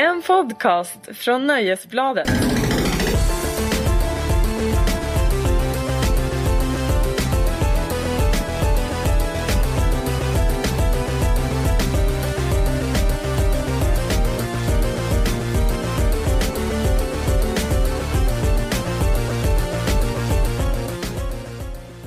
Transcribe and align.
En 0.00 0.22
podcast 0.22 0.98
från 1.12 1.46
Nöjesbladet. 1.46 2.28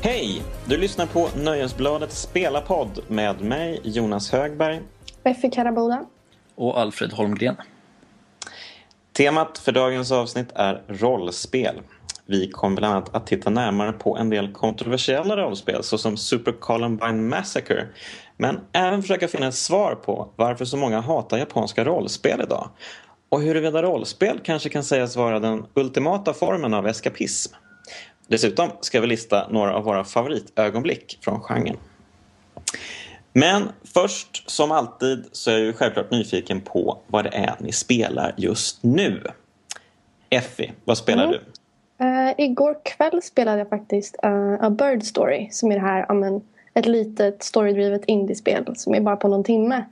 Hej! 0.01 0.41
Du 0.65 0.77
lyssnar 0.77 1.05
på 1.05 1.27
Nöjesbladets 1.35 2.21
spelarpodd 2.21 2.99
med 3.07 3.41
mig 3.41 3.79
Jonas 3.83 4.31
Högberg. 4.31 4.81
Beffi 5.23 5.49
Karaboda. 5.49 6.05
och 6.55 6.79
Alfred 6.79 7.13
Holmgren. 7.13 7.55
Temat 9.21 9.57
för 9.57 9.71
dagens 9.71 10.11
avsnitt 10.11 10.47
är 10.55 10.83
rollspel. 10.87 11.81
Vi 12.25 12.49
kommer 12.49 12.77
bland 12.77 12.95
annat 12.95 13.15
att 13.15 13.27
titta 13.27 13.49
närmare 13.49 13.91
på 13.91 14.17
en 14.17 14.29
del 14.29 14.53
kontroversiella 14.53 15.37
rollspel 15.37 15.83
såsom 15.83 16.17
Super 16.17 16.51
Columbine 16.51 17.29
Massacre 17.29 17.87
men 18.37 18.59
även 18.71 19.01
försöka 19.01 19.27
finna 19.27 19.47
ett 19.47 19.55
svar 19.55 19.95
på 19.95 20.33
varför 20.35 20.65
så 20.65 20.77
många 20.77 21.01
hatar 21.01 21.37
japanska 21.37 21.85
rollspel 21.85 22.41
idag 22.41 22.69
och 23.29 23.41
huruvida 23.41 23.81
rollspel 23.83 24.39
kanske 24.43 24.69
kan 24.69 24.83
sägas 24.83 25.15
vara 25.15 25.39
den 25.39 25.65
ultimata 25.73 26.33
formen 26.33 26.73
av 26.73 26.87
eskapism. 26.87 27.53
Dessutom 28.27 28.69
ska 28.81 29.01
vi 29.01 29.07
lista 29.07 29.47
några 29.49 29.75
av 29.75 29.83
våra 29.83 30.03
favoritögonblick 30.03 31.19
från 31.21 31.39
genren. 31.39 31.77
Men 33.33 33.69
först, 33.93 34.49
som 34.49 34.71
alltid, 34.71 35.25
så 35.31 35.51
är 35.51 35.55
jag 35.55 35.63
ju 35.65 35.73
självklart 35.73 36.11
nyfiken 36.11 36.61
på 36.61 36.97
vad 37.07 37.23
det 37.23 37.29
är 37.33 37.55
ni 37.59 37.71
spelar 37.71 38.33
just 38.37 38.83
nu. 38.83 39.23
Effie, 40.29 40.71
vad 40.85 40.97
spelar 40.97 41.23
Mm. 41.23 41.35
du? 41.35 42.05
Uh, 42.05 42.33
igår 42.37 42.77
kväll 42.83 43.21
spelade 43.21 43.57
jag 43.57 43.69
faktiskt 43.69 44.15
uh, 44.25 44.57
A 44.61 44.69
Bird 44.69 45.03
Story 45.03 45.49
som 45.51 45.71
är 45.71 45.75
det 45.75 45.81
här, 45.81 46.05
ja, 46.07 46.13
men, 46.13 46.41
ett 46.73 46.85
litet 46.85 47.43
storydrivet 47.43 48.05
indiespel 48.05 48.75
som 48.75 48.95
är 48.95 49.01
bara 49.01 49.15
på 49.15 49.27
någon 49.27 49.43
timme. 49.43 49.85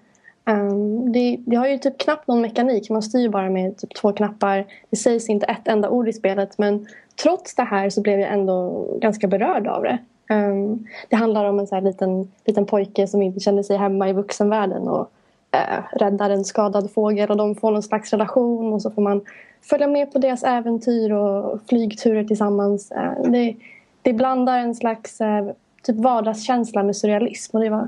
Um, 0.46 1.12
det, 1.12 1.38
det 1.46 1.56
har 1.56 1.68
ju 1.68 1.78
typ 1.78 1.98
knappt 1.98 2.28
någon 2.28 2.42
mekanik, 2.42 2.90
man 2.90 3.02
styr 3.04 3.30
bara 3.30 3.50
med 3.50 3.78
typ 3.78 3.96
två 3.96 4.14
knappar. 4.14 4.66
Det 4.90 4.96
sägs 4.98 5.30
inte 5.30 5.46
ett 5.46 5.68
enda 5.68 5.90
ord 5.90 6.08
i 6.08 6.14
spelet 6.14 6.58
men 6.58 6.88
trots 7.24 7.56
det 7.56 7.64
här 7.64 7.90
så 7.90 8.02
blev 8.02 8.20
jag 8.20 8.34
ändå 8.34 8.88
ganska 9.02 9.28
berörd 9.28 9.68
av 9.68 9.84
det. 9.84 9.98
Um, 10.34 10.88
det 11.10 11.16
handlar 11.16 11.46
om 11.46 11.60
en 11.60 11.68
så 11.68 11.80
liten, 11.80 12.32
liten 12.46 12.66
pojke 12.66 13.08
som 13.08 13.22
inte 13.22 13.40
känner 13.40 13.64
sig 13.64 13.78
hemma 13.78 14.10
i 14.10 14.14
vuxenvärlden 14.14 14.88
och 14.88 15.12
uh, 15.56 15.98
räddar 16.00 16.30
en 16.30 16.46
skadad 16.46 16.92
fågel 16.92 17.30
och 17.30 17.38
de 17.38 17.56
får 17.56 17.72
någon 17.72 17.84
slags 17.84 18.12
relation 18.12 18.74
och 18.74 18.82
så 18.82 18.92
får 18.92 19.02
man 19.02 19.22
följa 19.62 19.88
med 19.88 20.14
på 20.14 20.20
deras 20.20 20.44
äventyr 20.44 21.12
och 21.12 21.60
flygturer 21.70 22.24
tillsammans. 22.24 22.92
Uh, 22.92 23.32
det, 23.32 23.56
det 24.02 24.14
blandar 24.14 24.58
en 24.58 24.76
slags 24.76 25.22
uh, 25.22 25.52
typ 25.84 25.96
vardagskänsla 25.96 26.84
med 26.84 26.96
surrealism 26.96 27.58
och 27.58 27.64
det 27.64 27.70
var, 27.70 27.88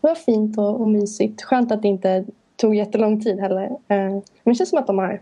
det 0.00 0.08
var 0.08 0.14
fint 0.14 0.58
och, 0.58 0.80
och 0.80 0.88
mysigt. 0.88 1.42
Skönt 1.42 1.72
att 1.72 1.82
det 1.82 1.88
inte 1.88 2.24
tog 2.56 2.74
jättelång 2.74 3.20
tid 3.20 3.40
heller. 3.40 3.66
Uh, 3.66 3.76
men 3.88 4.22
det 4.44 4.54
känns 4.54 4.70
som 4.70 4.78
att 4.78 4.86
de 4.86 4.98
har, 4.98 5.20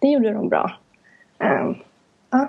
det 0.00 0.08
gjorde 0.08 0.32
de 0.32 0.48
bra. 0.48 0.72
Ja, 2.30 2.48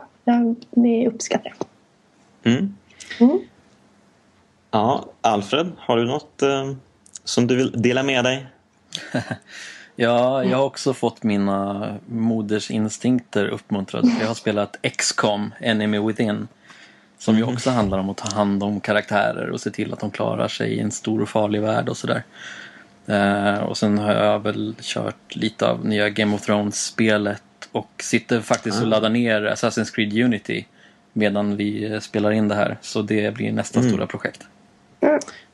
det 0.71 1.07
uppskattar 1.07 1.53
jag. 1.57 2.53
Mm. 2.53 2.75
Mm. 3.19 3.39
Ja, 4.71 5.05
Alfred, 5.21 5.71
har 5.77 5.97
du 5.97 6.05
något 6.05 6.41
eh, 6.41 6.73
som 7.23 7.47
du 7.47 7.55
vill 7.55 7.81
dela 7.81 8.03
med 8.03 8.23
dig? 8.23 8.45
Ja, 10.01 10.43
jag 10.43 10.57
har 10.57 10.65
också 10.65 10.93
fått 10.93 11.23
mina 11.23 11.87
modersinstinkter 12.05 13.47
uppmuntrade. 13.47 14.11
Jag 14.19 14.27
har 14.27 14.33
spelat 14.33 14.77
XCOM, 14.97 15.53
Enemy 15.59 15.99
Within. 15.99 16.47
Som 17.17 17.37
ju 17.37 17.43
också 17.43 17.69
handlar 17.69 17.97
om 17.97 18.09
att 18.09 18.17
ta 18.17 18.35
hand 18.35 18.63
om 18.63 18.79
karaktärer 18.79 19.49
och 19.49 19.61
se 19.61 19.71
till 19.71 19.93
att 19.93 19.99
de 19.99 20.11
klarar 20.11 20.47
sig 20.47 20.73
i 20.73 20.79
en 20.79 20.91
stor 20.91 21.21
och 21.21 21.29
farlig 21.29 21.61
värld 21.61 21.89
och 21.89 21.97
sådär. 21.97 22.23
Eh, 23.05 23.59
och 23.59 23.77
sen 23.77 23.97
har 23.97 24.13
jag 24.13 24.39
väl 24.39 24.75
kört 24.81 25.35
lite 25.35 25.67
av 25.67 25.85
nya 25.85 26.09
Game 26.09 26.35
of 26.35 26.41
Thrones-spelet 26.41 27.43
och 27.71 27.89
sitter 28.03 28.41
faktiskt 28.41 28.81
och 28.81 28.87
laddar 28.87 29.09
ner 29.09 29.41
Assassin's 29.41 29.95
Creed 29.95 30.13
Unity 30.25 30.65
medan 31.13 31.55
vi 31.55 31.93
eh, 31.93 31.99
spelar 31.99 32.31
in 32.31 32.47
det 32.47 32.55
här. 32.55 32.77
Så 32.81 33.01
det 33.01 33.33
blir 33.33 33.51
nästa 33.51 33.81
stora 33.81 34.07
projekt. 34.07 34.47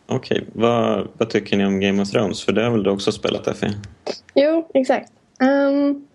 Okej, 0.08 0.46
vad, 0.54 1.08
vad 1.18 1.30
tycker 1.30 1.58
ni 1.58 1.66
om 1.66 1.80
Game 1.80 2.02
of 2.02 2.12
Thrones? 2.12 2.46
För 2.46 2.52
det 2.52 2.64
har 2.64 2.72
väl 2.72 2.84
du 2.84 2.90
också 2.90 3.12
spelat, 3.12 3.48
Effie? 3.48 3.72
Jo, 4.34 4.68
exakt. 4.74 5.12
Um, 5.40 6.08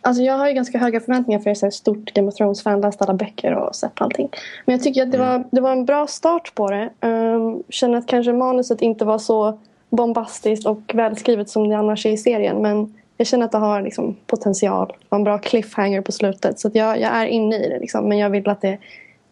alltså 0.00 0.22
jag 0.22 0.38
har 0.38 0.48
ju 0.48 0.54
ganska 0.54 0.78
höga 0.78 1.00
förväntningar 1.00 1.40
för 1.40 1.50
jag 1.50 1.56
är 1.56 1.62
här 1.62 1.70
stort 1.70 2.14
Game 2.14 2.28
of 2.28 2.34
Thrones-fan, 2.34 2.80
läst 2.80 3.02
alla 3.02 3.14
böcker 3.14 3.54
och 3.54 3.76
sett 3.76 4.00
allting. 4.00 4.28
Men 4.64 4.72
jag 4.72 4.82
tycker 4.82 5.02
att 5.02 5.12
det, 5.12 5.18
var, 5.18 5.44
det 5.50 5.60
var 5.60 5.72
en 5.72 5.84
bra 5.84 6.06
start 6.06 6.54
på 6.54 6.70
det. 6.70 6.90
Um, 7.08 7.62
känner 7.68 7.98
att 7.98 8.06
kanske 8.06 8.32
manuset 8.32 8.82
inte 8.82 9.04
var 9.04 9.18
så 9.18 9.58
bombastiskt 9.90 10.66
och 10.66 10.92
välskrivet 10.94 11.48
som 11.48 11.68
det 11.68 11.78
annars 11.78 12.06
är 12.06 12.10
i 12.10 12.16
serien. 12.16 12.62
Men 12.62 12.94
jag 13.16 13.26
känner 13.26 13.44
att 13.44 13.52
det 13.52 13.58
har 13.58 13.82
liksom 13.82 14.16
potential. 14.26 14.88
Det 14.88 15.06
var 15.08 15.18
en 15.18 15.24
bra 15.24 15.38
cliffhanger 15.38 16.00
på 16.00 16.12
slutet. 16.12 16.60
Så 16.60 16.70
jag, 16.74 17.00
jag 17.00 17.12
är 17.12 17.26
inne 17.26 17.56
i 17.56 17.68
det 17.68 17.78
liksom. 17.78 18.08
Men 18.08 18.18
jag 18.18 18.30
vill 18.30 18.48
att 18.48 18.60
det, 18.60 18.78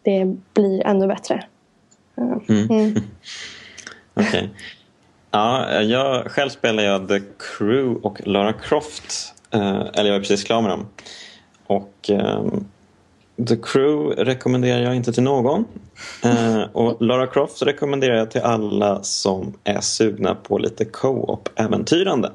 det 0.03 0.37
blir 0.55 0.87
ännu 0.87 1.07
bättre. 1.07 1.45
Mm. 2.17 2.71
mm. 2.71 2.95
Okej. 4.15 4.51
Ja, 5.31 5.83
jag, 5.83 6.31
själv 6.31 6.49
spelar 6.49 6.83
jag 6.83 7.09
The 7.09 7.21
Crew 7.39 8.01
och 8.03 8.27
Lara 8.27 8.53
Croft. 8.53 9.35
Eh, 9.51 9.81
eller 9.95 10.05
jag 10.05 10.17
är 10.17 10.21
precis 10.21 10.45
klar 10.45 10.63
med 10.63 10.71
dem. 10.71 10.87
Och 11.67 12.11
ehm, 12.11 12.65
The 13.49 13.57
Crew 13.57 14.25
rekommenderar 14.25 14.83
jag 14.83 14.97
inte 14.97 15.13
till 15.13 15.23
någon. 15.23 15.65
Eh, 16.25 16.63
och 16.73 17.03
Lara 17.03 17.27
Croft 17.27 17.63
rekommenderar 17.63 18.17
jag 18.17 18.31
till 18.31 18.41
alla 18.41 19.03
som 19.03 19.55
är 19.65 19.81
sugna 19.81 20.35
på 20.35 20.59
lite 20.59 20.85
co-op-äventyrande. 20.85 22.33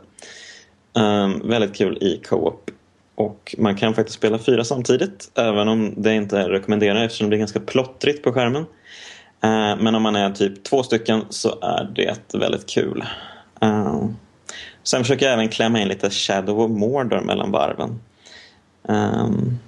Ehm, 0.97 1.49
väldigt 1.49 1.75
kul 1.75 1.97
i 2.01 2.21
co-op. 2.25 2.71
Och 3.15 3.55
man 3.57 3.75
kan 3.75 3.93
faktiskt 3.93 4.17
spela 4.17 4.39
fyra 4.39 4.63
samtidigt. 4.63 5.31
Även 5.35 5.67
om 5.67 5.93
det 5.97 6.13
inte 6.13 6.39
är 6.39 6.49
rekommenderat 6.49 7.05
eftersom 7.05 7.25
det 7.25 7.29
blir 7.29 7.39
ganska 7.39 7.59
plottrigt 7.59 8.23
på 8.23 8.33
skärmen. 8.33 8.65
Eh, 9.43 9.75
Men 9.77 9.95
om 9.95 10.01
man 10.01 10.15
är 10.15 10.31
typ 10.31 10.63
två 10.63 10.83
stycken 10.83 11.25
så 11.29 11.59
är 11.61 11.91
det 11.95 12.33
väldigt 12.33 12.69
kul. 12.69 13.05
Eh, 13.61 14.05
Sen 14.83 15.03
försöker 15.03 15.25
jag 15.25 15.33
även 15.33 15.49
klämma 15.49 15.81
in 15.81 15.87
lite 15.87 16.09
Shadow 16.09 16.59
of 16.61 16.71
Mordor 16.71 17.21
mellan 17.21 17.51
varven. 17.51 17.99
Um, 18.83 19.59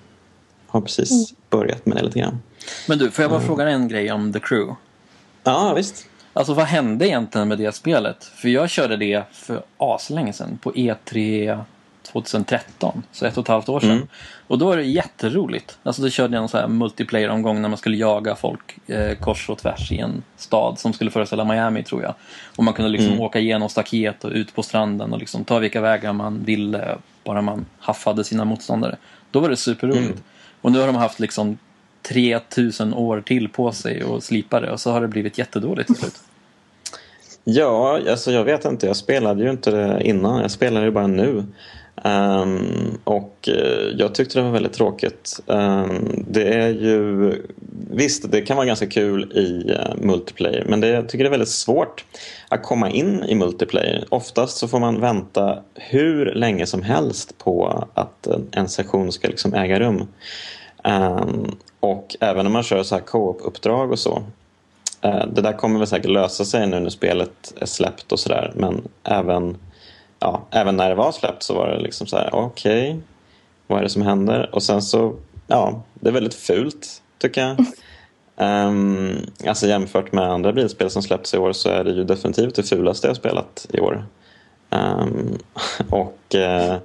har 0.67 0.81
precis 0.81 1.33
börjat 1.50 1.85
med 1.85 1.97
det 1.97 2.03
lite 2.03 2.19
grann. 2.19 2.41
Men 2.88 2.97
du, 2.97 3.12
får 3.12 3.23
jag 3.23 3.31
bara 3.31 3.41
fråga 3.41 3.69
en 3.69 3.88
grej 3.88 4.12
om 4.12 4.33
The 4.33 4.39
Crew? 4.39 4.75
Ja, 5.44 5.73
visst. 5.73 6.07
Alltså 6.33 6.53
vad 6.53 6.66
hände 6.66 7.07
egentligen 7.07 7.47
med 7.47 7.57
det 7.57 7.75
spelet? 7.75 8.23
För 8.23 8.50
jag 8.50 8.69
körde 8.69 8.97
det 8.97 9.23
för 9.31 9.63
aslänge 9.78 10.33
sedan 10.33 10.59
på 10.62 10.72
E3 10.72 11.63
2013, 12.13 13.03
så 13.12 13.25
ett 13.25 13.38
och 13.38 13.41
ett 13.44 13.47
halvt 13.47 13.69
år 13.69 13.79
sedan. 13.79 13.91
Mm. 13.91 14.07
Och 14.47 14.57
då 14.57 14.66
var 14.66 14.78
det 14.78 14.84
jätteroligt. 14.84 15.78
Alltså 15.84 16.01
då 16.01 16.09
körde 16.09 16.35
jag 16.35 16.44
en 16.44 16.50
sån 16.50 16.59
här 16.59 16.68
multiplayer-omgång 16.68 17.62
när 17.62 17.69
man 17.69 17.78
skulle 17.78 17.97
jaga 17.97 18.35
folk 18.35 18.78
eh, 18.88 19.18
kors 19.18 19.50
och 19.50 19.57
tvärs 19.57 19.91
i 19.91 20.00
en 20.00 20.24
stad 20.38 20.79
som 20.79 20.94
skulle 20.94 21.12
föreställa 21.12 21.46
Miami 21.46 21.84
tror 21.84 22.01
jag. 22.03 22.13
Och 22.56 22.63
man 22.63 22.74
kunde 22.74 22.91
liksom 22.91 23.12
Mm. 23.12 23.22
åka 23.22 23.40
igenom 23.40 23.69
staket 23.69 24.24
och 24.24 24.31
ut 24.31 24.56
på 24.56 24.63
stranden 24.63 25.13
och 25.13 25.19
liksom 25.19 25.44
ta 25.44 25.59
vilka 25.59 25.81
vägar 25.81 26.13
man 26.13 26.44
ville 26.44 26.97
bara 27.24 27.41
man 27.41 27.66
haffade 27.79 28.24
sina 28.24 28.45
motståndare. 28.45 28.95
Då 29.31 29.40
var 29.40 29.50
det 29.50 29.57
superroligt. 29.57 30.06
Mm. 30.06 30.24
Och 30.62 30.72
nu 30.72 30.80
har 30.80 30.88
de 30.88 30.95
haft 30.95 31.19
liksom 31.19 31.57
3000 32.01 32.94
år 32.94 33.22
till 33.22 33.50
på 33.50 33.72
sig 33.72 34.03
och 34.03 34.24
slipa 34.24 34.59
det 34.59 34.72
och 34.72 34.80
så 34.80 34.91
har 34.91 35.01
det 35.01 35.07
blivit 35.07 35.38
jättedåligt 35.38 35.88
till 35.88 35.95
slut. 35.95 36.16
Ja, 37.44 38.00
alltså 38.09 38.31
jag 38.31 38.44
vet 38.44 38.66
inte. 38.66 38.88
Jag 38.88 38.95
spelade 38.95 39.44
ju 39.44 39.50
inte 39.50 39.72
det 39.72 40.03
innan. 40.03 40.41
Jag 40.41 40.51
spelade 40.51 40.85
det 40.85 40.91
bara 40.91 41.07
nu. 41.07 41.44
Um, 41.96 42.98
och 43.04 43.50
eh, 43.50 43.95
jag 43.98 44.16
tyckte 44.16 44.40
det 44.40 44.44
var 44.44 44.51
väldigt 44.51 44.74
tråkigt. 44.74 45.40
Um, 45.45 46.25
det 46.28 46.54
är 46.54 46.69
ju... 46.69 47.34
Visst, 47.92 48.31
det 48.31 48.42
kan 48.42 48.57
vara 48.57 48.68
ganska 48.68 48.88
kul 48.88 49.31
i 49.34 49.72
uh, 49.72 50.06
multiplayer. 50.06 50.66
Men 50.69 50.81
det, 50.81 50.88
jag 50.88 51.10
tycker 51.10 51.24
det 51.24 51.28
är 51.28 51.31
väldigt 51.31 51.50
svårt 51.50 52.06
att 52.50 52.63
komma 52.63 52.90
in 52.90 53.24
i 53.24 53.36
multiplayer. 53.36 54.06
Oftast 54.10 54.57
så 54.57 54.68
får 54.68 54.80
man 54.80 55.01
vänta 55.01 55.60
hur 55.75 56.25
länge 56.25 56.66
som 56.66 56.81
helst 56.81 57.38
på 57.38 57.88
att 57.94 58.28
en, 58.28 58.48
en 58.51 58.69
session 58.69 59.12
ska 59.12 59.28
liksom 59.28 59.54
äga 59.54 59.80
rum. 59.80 60.07
Um, 60.84 61.56
och 61.80 62.16
även 62.19 62.46
om 62.46 62.54
man 62.54 62.63
kör 62.63 62.84
så 62.84 62.96
här 62.96 63.01
co-op-uppdrag 63.01 63.92
och 63.92 64.00
så 64.00 64.24
Uh, 65.06 65.28
Det 65.28 65.42
där 65.42 65.54
kommer 65.54 65.80
väl 65.80 65.88
säkert 65.88 66.12
lösa 66.12 66.46
sig 66.46 66.68
nu 66.68 66.80
när 66.80 66.89
spelet 66.89 67.54
är 67.60 67.66
släppt 67.66 68.12
och 68.12 68.19
sådär. 68.19 68.51
Men 68.56 68.81
även, 69.04 69.57
ja, 70.24 70.42
även 70.52 70.78
när 70.78 70.90
det 70.90 70.96
var 70.96 71.12
släppt 71.12 71.44
så 71.44 71.54
var 71.54 71.68
det 71.68 71.80
liksom 71.80 72.08
så 72.08 72.18
här, 72.18 72.36
okej, 72.36 73.00
vad 73.68 73.80
är 73.80 73.84
det 73.84 73.90
som 73.90 74.02
händer? 74.02 74.50
Och 74.56 74.64
sen 74.64 74.81
så, 74.81 75.16
ja, 75.48 75.84
det 75.94 76.10
är 76.10 76.14
väldigt 76.14 76.34
fult 76.34 77.02
tycker 77.18 77.42
jag. 77.42 77.66
Um, 78.36 79.18
alltså 79.48 79.68
jämfört 79.68 80.12
med 80.12 80.24
andra 80.24 80.54
bilspel 80.54 80.90
som 80.90 81.02
släppts 81.02 81.34
i 81.34 81.38
år 81.38 81.54
så 81.54 81.70
är 81.70 81.84
det 81.84 81.92
ju 81.92 82.04
definitivt 82.04 82.56
det 82.56 82.64
fulaste 82.64 83.08
jag 83.08 83.16
spelat 83.16 83.66
i 83.70 83.80
år. 83.80 84.06
Ehm, 84.70 85.38
och 85.90 86.36
eh, 86.36 86.78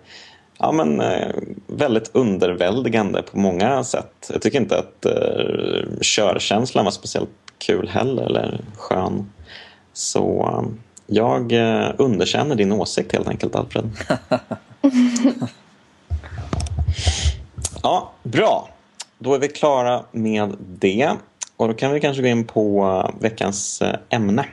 ja, 0.59 0.73
men, 0.73 1.01
eh, 1.01 1.35
väldigt 1.67 2.11
underväldigande 2.15 3.23
på 3.23 3.39
många 3.39 3.85
sätt. 3.85 4.31
Jag 4.33 4.43
tycker 4.43 4.61
inte 4.61 4.79
att 4.79 5.05
eh, 5.05 6.01
körkänslan 6.01 6.85
var 6.85 6.93
speciellt 6.93 7.31
kul 7.59 7.89
heller, 7.89 8.23
eller 8.23 8.61
skön. 8.77 9.33
Så 9.93 10.49
eh, 10.53 10.88
jag 11.11 11.53
eh, 11.53 11.91
underkänner 11.99 12.55
din 12.55 12.73
åsikt 12.73 13.13
helt 13.13 13.29
enkelt, 13.29 13.55
Alfred. 13.55 13.91
ja, 17.83 18.13
bra. 18.23 18.69
Då 19.19 19.35
är 19.35 19.39
vi 19.39 19.49
klara 19.49 20.05
med 20.13 20.57
det. 20.59 21.11
Och 21.57 21.69
då 21.69 21.75
kan 21.75 21.93
vi 21.93 22.01
kanske 22.01 22.23
gå 22.23 22.29
in 22.29 22.45
på 22.45 22.85
eh, 22.85 23.23
veckans 23.23 23.83
eh, 23.83 23.97
ämne. 24.09 24.45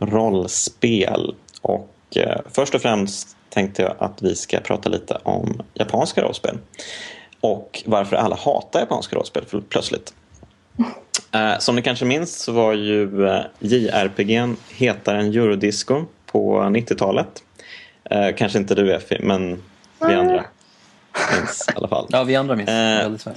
Rollspel. 0.00 1.34
Och 1.62 1.94
först 2.46 2.74
och 2.74 2.82
främst 2.82 3.36
tänkte 3.48 3.82
jag 3.82 3.94
att 3.98 4.22
vi 4.22 4.34
ska 4.34 4.60
prata 4.60 4.88
lite 4.88 5.18
om 5.22 5.62
japanska 5.74 6.22
rollspel. 6.22 6.58
Och 7.40 7.82
varför 7.86 8.16
alla 8.16 8.36
hatar 8.36 8.80
japanska 8.80 9.16
rollspel 9.16 9.44
plötsligt. 9.68 10.14
Eh, 11.32 11.58
som 11.58 11.76
ni 11.76 11.82
kanske 11.82 12.04
minns 12.04 12.38
så 12.38 12.52
var 12.52 12.72
ju 12.72 13.26
eh, 13.26 13.40
JRPG 13.58 14.56
hetare 14.70 15.20
än 15.20 15.26
Eurodisco 15.26 16.04
på 16.26 16.60
90-talet. 16.60 17.42
Eh, 18.10 18.28
kanske 18.36 18.58
inte 18.58 18.74
du 18.74 18.94
Effie, 18.94 19.20
men 19.22 19.62
vi 20.00 20.14
andra 20.14 20.44
minns 21.36 21.68
i 21.68 21.76
alla 21.76 21.88
fall. 21.88 22.06
Ja, 22.12 22.24
vi 22.24 22.36
andra 22.36 22.56
minns 22.56 22.68
Eh, 22.68 22.74
väldigt 22.74 23.26
väl. 23.26 23.34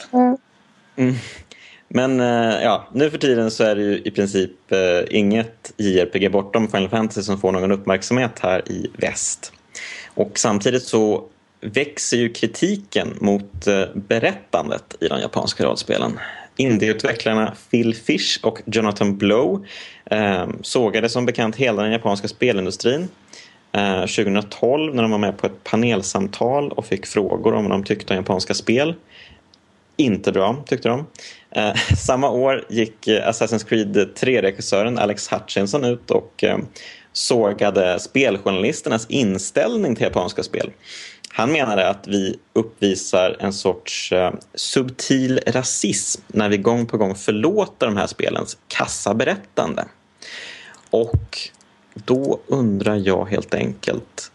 Mm. 0.96 1.16
Men 1.88 2.20
eh, 2.20 2.64
ja, 2.64 2.88
nu 2.94 3.10
för 3.10 3.18
tiden 3.18 3.52
så 3.52 3.64
är 3.64 3.76
det 3.76 3.82
ju 3.82 4.02
i 4.06 4.12
princip 4.12 4.72
eh, 4.72 5.18
inget 5.18 5.74
JRPG 5.78 6.32
bortom 6.32 6.68
Final 6.68 6.90
Fantasy 6.90 7.22
som 7.22 7.38
får 7.40 7.52
någon 7.52 7.72
uppmärksamhet 7.72 8.40
här 8.40 8.72
i 8.72 8.92
väst. 8.98 9.54
Och 10.14 10.40
samtidigt 10.40 10.84
så 10.84 11.24
växer 11.62 12.18
ju 12.18 12.30
kritiken 12.30 13.18
mot 13.20 13.68
eh, 13.68 13.84
berättandet 13.94 14.96
i 15.00 15.08
de 15.08 15.20
japanska 15.20 15.66
rollspelen. 15.66 16.20
Indieutvecklarna 16.58 17.56
Phil 17.72 17.96
Fish 17.96 18.40
och 18.44 18.62
Jonathan 18.66 19.18
Blow 19.18 19.66
eh, 20.06 20.48
sågade 20.62 21.10
som 21.10 21.26
bekant 21.26 21.56
hela 21.56 21.84
den 21.84 21.92
japanska 21.92 22.28
spelindustrin 22.28 23.08
eh, 23.72 24.00
2012 24.02 24.96
när 24.96 25.02
de 25.02 25.12
var 25.12 25.18
med 25.18 25.38
på 25.38 25.48
ett 25.48 25.64
panelsamtal 25.64 26.72
och 26.72 26.86
fick 26.86 27.06
frågor 27.06 27.54
om 27.54 27.64
vad 27.64 27.72
de 27.72 27.84
tyckte 27.84 28.14
om 28.14 28.18
japanska 28.18 28.54
spel. 28.54 28.96
Inte 29.98 30.32
bra, 30.32 30.64
tyckte 30.68 30.90
de. 30.90 31.06
Eh, 31.56 31.76
samma 31.98 32.30
år 32.30 32.66
gick 32.70 33.08
Assassin's 33.08 33.68
Creed 33.68 33.98
3-regissören 33.98 35.00
Alex 35.00 35.32
Hutchinson 35.32 35.86
ut 35.86 36.12
och 36.12 36.44
eh, 36.44 36.58
sågade 37.14 38.00
speljournalisternas 38.00 39.06
inställning 39.10 39.96
till 39.96 40.04
japanska 40.04 40.44
spel. 40.44 40.72
Han 41.34 41.52
menade 41.52 41.90
att 41.90 42.08
vi 42.08 42.40
uppvisar 42.54 43.38
en 43.40 43.54
sorts 43.54 44.12
eh, 44.12 44.34
subtil 44.54 45.40
rasism 45.48 46.22
när 46.28 46.50
vi 46.50 46.58
gång 46.58 46.86
på 46.86 46.98
gång 46.98 47.16
förlåter 47.16 47.86
de 47.86 47.98
här 47.98 48.08
spelens 48.08 48.58
kassaberättande. 48.68 49.86
Och 50.90 51.40
då 51.94 52.40
undrar 52.48 52.96
jag 52.96 53.26
helt 53.26 53.54
enkelt 53.54 54.32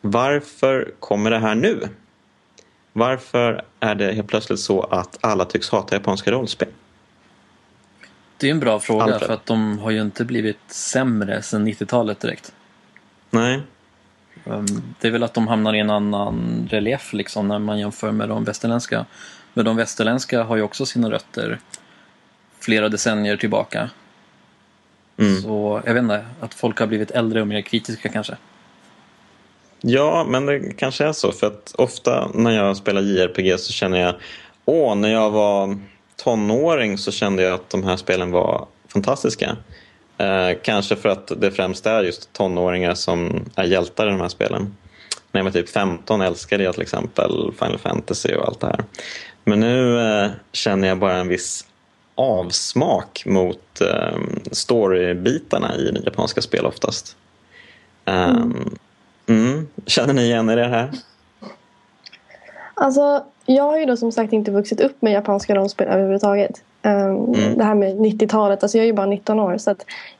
varför 0.00 0.94
kommer 0.98 1.30
det 1.30 1.38
här 1.38 1.54
nu? 1.54 1.88
Varför 2.92 3.64
är 3.80 3.94
det 3.94 4.12
helt 4.12 4.28
plötsligt 4.28 4.60
så 4.60 4.82
att 4.82 5.18
alla 5.20 5.44
tycks 5.44 5.70
hata 5.70 5.94
japanska 5.94 6.30
rollspel? 6.30 6.68
Det 8.36 8.46
är 8.46 8.50
en 8.50 8.60
bra 8.60 8.80
fråga 8.80 9.04
Alfred. 9.04 9.20
för 9.20 9.34
att 9.34 9.46
de 9.46 9.78
har 9.78 9.90
ju 9.90 10.00
inte 10.00 10.24
blivit 10.24 10.58
sämre 10.68 11.42
sedan 11.42 11.68
90-talet 11.68 12.20
direkt. 12.20 12.52
Nej, 13.30 13.60
Det 15.00 15.08
är 15.08 15.10
väl 15.10 15.22
att 15.22 15.34
de 15.34 15.48
hamnar 15.48 15.74
i 15.74 15.78
en 15.78 15.90
annan 15.90 16.68
relief 16.70 17.12
liksom 17.12 17.48
när 17.48 17.58
man 17.58 17.78
jämför 17.78 18.12
med 18.12 18.28
de 18.28 18.44
västerländska. 18.44 19.06
Men 19.54 19.64
de 19.64 19.76
västerländska 19.76 20.42
har 20.42 20.56
ju 20.56 20.62
också 20.62 20.86
sina 20.86 21.10
rötter 21.10 21.58
flera 22.60 22.88
decennier 22.88 23.36
tillbaka. 23.36 23.90
Mm. 25.16 25.42
Så 25.42 25.82
jag 25.86 25.94
vet 25.94 26.02
inte, 26.02 26.24
att 26.40 26.54
folk 26.54 26.78
har 26.78 26.86
blivit 26.86 27.10
äldre 27.10 27.40
och 27.40 27.46
mer 27.46 27.60
kritiska 27.60 28.08
kanske. 28.08 28.36
Ja, 29.80 30.26
men 30.28 30.46
det 30.46 30.72
kanske 30.76 31.04
är 31.04 31.12
så. 31.12 31.32
För 31.32 31.46
att 31.46 31.74
ofta 31.78 32.30
när 32.34 32.50
jag 32.50 32.76
spelar 32.76 33.02
JRPG 33.02 33.60
så 33.60 33.72
känner 33.72 34.00
jag 34.00 34.14
Åh, 34.64 34.94
när 34.94 35.08
jag 35.08 35.30
var 35.30 35.78
tonåring 36.16 36.98
så 36.98 37.12
kände 37.12 37.42
jag 37.42 37.54
att 37.54 37.70
de 37.70 37.84
här 37.84 37.96
spelen 37.96 38.30
var 38.30 38.66
fantastiska. 38.88 39.56
Eh, 40.22 40.58
kanske 40.62 40.96
för 40.96 41.08
att 41.08 41.32
det 41.36 41.50
främst 41.50 41.86
är 41.86 42.02
just 42.02 42.32
tonåringar 42.32 42.94
som 42.94 43.44
är 43.56 43.64
hjältar 43.64 44.06
i 44.06 44.10
de 44.10 44.20
här 44.20 44.28
spelen. 44.28 44.76
När 45.32 45.38
jag 45.40 45.44
var 45.44 45.50
typ 45.50 45.68
15 45.68 46.20
älskade 46.20 46.64
jag 46.64 46.74
till 46.74 46.82
exempel 46.82 47.52
Final 47.58 47.78
Fantasy 47.78 48.34
och 48.34 48.46
allt 48.46 48.60
det 48.60 48.66
här. 48.66 48.84
Men 49.44 49.60
nu 49.60 50.00
eh, 50.00 50.30
känner 50.52 50.88
jag 50.88 50.98
bara 50.98 51.16
en 51.16 51.28
viss 51.28 51.66
avsmak 52.14 53.22
mot 53.26 53.80
eh, 53.80 54.18
storybitarna 54.52 55.76
i 55.76 56.02
japanska 56.04 56.42
spel 56.42 56.66
oftast. 56.66 57.16
Um, 58.04 58.76
Mm. 59.26 59.68
Känner 59.86 60.14
ni 60.14 60.22
igen 60.22 60.50
er 60.50 60.56
i 60.56 60.60
det 60.60 60.68
här? 60.68 60.90
Alltså, 62.74 63.24
jag 63.46 63.64
har 63.64 63.78
ju 63.78 63.84
då 63.84 63.96
som 63.96 64.12
sagt 64.12 64.32
inte 64.32 64.50
vuxit 64.50 64.80
upp 64.80 65.02
med 65.02 65.12
japanska 65.12 65.54
rollspel 65.54 65.88
överhuvudtaget. 65.88 66.62
Um, 66.84 67.22
Mm. 67.34 67.58
Det 67.58 67.64
här 67.64 67.74
med 67.74 67.96
90-talet, 67.96 68.62
alltså 68.62 68.78
jag 68.78 68.82
är 68.82 68.86
ju 68.86 68.92
bara 68.92 69.06
19 69.06 69.40
år 69.40 69.58
så 69.58 69.74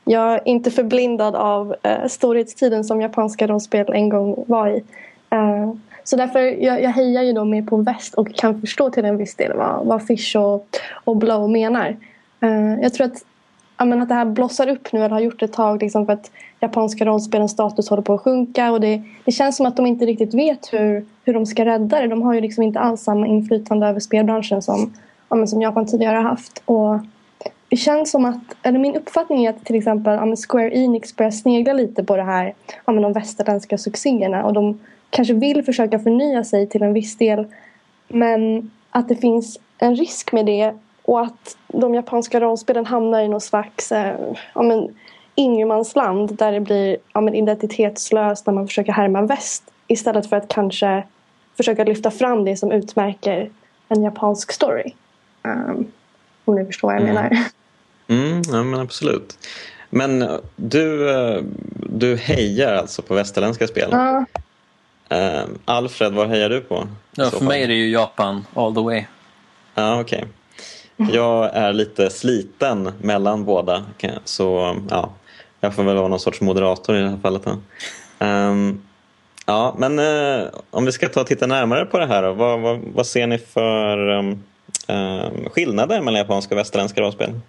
jag 0.05 0.33
är 0.33 0.41
inte 0.45 0.71
förblindad 0.71 1.35
av 1.35 1.75
uh, 1.87 2.07
storhetstiden 2.07 2.83
som 2.83 3.01
japanska 3.01 3.47
rollspel 3.47 3.85
en 3.93 4.09
gång 4.09 4.43
var 4.47 4.67
i. 4.67 4.83
Uh, 5.35 5.73
så 6.03 6.15
därför 6.15 6.39
jag, 6.39 6.83
jag 6.83 6.89
hejar 6.89 7.23
ju 7.23 7.33
då 7.33 7.45
mer 7.45 7.61
på 7.61 7.77
väst 7.77 8.13
och 8.13 8.35
kan 8.35 8.61
förstå 8.61 8.89
till 8.89 9.05
en 9.05 9.17
viss 9.17 9.35
del 9.35 9.57
vad, 9.57 9.85
vad 9.85 10.07
Fish 10.07 10.35
och, 10.37 10.67
och 11.03 11.17
Blow 11.17 11.49
menar. 11.49 11.97
Uh, 12.43 12.81
jag 12.81 12.93
tror 12.93 13.07
att, 13.07 13.25
ja, 13.77 13.85
men 13.85 14.01
att 14.01 14.09
det 14.09 14.15
här 14.15 14.25
blossar 14.25 14.69
upp 14.69 14.93
nu, 14.93 14.99
eller 14.99 15.09
har 15.09 15.19
gjort 15.19 15.41
ett 15.41 15.53
tag 15.53 15.81
liksom 15.81 16.05
för 16.05 16.13
att 16.13 16.31
japanska 16.59 17.05
rollspelens 17.05 17.51
status 17.51 17.89
håller 17.89 18.03
på 18.03 18.13
att 18.13 18.21
sjunka 18.21 18.71
och 18.71 18.81
det, 18.81 19.01
det 19.25 19.31
känns 19.31 19.57
som 19.57 19.65
att 19.65 19.77
de 19.77 19.85
inte 19.85 20.05
riktigt 20.05 20.33
vet 20.33 20.73
hur, 20.73 21.05
hur 21.25 21.33
de 21.33 21.45
ska 21.45 21.65
rädda 21.65 21.99
det. 21.99 22.07
De 22.07 22.21
har 22.21 22.33
ju 22.33 22.41
liksom 22.41 22.63
inte 22.63 22.79
alls 22.79 23.01
samma 23.01 23.27
inflytande 23.27 23.87
över 23.87 23.99
spelbranschen 23.99 24.61
som, 24.61 24.93
ja, 25.33 25.37
men 25.37 25.47
som 25.47 25.61
Japan 25.61 25.85
tidigare 25.85 26.15
har 26.15 26.23
haft. 26.23 26.61
Och 26.65 26.99
det 27.69 27.77
känns 27.77 28.11
som 28.11 28.25
att, 28.25 28.55
eller 28.63 28.79
min 28.79 28.95
uppfattning 28.95 29.45
är 29.45 29.49
att 29.49 29.65
till 29.65 29.75
exempel 29.75 30.13
ja, 30.13 30.35
Square 30.35 30.77
Enix 30.77 31.15
börjar 31.15 31.31
snegla 31.31 31.73
lite 31.73 32.03
på 32.03 32.17
det 32.17 32.23
här, 32.23 32.53
ja, 32.85 32.93
men 32.93 33.03
de 33.03 33.13
västerländska 33.13 33.77
succéerna 33.77 34.45
och 34.45 34.53
de 34.53 34.79
kanske 35.09 35.33
vill 35.33 35.63
försöka 35.63 35.99
förnya 35.99 36.43
sig 36.43 36.69
till 36.69 36.83
en 36.83 36.93
viss 36.93 37.17
del 37.17 37.47
men 38.07 38.71
att 38.89 39.09
det 39.09 39.15
finns 39.15 39.59
en 39.77 39.95
risk 39.95 40.31
med 40.31 40.45
det 40.45 40.73
och 41.03 41.21
att 41.21 41.57
de 41.67 41.95
japanska 41.95 42.39
rollspelen 42.39 42.85
hamnar 42.85 43.21
i 43.21 43.27
någon 43.27 43.41
slags 43.41 43.91
eh, 43.91 44.15
ja, 44.55 44.61
men, 44.61 44.95
ingenmansland 45.35 46.35
där 46.35 46.51
det 46.51 46.59
blir 46.59 46.97
ja, 47.13 47.21
men 47.21 47.35
identitetslöst 47.35 48.45
när 48.45 48.53
man 48.53 48.67
försöker 48.67 48.91
härma 48.91 49.21
väst 49.21 49.63
istället 49.87 50.29
för 50.29 50.37
att 50.37 50.47
kanske 50.47 51.03
försöka 51.57 51.83
lyfta 51.83 52.11
fram 52.11 52.45
det 52.45 52.57
som 52.57 52.71
utmärker 52.71 53.49
en 53.89 54.03
japansk 54.03 54.51
story. 54.51 54.93
Um, 55.43 55.87
om 56.45 56.55
ni 56.55 56.65
förstår 56.65 56.87
vad 56.87 56.95
jag 56.95 57.01
Mm. 57.01 57.15
menar. 57.15 57.37
Mm, 58.07 58.41
ja, 58.51 58.63
men 58.63 58.79
absolut. 58.79 59.37
Men 59.89 60.21
eh, 60.21 60.35
du, 60.55 61.09
eh, 61.11 61.41
du 61.73 62.15
hejar 62.15 62.73
alltså 62.75 63.01
på 63.01 63.13
västerländska 63.13 63.67
spel? 63.67 63.89
Ja, 63.91 64.25
Eh, 65.09 65.43
Alfred, 65.65 66.13
vad 66.13 66.27
hejar 66.29 66.49
du 66.49 66.61
på? 66.61 66.87
Ja, 67.15 67.29
för 67.29 67.45
mig 67.45 67.63
är 67.63 67.67
det 67.67 67.73
ju 67.73 67.89
Japan 67.91 68.45
all 68.53 68.75
the 68.75 68.81
way. 68.81 69.05
Ja, 69.75 70.01
okej. 70.01 70.25
Jag 70.95 71.55
är 71.55 71.73
lite 71.73 72.09
sliten 72.09 72.91
mellan 73.01 73.45
båda. 73.45 73.83
Så 74.25 74.75
ja, 74.89 75.09
jag 75.59 75.75
får 75.75 75.83
väl 75.83 75.95
vara 75.95 76.07
någon 76.07 76.19
sorts 76.19 76.41
moderator 76.41 76.95
i 76.97 77.01
det 77.01 77.09
här 77.09 77.17
fallet. 77.17 77.41
Då. 77.45 77.57
Ehm, 78.19 78.81
ja, 79.45 79.75
men 79.77 79.99
eh, 79.99 80.45
om 80.69 80.85
vi 80.85 80.91
ska 80.91 81.09
ta 81.09 81.21
och 81.21 81.27
titta 81.27 81.47
närmare 81.47 81.85
på 81.85 81.97
det 81.99 82.05
här. 82.07 82.23
Då, 82.23 82.33
vad, 82.33 82.59
vad, 82.59 82.79
vad 82.93 83.07
ser 83.07 83.27
ni 83.27 83.37
för 83.37 84.09
um, 84.09 84.43
Ehm, 84.87 85.49
skillnader 85.49 86.01
mellan 86.01 86.19
japanska 86.19 86.55
och 86.55 86.59
västerländska 86.59 87.01
rollspel? 87.01 87.39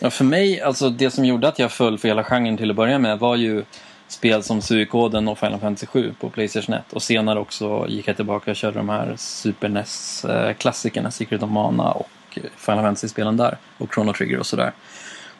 Ja, 0.00 0.10
för 0.10 0.24
mig, 0.24 0.60
alltså 0.60 0.90
det 0.90 1.10
som 1.10 1.24
gjorde 1.24 1.48
att 1.48 1.58
jag 1.58 1.72
föll 1.72 1.98
för 1.98 2.08
hela 2.08 2.24
genren 2.24 2.56
till 2.56 2.70
att 2.70 2.76
börja 2.76 2.98
med 2.98 3.18
var 3.18 3.36
ju 3.36 3.64
spel 4.08 4.42
som 4.42 4.62
Suikoden 4.62 5.28
och 5.28 5.38
Final 5.38 5.60
Fantasy 5.60 5.86
7 5.86 6.14
på 6.20 6.30
Playstation 6.30 6.74
1. 6.74 6.92
Och 6.92 7.02
senare 7.02 7.38
också 7.38 7.86
gick 7.88 8.08
jag 8.08 8.16
tillbaka 8.16 8.50
och 8.50 8.56
körde 8.56 8.78
de 8.78 8.88
här 8.88 9.14
Super 9.16 9.68
NES-klassikerna, 9.68 11.08
eh, 11.08 11.12
Secret 11.12 11.42
of 11.42 11.50
Mana 11.50 11.92
och 11.92 12.38
Final 12.56 12.84
Fantasy-spelen 12.84 13.36
där. 13.36 13.56
Och 13.78 13.94
Chrono 13.94 14.12
Trigger 14.12 14.38
och 14.38 14.46
sådär. 14.46 14.72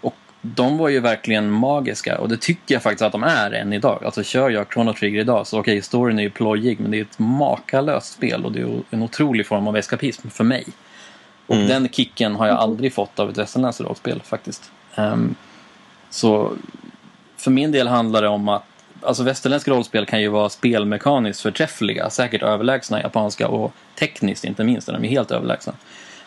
Och 0.00 0.14
de 0.42 0.78
var 0.78 0.88
ju 0.88 1.00
verkligen 1.00 1.50
magiska 1.50 2.18
och 2.18 2.28
det 2.28 2.36
tycker 2.40 2.74
jag 2.74 2.82
faktiskt 2.82 3.02
att 3.02 3.12
de 3.12 3.22
är 3.22 3.50
än 3.50 3.72
idag. 3.72 4.04
Alltså 4.04 4.22
kör 4.22 4.50
jag 4.50 4.72
Chrono 4.72 4.94
Trigger 4.94 5.20
idag 5.20 5.46
så 5.46 5.60
okej, 5.60 5.82
storyn 5.82 6.18
är 6.18 6.22
ju 6.22 6.30
plojig 6.30 6.80
men 6.80 6.90
det 6.90 6.98
är 6.98 7.02
ett 7.02 7.18
makalöst 7.18 8.12
spel 8.12 8.44
och 8.44 8.52
det 8.52 8.60
är 8.60 8.82
en 8.90 9.02
otrolig 9.02 9.46
form 9.46 9.68
av 9.68 9.76
eskapism 9.76 10.30
för 10.30 10.44
mig. 10.44 10.64
Och 11.46 11.54
Mm. 11.54 11.68
den 11.68 11.88
kicken 11.88 12.34
har 12.34 12.46
jag 12.46 12.56
aldrig 12.58 12.94
fått 12.94 13.18
av 13.18 13.30
ett 13.30 13.38
västerländskt 13.38 13.80
rollspel 13.80 14.22
faktiskt. 14.24 14.70
Ehm, 14.94 15.34
så 16.10 16.52
för 17.36 17.50
min 17.50 17.72
del 17.72 17.88
handlar 17.88 18.22
det 18.22 18.28
om 18.28 18.48
att 18.48 18.64
alltså 19.02 19.22
västerländska 19.22 19.70
rollspel 19.70 20.06
kan 20.06 20.20
ju 20.20 20.28
vara 20.28 20.48
spelmekaniskt 20.48 21.40
förträffliga, 21.40 22.10
säkert 22.10 22.42
överlägsna 22.42 23.00
japanska 23.02 23.48
och 23.48 23.72
tekniskt 23.98 24.44
inte 24.44 24.64
minst 24.64 24.88
är 24.88 24.92
de 24.92 25.02
helt 25.08 25.30
överlägsna. 25.30 25.72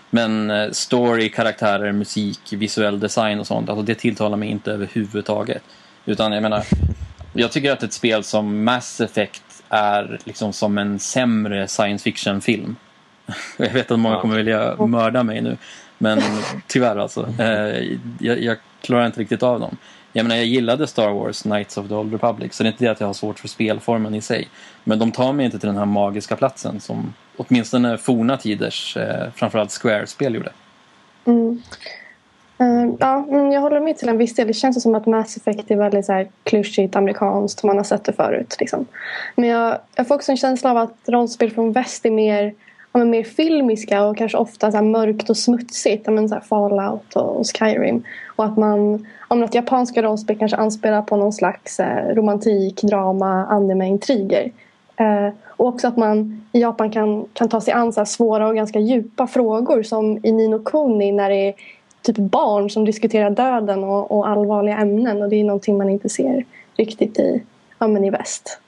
Men 0.09 0.49
eh, 0.51 0.71
story, 0.71 1.29
karaktärer, 1.29 1.91
musik, 1.91 2.39
visuell 2.53 2.99
design 2.99 3.39
och 3.39 3.47
sånt, 3.47 3.69
alltså 3.69 3.83
det 3.83 3.95
tilltalar 3.95 4.37
mig 4.37 4.49
inte 4.49 4.71
överhuvudtaget. 4.71 5.63
Utan 6.05 6.31
jag 6.31 6.41
menar, 6.41 6.63
jag 7.33 7.51
tycker 7.51 7.71
att 7.71 7.83
ett 7.83 7.93
spel 7.93 8.23
som 8.23 8.63
Mass 8.63 9.01
Effect 9.01 9.43
är 9.69 10.19
liksom 10.23 10.53
som 10.53 10.77
en 10.77 10.99
sämre 10.99 11.67
science 11.67 12.03
fiction-film. 12.03 12.75
Jag 13.57 13.69
vet 13.69 13.91
att 13.91 13.99
många 13.99 14.21
kommer 14.21 14.35
vilja 14.35 14.75
mörda 14.75 15.23
mig 15.23 15.41
nu. 15.41 15.57
Men 15.97 16.21
tyvärr 16.67 16.95
alltså. 16.95 17.29
Eh, 17.39 17.97
jag, 18.19 18.39
jag 18.41 18.57
klarar 18.81 19.05
inte 19.05 19.19
riktigt 19.19 19.43
av 19.43 19.59
dem. 19.59 19.77
Jag 20.13 20.23
menar, 20.23 20.35
jag 20.35 20.45
gillade 20.45 20.87
Star 20.87 21.09
Wars, 21.09 21.41
Knights 21.41 21.77
of 21.77 21.87
the 21.87 21.93
Old 21.93 22.11
Republic, 22.11 22.53
så 22.53 22.63
det 22.63 22.69
är 22.69 22.71
inte 22.71 22.85
det 22.85 22.91
att 22.91 22.99
jag 22.99 23.07
har 23.07 23.13
svårt 23.13 23.39
för 23.39 23.47
spelformen 23.47 24.15
i 24.15 24.21
sig. 24.21 24.47
Men 24.83 24.99
de 24.99 25.11
tar 25.11 25.33
mig 25.33 25.45
inte 25.45 25.59
till 25.59 25.67
den 25.67 25.77
här 25.77 25.85
magiska 25.85 26.35
platsen 26.35 26.79
som 26.79 27.13
åtminstone 27.37 27.97
forna 27.97 28.37
tiders, 28.37 28.97
eh, 28.97 29.31
framförallt 29.35 29.71
Square-spel 29.71 30.35
gjorde. 30.35 30.51
Mm. 31.25 31.61
Uh, 32.61 32.95
ja, 32.99 33.25
jag 33.53 33.61
håller 33.61 33.79
med 33.79 33.97
till 33.97 34.09
en 34.09 34.17
viss 34.17 34.35
del. 34.35 34.47
Det 34.47 34.53
känns 34.53 34.83
som 34.83 34.95
att 34.95 35.05
Mass 35.05 35.37
Effect 35.37 35.71
är 35.71 35.75
väldigt 35.75 36.05
så 36.05 36.13
här 36.13 36.27
klyschigt 36.43 36.95
amerikanskt. 36.95 37.63
Man 37.63 37.77
har 37.77 37.83
sett 37.83 38.03
det 38.03 38.13
förut. 38.13 38.55
Liksom. 38.59 38.85
Men 39.35 39.49
jag, 39.49 39.77
jag 39.95 40.07
får 40.07 40.15
också 40.15 40.31
en 40.31 40.37
känsla 40.37 40.71
av 40.71 40.77
att 40.77 40.95
rollspel 41.05 41.51
från 41.51 41.71
väst 41.71 42.05
är 42.05 42.11
mer, 42.11 42.53
ja, 42.99 43.05
mer 43.05 43.23
filmiska 43.23 44.03
och 44.03 44.17
kanske 44.17 44.37
ofta 44.37 44.71
så 44.71 44.81
mörkt 44.81 45.29
och 45.29 45.37
smutsigt. 45.37 46.03
Ja, 46.05 46.11
men 46.11 46.29
så 46.29 46.39
Fallout 46.49 47.15
och, 47.15 47.39
och, 47.39 47.45
Skyrim. 47.45 48.03
Och 48.35 48.45
att 48.45 48.57
man, 48.57 49.07
om 49.27 49.43
att 49.43 49.55
japanska 49.55 50.01
rollspel 50.01 50.39
kanske 50.39 50.57
anspelar 50.57 51.01
på 51.01 51.15
någon 51.15 51.33
slags 51.33 51.79
eh, 51.79 52.15
romantik, 52.15 52.81
drama, 52.81 53.45
anime, 53.45 53.87
intriger. 53.87 54.51
Eh, 54.95 55.29
och 55.45 55.67
också 55.67 55.87
att 55.87 55.97
man 55.97 56.45
i 56.51 56.61
Japan 56.61 56.91
kan, 56.91 57.25
kan 57.33 57.49
ta 57.49 57.61
sig 57.61 57.73
an 57.73 57.93
så 57.93 58.05
svåra 58.05 58.47
och 58.47 58.55
ganska 58.55 58.79
djupa 58.79 59.27
frågor 59.27 59.83
som 59.83 60.19
i 60.23 60.31
Nino 60.31 60.59
Kuni 60.59 61.11
när 61.11 61.29
det 61.29 61.47
är 61.49 61.53
typ 62.01 62.17
barn 62.17 62.69
som 62.69 62.85
diskuterar 62.85 63.29
döden 63.29 63.83
och, 63.83 64.11
och 64.11 64.27
allvarliga 64.27 64.77
ämnen 64.77 65.21
och 65.21 65.29
det 65.29 65.35
är 65.35 65.43
någonting 65.43 65.77
man 65.77 65.89
inte 65.89 66.09
ser 66.09 66.45
riktigt 66.75 67.19
i, 67.19 67.43
ja, 67.79 67.87
men 67.87 68.03
i 68.03 68.09
väst. 68.09 68.59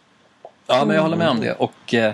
Ja, 0.67 0.85
men 0.85 0.95
jag 0.95 1.03
håller 1.03 1.17
med 1.17 1.29
om 1.29 1.39
det. 1.39 1.53
Och 1.53 1.93
eh, 1.93 2.13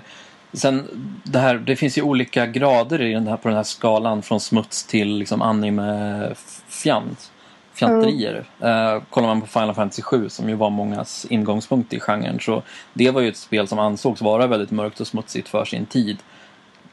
sen 0.56 0.88
det 1.24 1.40
här, 1.40 1.56
det 1.56 1.76
finns 1.76 1.98
ju 1.98 2.02
olika 2.02 2.46
grader 2.46 3.02
i 3.02 3.14
den 3.14 3.28
här, 3.28 3.38
på 3.38 3.48
den 3.48 3.58
här 3.58 3.64
skalan 3.64 4.22
från 4.22 4.40
smuts 4.40 4.84
till 4.84 5.18
liksom 5.18 5.42
anime-fjant. 5.42 7.32
Fjanterier. 7.74 8.46
Mm. 8.60 8.96
Uh, 8.96 9.04
kollar 9.10 9.28
man 9.28 9.42
på 9.42 9.48
Final 9.48 9.76
Fantasy 9.76 10.02
7 10.02 10.30
som 10.30 10.50
ju 10.50 10.56
var 10.56 10.70
mångas 10.70 11.26
ingångspunkt 11.30 11.94
i 11.94 12.00
genren 12.00 12.40
så 12.40 12.64
det 12.94 13.12
var 13.12 13.22
ju 13.22 13.30
ett 13.30 13.38
spel 13.38 13.68
som 13.68 13.80
ansågs 13.80 14.22
vara 14.22 14.48
väldigt 14.48 14.72
mörkt 14.72 15.00
och 15.00 15.08
smutsigt 15.08 15.50
för 15.50 15.66
sin 15.66 15.86
tid 15.86 16.18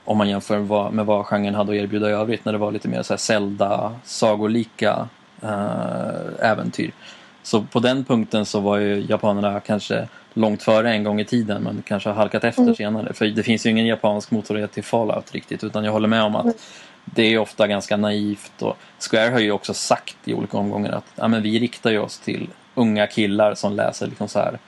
om 0.04 0.18
man 0.18 0.28
jämför 0.28 0.90
med 0.90 1.06
vad 1.06 1.26
genren 1.26 1.54
hade 1.54 1.72
att 1.72 1.76
erbjuda 1.76 2.10
i 2.10 2.12
övrigt 2.12 2.44
när 2.44 2.52
det 2.52 2.58
var 2.58 2.72
lite 2.72 2.88
mer 2.88 3.02
så 3.02 3.12
här 3.12 3.18
Zelda, 3.18 3.92
sagolika 4.04 5.08
äh, 5.42 6.50
äventyr. 6.50 6.92
Så 7.42 7.62
på 7.62 7.80
den 7.80 8.04
punkten 8.04 8.46
så 8.46 8.60
var 8.60 8.76
ju 8.76 9.06
japanerna 9.08 9.60
kanske 9.60 10.08
långt 10.34 10.62
före 10.62 10.90
en 10.90 11.04
gång 11.04 11.20
i 11.20 11.24
tiden 11.24 11.62
men 11.62 11.82
kanske 11.86 12.08
har 12.08 12.16
halkat 12.16 12.44
efter 12.44 12.62
mm. 12.62 12.74
senare. 12.74 13.12
För 13.14 13.26
det 13.26 13.42
finns 13.42 13.66
ju 13.66 13.70
ingen 13.70 13.86
japansk 13.86 14.30
motsvarighet 14.30 14.72
till 14.72 14.84
Fallout 14.84 15.32
riktigt 15.32 15.64
utan 15.64 15.84
jag 15.84 15.92
håller 15.92 16.08
med 16.08 16.22
om 16.22 16.36
att 16.36 16.56
det 17.04 17.22
är 17.22 17.38
ofta 17.38 17.66
ganska 17.66 17.96
naivt 17.96 18.62
och 18.62 18.76
Square 19.10 19.30
har 19.30 19.40
ju 19.40 19.52
också 19.52 19.74
sagt 19.74 20.16
i 20.24 20.34
olika 20.34 20.56
omgångar 20.56 20.92
att 20.92 21.04
ja, 21.14 21.28
men 21.28 21.42
vi 21.42 21.58
riktar 21.58 21.90
ju 21.90 21.98
oss 21.98 22.18
till 22.18 22.48
unga 22.74 23.06
killar 23.06 23.54
som 23.54 23.72
läser 23.72 24.06
liksom 24.06 24.28
så 24.28 24.38
här 24.38 24.58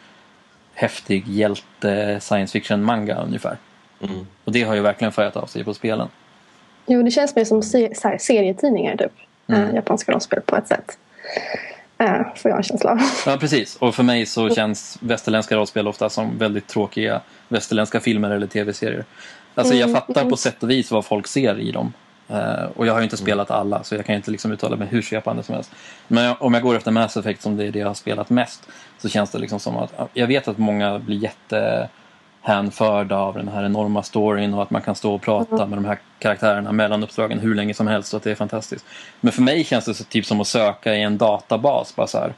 häftig 0.74 1.28
hjälte 1.28 2.20
science 2.20 2.52
fiction 2.52 2.84
manga 2.84 3.22
ungefär. 3.22 3.56
Mm. 4.00 4.26
Och 4.44 4.52
det 4.52 4.62
har 4.62 4.74
ju 4.74 4.80
verkligen 4.80 5.12
färgat 5.12 5.36
av 5.36 5.46
sig 5.46 5.64
på 5.64 5.74
spelen. 5.74 6.08
Jo, 6.86 7.02
det 7.02 7.10
känns 7.10 7.36
mer 7.36 7.44
som 7.44 7.62
se 7.62 7.94
serietidningar 8.20 8.96
typ. 8.96 9.12
Mm. 9.46 9.68
Äh, 9.68 9.74
japanska 9.74 10.12
rollspel 10.12 10.40
på 10.40 10.56
ett 10.56 10.68
sätt. 10.68 10.98
Äh, 11.98 12.22
får 12.36 12.50
jag 12.50 12.56
en 12.56 12.62
känsla 12.62 12.90
av. 12.90 12.98
Ja, 13.26 13.36
precis. 13.36 13.76
Och 13.76 13.94
för 13.94 14.02
mig 14.02 14.26
så 14.26 14.50
känns 14.50 14.98
västerländska 15.00 15.56
rollspel 15.56 15.88
ofta 15.88 16.08
som 16.08 16.38
väldigt 16.38 16.66
tråkiga 16.66 17.20
västerländska 17.48 18.00
filmer 18.00 18.30
eller 18.30 18.46
tv-serier. 18.46 19.04
Alltså 19.54 19.74
jag 19.74 19.88
mm. 19.88 20.00
fattar 20.00 20.30
på 20.30 20.36
sätt 20.36 20.62
och 20.62 20.70
vis 20.70 20.90
vad 20.90 21.04
folk 21.04 21.26
ser 21.26 21.60
i 21.60 21.72
dem. 21.72 21.92
Uh, 22.30 22.64
och 22.76 22.86
jag 22.86 22.92
har 22.92 23.00
ju 23.00 23.04
inte 23.04 23.16
spelat 23.16 23.50
alla 23.50 23.84
så 23.84 23.94
jag 23.94 24.06
kan 24.06 24.14
inte 24.14 24.30
liksom 24.30 24.52
uttala 24.52 24.76
mig 24.76 24.88
hur 24.88 25.02
svepande 25.02 25.42
som 25.42 25.54
helst. 25.54 25.72
Men 26.08 26.24
jag, 26.24 26.42
om 26.42 26.54
jag 26.54 26.62
går 26.62 26.76
efter 26.76 26.90
Mass 26.90 27.16
Effect 27.16 27.42
som 27.42 27.56
det 27.56 27.64
är 27.64 27.70
det 27.70 27.78
jag 27.78 27.86
har 27.86 27.94
spelat 27.94 28.30
mest 28.30 28.68
så 28.98 29.08
känns 29.08 29.30
det 29.30 29.38
liksom 29.38 29.60
som 29.60 29.76
att 29.76 30.10
jag 30.12 30.26
vet 30.26 30.48
att 30.48 30.58
många 30.58 30.98
blir 30.98 31.16
jätte 31.16 31.88
hänförda 32.44 33.16
av 33.16 33.34
den 33.34 33.48
här 33.48 33.64
enorma 33.64 34.02
storyn 34.02 34.54
och 34.54 34.62
att 34.62 34.70
man 34.70 34.82
kan 34.82 34.94
stå 34.94 35.14
och 35.14 35.22
prata 35.22 35.56
mm. 35.56 35.68
med 35.68 35.78
de 35.78 35.84
här 35.84 35.98
karaktärerna 36.18 36.72
mellan 36.72 37.02
uppdragen 37.02 37.38
hur 37.38 37.54
länge 37.54 37.74
som 37.74 37.86
helst 37.86 38.14
och 38.14 38.16
att 38.16 38.24
det 38.24 38.30
är 38.30 38.34
fantastiskt. 38.34 38.86
Men 39.20 39.32
för 39.32 39.42
mig 39.42 39.64
känns 39.64 39.84
det 39.84 39.94
så, 39.94 40.04
typ 40.04 40.26
som 40.26 40.40
att 40.40 40.46
söka 40.46 40.94
i 40.94 41.02
en 41.02 41.18
databas. 41.18 41.96
Bara 41.96 42.06
så 42.06 42.18
här, 42.18 42.32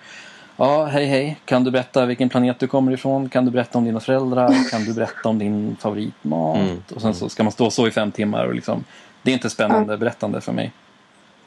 Ja, 0.57 0.85
hej 0.85 1.07
hej. 1.07 1.37
Kan 1.45 1.65
du 1.65 1.71
berätta 1.71 2.07
vilken 2.07 2.29
planet 2.29 2.59
du 2.59 2.67
kommer 2.67 2.93
ifrån? 2.93 3.29
Kan 3.29 3.45
du 3.45 3.51
berätta 3.51 3.79
om 3.79 3.85
dina 3.85 4.01
föräldrar? 4.01 4.71
Kan 4.71 4.85
du 4.85 4.95
berätta 4.95 5.29
om 5.29 5.39
din 5.39 5.77
favoritmat? 5.81 6.57
Mm. 6.57 6.83
Och 6.95 7.03
sen 7.03 7.15
så 7.15 7.29
ska 7.29 7.43
man 7.43 7.53
stå 7.53 7.71
så 7.71 7.89
i 7.89 7.91
fem 7.91 8.13
timmar 8.13 8.47
och 8.47 8.55
liksom, 8.55 8.85
det 9.23 9.31
är 9.31 9.35
inte 9.35 9.51
spännande 9.51 9.93
mm. 9.93 10.01
berättande 10.01 10.41
för 10.41 10.53
mig. 10.53 10.73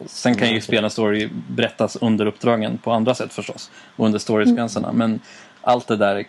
Sen 0.06 0.36
kan 0.36 0.54
ju 0.54 0.62
spela 0.62 0.90
story 0.90 1.30
berättas 1.48 1.96
under 1.96 2.26
uppdragen 2.26 2.78
på 2.78 2.92
andra 2.92 3.16
sätt 3.16 3.34
förstås. 3.34 3.72
Och 3.96 4.06
under 4.06 4.20
storiesgränserna. 4.20 4.88
Mm. 4.88 4.98
Men 4.98 5.20
allt 5.62 5.88
det 5.88 5.96
där 5.96 6.26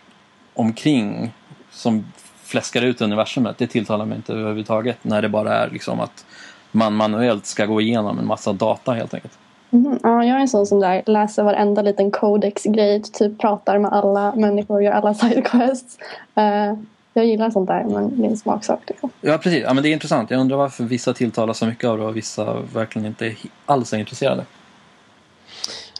omkring 0.53 1.31
som 1.71 2.05
fläskar 2.43 2.81
ut 2.81 3.01
universumet, 3.01 3.57
det 3.57 3.67
tilltalar 3.67 4.05
mig 4.05 4.15
inte 4.15 4.33
överhuvudtaget 4.33 4.97
när 5.01 5.21
det 5.21 5.29
bara 5.29 5.55
är 5.55 5.69
liksom 5.69 5.99
att 5.99 6.25
man 6.71 6.93
manuellt 6.93 7.45
ska 7.45 7.65
gå 7.65 7.81
igenom 7.81 8.19
en 8.19 8.27
massa 8.27 8.53
data 8.53 8.91
helt 8.91 9.13
enkelt. 9.13 9.37
Mm, 9.71 9.99
ja, 10.03 10.25
jag 10.25 10.37
är 10.37 10.41
en 10.41 10.47
sån 10.47 10.65
som 10.65 10.79
där 10.79 11.03
läser 11.05 11.43
varenda 11.43 11.81
liten 11.81 12.11
codex-grej, 12.11 13.01
typ 13.01 13.39
pratar 13.39 13.79
med 13.79 13.93
alla 13.93 14.35
människor, 14.35 14.83
gör 14.83 14.91
alla 14.91 15.13
sidequests. 15.13 15.97
Uh, 16.37 16.79
jag 17.13 17.25
gillar 17.25 17.49
sånt 17.49 17.67
där, 17.67 17.83
men 17.83 18.17
det 18.21 18.27
är 18.27 18.29
en 18.29 18.37
smaksak. 18.37 18.79
Liksom. 18.87 19.09
Ja, 19.21 19.37
precis. 19.37 19.63
Ja, 19.63 19.73
men 19.73 19.83
det 19.83 19.89
är 19.89 19.93
intressant. 19.93 20.31
Jag 20.31 20.41
undrar 20.41 20.57
varför 20.57 20.83
vissa 20.83 21.13
tilltalar 21.13 21.53
så 21.53 21.65
mycket 21.65 21.89
av 21.89 21.97
det 21.97 22.05
och 22.05 22.17
vissa 22.17 22.57
verkligen 22.73 23.05
inte 23.05 23.35
alls 23.65 23.93
är 23.93 23.97
intresserade. 23.97 24.45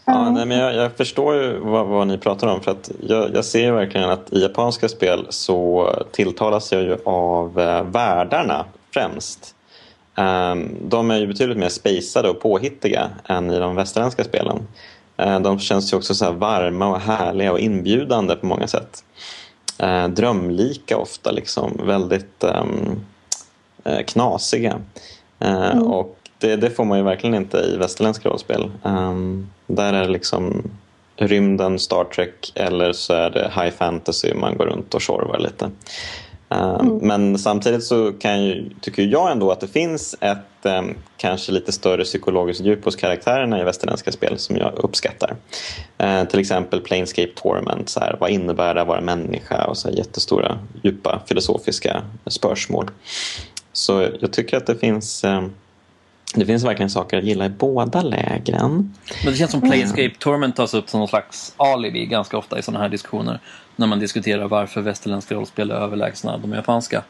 Ja, 0.05 0.29
nej, 0.29 0.46
men 0.46 0.58
jag, 0.58 0.75
jag 0.75 0.98
förstår 0.98 1.36
ju 1.36 1.60
vad, 1.60 1.88
vad, 1.88 2.08
ni 2.08 2.17
pratar 2.17 2.48
om. 2.48 2.62
För 2.62 2.72
att 2.72 2.91
jag, 3.01 3.36
jag 3.36 3.46
ser 3.46 3.72
verkligen 3.72 4.10
att 4.10 4.34
i 4.34 4.41
japanska 4.41 4.89
spel 4.89 5.25
så 5.29 5.89
tilltalas 6.12 6.72
jag 6.72 6.81
ju 6.81 6.98
av 7.05 7.60
eh, 7.60 7.84
världarna 7.84 8.65
främst. 8.93 9.55
Um, 10.15 10.75
de 10.81 11.12
är 11.12 11.17
ju 11.17 11.27
betydligt 11.27 11.58
mer 11.58 11.70
spacade 11.70 12.29
och 12.29 12.41
påhittiga 12.41 13.10
än 13.25 13.51
i 13.51 13.60
de 13.60 13.75
västerländska 13.75 14.24
spelen. 14.24 14.67
Uh, 15.22 15.39
de 15.39 15.60
känns 15.60 15.93
ju 15.93 15.98
också 15.98 16.15
så 16.15 16.31
varma 16.31 16.88
och 16.88 17.00
härliga 17.00 17.51
och 17.51 17.60
inbjudande 17.60 18.36
på 18.36 18.46
många 18.46 18.67
sätt. 18.67 19.03
Uh, 19.84 20.08
drömlika 20.08 20.98
ofta, 20.98 21.31
liksom. 21.31 21.81
väldigt 21.84 22.43
um, 22.43 23.01
uh, 23.88 24.01
knasiga. 24.08 24.79
Mm. 25.39 25.84
Och 25.84 26.17
det, 26.38 26.55
det, 26.55 26.70
får 26.70 26.86
man 26.86 26.98
ju 26.98 27.03
verkligen 27.03 27.36
inte 27.36 27.58
i 27.58 27.77
västerländska 27.77 28.29
rollspel. 28.29 28.72
Um, 28.84 29.50
där 29.75 29.94
är 29.94 30.01
det 30.01 30.12
liksom 30.12 30.63
rymden, 31.16 31.80
Star 31.80 32.04
Trek 32.04 32.51
eller 32.56 32.94
så 32.94 33.13
är 33.13 33.30
det 33.30 33.51
high 33.56 33.72
fantasy 33.78 34.34
man 34.34 34.58
går 34.58 34.66
runt 34.66 34.94
och 34.94 35.01
tjorvar 35.01 35.40
lite. 35.40 35.72
Um, 36.50 36.60
mm. 36.60 36.98
Men 36.98 37.40
samtidigt 37.40 37.84
så 37.84 38.12
kan 38.12 38.44
ju, 38.44 38.70
tycker 38.82 39.04
jag 39.04 39.32
ändå 39.32 39.51
att 39.51 39.60
det 39.60 39.68
finns 39.68 40.16
ett 40.22 40.38
um, 40.63 40.96
kanske 41.18 41.51
lite 41.51 41.72
större 41.72 42.04
psykologiskt 42.04 42.63
djup 42.63 42.86
hos 42.86 42.96
karaktärerna 42.96 43.62
i 43.62 43.63
västerländska 43.63 44.12
spel 44.12 44.38
som 44.38 44.58
jag 44.58 44.74
uppskattar. 44.75 45.36
Uh, 46.04 46.24
till 46.24 46.40
exempel 46.40 46.82
Planescape 46.82 47.32
Torment, 47.36 47.90
så 47.90 48.00
här, 48.00 48.18
vad 48.20 48.30
innebär 48.30 48.75
det 48.75 48.82
att 48.82 48.88
vara 48.88 49.01
människa 49.01 49.66
och 49.66 49.78
så 49.78 49.90
här, 49.90 49.96
jättestora 49.96 50.60
djupa 50.84 51.22
filosofiska 51.28 52.04
spörsmål. 52.28 52.90
Så 53.74 54.08
jag 54.20 54.34
tycker 54.34 54.58
att 54.58 54.68
det 54.68 54.75
finns 54.75 55.24
um, 55.24 55.54
det 56.36 56.46
finns 56.46 56.64
verkligen 56.64 56.90
saker 56.90 57.18
att 57.18 57.24
gilla 57.24 57.46
i 57.46 57.50
båda 57.50 58.02
lägren. 58.02 58.94
Men 59.24 59.34
det 59.34 59.38
känns 59.38 59.52
som 59.52 59.62
Planescape 59.62 60.12
Torment 60.20 60.56
tas 60.56 60.74
upp 60.74 60.90
som 60.90 61.00
någon 61.00 61.08
slags 61.08 61.54
alibi 61.58 62.06
ganska 62.06 62.38
ofta 62.38 62.60
i 62.60 62.62
sådana 62.62 62.84
här 62.84 62.90
diskussioner. 62.90 63.40
När 63.76 63.88
man 63.88 64.00
diskuterar 64.00 64.48
varför 64.48 64.82
västerländska 64.82 65.36
rollspel 65.36 65.72
är 65.72 65.76
överlägsna 65.76 66.38
de 66.38 66.54
japanska. 66.54 67.04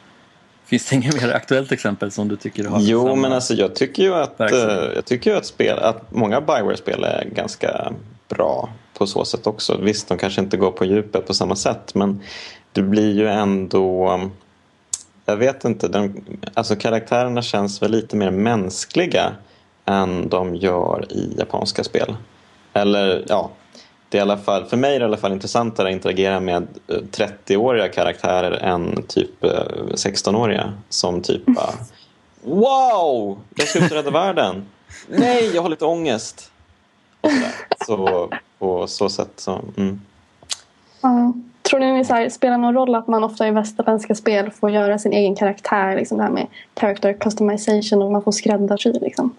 Finns 0.66 0.90
det 0.90 0.96
inget 0.96 1.22
mer 1.22 1.34
aktuellt 1.34 1.72
exempel 1.72 2.12
som 2.12 2.28
du 2.28 2.36
tycker 2.36 2.66
har 2.66 2.80
Jo, 2.82 3.16
men 3.16 3.34
alltså 3.34 3.54
jag 3.54 3.76
tycker 3.76 4.04
ju 4.04 4.14
att, 4.14 4.42
uh, 4.42 4.48
jag 4.96 5.06
tycker 5.06 5.32
ju 5.32 5.38
att, 5.38 5.46
spel, 5.46 5.80
att 5.80 6.12
många 6.12 6.42
Bioware-spel 6.42 7.04
är 7.04 7.26
ganska 7.36 7.94
bra 8.30 8.70
på 8.98 9.08
så 9.08 9.26
sätt 9.26 9.48
också. 9.48 9.78
Visst, 9.78 10.08
de 10.08 10.18
kanske 10.18 10.42
inte 10.42 10.58
går 10.58 10.72
på 10.72 10.86
djupet 10.86 11.28
på 11.28 11.34
samma 11.34 11.56
sätt 11.56 11.96
men 11.96 12.22
det 12.72 12.82
blir 12.82 13.16
ju 13.16 13.28
ändå 13.28 14.20
jag 15.26 15.38
vet 15.38 15.66
inte, 15.66 15.88
den, 15.88 16.24
alltså 16.54 16.76
karaktärerna 16.76 17.42
känns 17.42 17.82
väl 17.82 17.92
lite 17.92 18.16
mer 18.16 18.32
mänskliga 18.32 19.32
än 19.86 20.30
de 20.30 20.56
gör 20.56 21.06
i 21.10 21.36
japanska 21.38 21.84
spel. 21.84 22.16
Eller 22.74 23.26
ja, 23.28 23.52
det 24.10 24.18
är 24.18 24.20
i 24.20 24.22
alla 24.22 24.38
fall, 24.38 24.66
för 24.66 24.78
mig 24.78 24.96
är 24.96 25.00
det 25.00 25.04
i 25.04 25.08
alla 25.08 25.18
fall 25.18 25.32
intressantare 25.32 25.88
att 25.88 25.94
interagera 25.94 26.40
med 26.40 26.68
30-åriga 26.88 27.86
eh, 27.86 27.92
karaktärer 27.92 28.52
än 28.52 29.04
typ 29.08 29.44
16-åriga 29.94 30.74
som 30.90 31.22
typ 31.22 31.46
bara 31.46 31.74
Wow! 32.44 33.40
Jag 33.56 33.68
ska 33.68 33.86
ut 33.86 33.92
och 33.92 33.98
rädda 33.98 34.12
världen! 34.12 34.66
Nej, 35.08 35.52
jag 35.56 35.62
har 35.62 35.70
lite 35.70 35.86
ångest! 35.86 36.52
så, 37.86 38.30
på 38.60 38.88
så 38.88 39.10
sätt 39.10 39.32
så, 39.36 39.62
mm. 39.78 40.02
Ja. 41.02 41.34
Tror 41.72 41.80
ni 41.80 41.98
det 41.98 42.06
så 42.06 42.14
här, 42.14 42.30
spelar 42.30 42.58
någon 42.58 42.74
roll 42.74 42.96
att 42.96 43.08
man 43.08 43.24
ofta 43.24 43.48
i 43.48 43.52
västerländska 43.52 44.16
spel 44.16 44.52
får 44.52 44.72
göra 44.72 45.00
sin 45.00 45.14
egen 45.14 45.36
karaktär? 45.36 45.96
Liksom 45.96 46.18
det 46.18 46.24
här 46.24 46.32
med 46.32 46.48
character 46.80 47.14
customization 47.14 48.02
och 48.02 48.12
man 48.12 48.22
får 48.22 48.32
skräddarsy. 48.32 48.94
Liksom. 48.94 49.36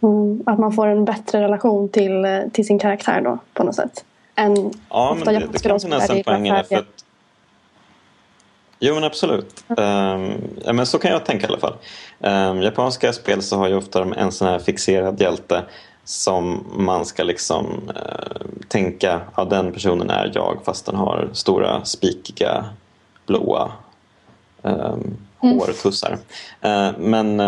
Mm, 0.00 0.42
att 0.46 0.58
man 0.58 0.72
får 0.72 0.86
en 0.86 1.04
bättre 1.04 1.40
relation 1.40 1.88
till, 1.88 2.24
eh, 2.24 2.40
till 2.52 2.66
sin 2.66 2.78
karaktär 2.78 3.20
då 3.20 3.38
på 3.54 3.64
något 3.64 3.74
sätt. 3.74 4.04
Än 4.34 4.70
ja, 4.90 5.16
men 5.24 5.34
det, 5.34 5.46
det 5.52 5.68
kan 5.68 5.80
finnas 5.80 6.10
en 6.10 6.22
poäng 6.22 6.46
i 6.46 6.50
det. 6.50 6.64
För 6.64 6.76
att, 6.76 7.04
jo 8.78 8.94
men 8.94 9.04
absolut. 9.04 9.64
Um, 9.68 9.76
ja, 10.64 10.72
men 10.72 10.86
så 10.86 10.98
kan 10.98 11.10
jag 11.10 11.24
tänka 11.24 11.46
i 11.46 11.48
alla 11.48 11.58
fall. 11.58 11.74
Um, 12.18 12.62
japanska 12.62 13.12
spel 13.12 13.42
så 13.42 13.56
har 13.56 13.68
ju 13.68 13.76
ofta 13.76 14.02
en 14.02 14.32
sån 14.32 14.48
här 14.48 14.58
fixerad 14.58 15.20
hjälte 15.20 15.62
som 16.08 16.64
man 16.76 17.06
ska 17.06 17.22
liksom 17.22 17.66
uh, 17.88 18.46
tänka, 18.68 19.20
ja 19.36 19.44
den 19.44 19.72
personen 19.72 20.10
är 20.10 20.32
jag 20.34 20.58
fast 20.64 20.86
den 20.86 20.96
har 20.96 21.28
stora 21.32 21.84
spikiga 21.84 22.64
blåa 23.26 23.72
um, 24.62 25.16
mm. 25.42 25.58
hårtussar. 25.58 26.18
Uh, 26.64 26.98
men 26.98 27.40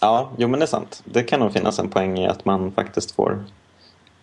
Ja, 0.00 0.30
jo 0.36 0.48
men 0.48 0.60
det 0.60 0.64
är 0.64 0.66
sant. 0.66 1.02
Det 1.04 1.22
kan 1.22 1.40
nog 1.40 1.52
finnas 1.52 1.78
en 1.78 1.88
poäng 1.88 2.18
i 2.18 2.26
att 2.26 2.44
man 2.44 2.72
faktiskt 2.72 3.10
får 3.10 3.44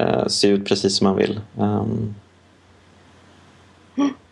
uh, 0.01 0.27
se 0.27 0.47
ut 0.47 0.65
precis 0.65 0.97
som 0.97 1.07
man 1.07 1.15
vill. 1.15 1.39
Um... 1.57 2.15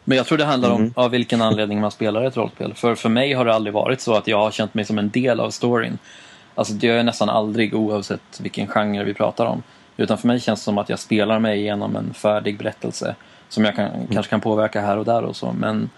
Men 0.03 0.17
jag 0.17 0.25
tror 0.25 0.37
det 0.37 0.45
handlar 0.45 0.71
om 0.71 0.81
mm. 0.81 0.93
av 0.95 1.11
vilken 1.11 1.41
anledning 1.41 1.81
man 1.81 1.91
spelar 1.91 2.23
ett 2.23 2.37
rollspel. 2.37 2.73
För 2.73 2.95
för 2.95 3.09
mig 3.09 3.33
har 3.33 3.45
det 3.45 3.53
aldrig 3.53 3.73
varit 3.73 4.01
så 4.01 4.13
att 4.13 4.27
jag 4.27 4.37
har 4.37 4.51
känt 4.51 4.73
mig 4.73 4.85
som 4.85 4.99
en 4.99 5.09
del 5.09 5.39
av 5.39 5.49
storyn. 5.49 5.97
Alltså 6.55 6.73
det 6.73 6.87
gör 6.87 6.95
jag 6.95 7.05
nästan 7.05 7.29
aldrig 7.29 7.75
oavsett 7.75 8.39
vilken 8.39 8.67
genre 8.67 9.03
vi 9.03 9.13
pratar 9.13 9.45
om. 9.45 9.63
Utan 9.97 10.17
för 10.17 10.27
mig 10.27 10.39
känns 10.39 10.59
det 10.59 10.63
som 10.63 10.77
att 10.77 10.89
jag 10.89 10.99
spelar 10.99 11.39
mig 11.39 11.59
igenom 11.59 11.95
en 11.95 12.13
färdig 12.13 12.57
berättelse. 12.57 13.15
Som 13.49 13.65
jag 13.65 13.75
kan, 13.75 13.85
mm. 13.85 14.07
kanske 14.07 14.29
kan 14.29 14.41
påverka 14.41 14.81
här 14.81 14.97
och 14.97 15.05
där 15.05 15.23
och 15.23 15.35
så. 15.35 15.51
Men 15.51 15.89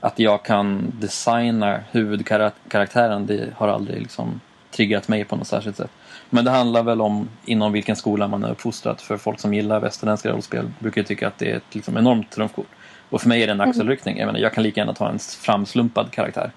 att 0.00 0.18
jag 0.18 0.42
kan 0.42 0.92
designa 1.00 1.80
huvudkaraktären 1.90 3.26
det 3.26 3.48
har 3.56 3.68
aldrig 3.68 4.00
liksom 4.02 4.40
triggat 4.70 5.08
mig 5.08 5.24
på 5.24 5.36
något 5.36 5.46
särskilt 5.46 5.76
sätt. 5.76 5.90
Men 6.30 6.44
det 6.44 6.50
handlar 6.50 6.82
väl 6.82 7.00
om 7.00 7.28
inom 7.44 7.72
vilken 7.72 7.96
skola 7.96 8.28
man 8.28 8.44
är 8.44 8.50
uppfostrad. 8.50 9.00
För 9.00 9.16
folk 9.16 9.40
som 9.40 9.54
gillar 9.54 9.80
västerländska 9.80 10.30
rollspel 10.30 10.70
brukar 10.78 11.02
tycka 11.02 11.28
att 11.28 11.38
det 11.38 11.50
är 11.50 11.56
ett 11.56 11.74
liksom, 11.74 11.96
enormt 11.96 12.30
trumfkort. 12.30 12.68
Och 13.10 13.20
för 13.20 13.28
mig 13.28 13.42
är 13.42 13.46
det 13.46 13.52
en 13.52 13.60
mm. 13.60 13.70
axelryckning. 13.70 14.18
Jag, 14.18 14.26
menar, 14.26 14.38
jag 14.38 14.52
kan 14.52 14.62
lika 14.62 14.80
gärna 14.80 14.94
ta 14.94 15.08
en 15.08 15.18
framslumpad 15.18 16.10
karaktär. 16.10 16.50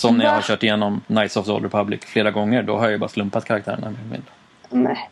Som 0.00 0.16
när 0.16 0.24
jag 0.24 0.32
har 0.32 0.42
kört 0.42 0.62
igenom 0.62 1.00
Knights 1.06 1.36
of 1.36 1.46
the 1.46 1.52
Old 1.52 1.62
Republic 1.64 2.00
flera 2.04 2.30
gånger. 2.30 2.62
Då 2.62 2.76
har 2.76 2.82
jag 2.82 2.92
ju 2.92 2.98
bara 2.98 3.08
slumpat 3.08 3.44
karaktärerna. 3.44 3.94
Nej. 4.70 5.10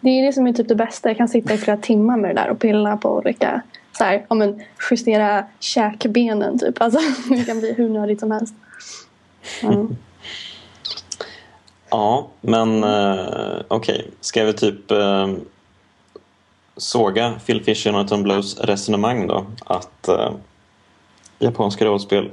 Det 0.00 0.08
är 0.10 0.26
det 0.26 0.32
som 0.32 0.46
är 0.46 0.52
typ 0.52 0.68
det 0.68 0.74
bästa. 0.74 1.08
Jag 1.08 1.16
kan 1.16 1.28
sitta 1.28 1.54
i 1.54 1.58
flera 1.58 1.76
timmar 1.76 2.16
med 2.16 2.30
det 2.30 2.42
där 2.42 2.50
och 2.50 2.58
pilla 2.58 2.96
på 2.96 3.16
olika 3.16 3.62
så 3.92 4.04
här, 4.04 4.26
ja, 4.28 4.34
men, 4.34 4.62
justera 4.90 5.44
käkbenen 5.58 6.58
typ. 6.58 6.82
Alltså, 6.82 7.00
det 7.34 7.44
kan 7.44 7.60
bli 7.60 7.72
hur 7.72 7.88
nördigt 7.88 8.20
som 8.20 8.30
helst. 8.30 8.54
Mm. 9.62 9.96
Ja, 11.92 12.28
men 12.40 12.84
eh, 12.84 13.26
okej. 13.68 13.94
Okay. 13.98 14.02
Ska 14.20 14.44
vi 14.44 14.52
typ 14.52 14.90
eh, 14.90 15.28
såga 16.76 17.34
Phil 17.46 17.64
Fisher 17.64 17.90
och 17.90 17.96
Nathan 17.96 18.22
Blows 18.22 18.60
resonemang 18.60 19.26
då? 19.26 19.46
Att 19.64 20.08
eh, 20.08 20.32
japanska 21.38 21.84
rollspel 21.84 22.30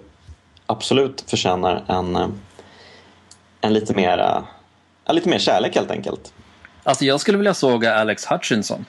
absolut 0.68 1.24
förtjänar 1.28 1.84
en, 1.88 2.16
eh, 2.16 2.28
en 3.62 3.74
lite 3.74 3.94
mer, 3.94 4.44
uh, 5.08 5.14
lite 5.16 5.30
mer 5.30 5.40
kärlek 5.40 5.76
helt 5.76 5.92
enkelt. 5.92 6.34
Alltså 6.84 7.06
jag 7.06 7.20
skulle 7.22 7.38
vilja 7.38 7.54
såga 7.54 7.96
Alex 7.96 8.26
Hutchinson. 8.26 8.86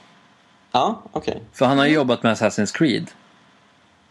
Ja, 0.72 1.02
okej. 1.12 1.32
Okay. 1.32 1.44
För 1.52 1.66
han 1.66 1.78
har 1.78 1.86
jobbat 1.86 2.22
med 2.22 2.32
Assassin's 2.32 2.76
Creed. 2.76 3.10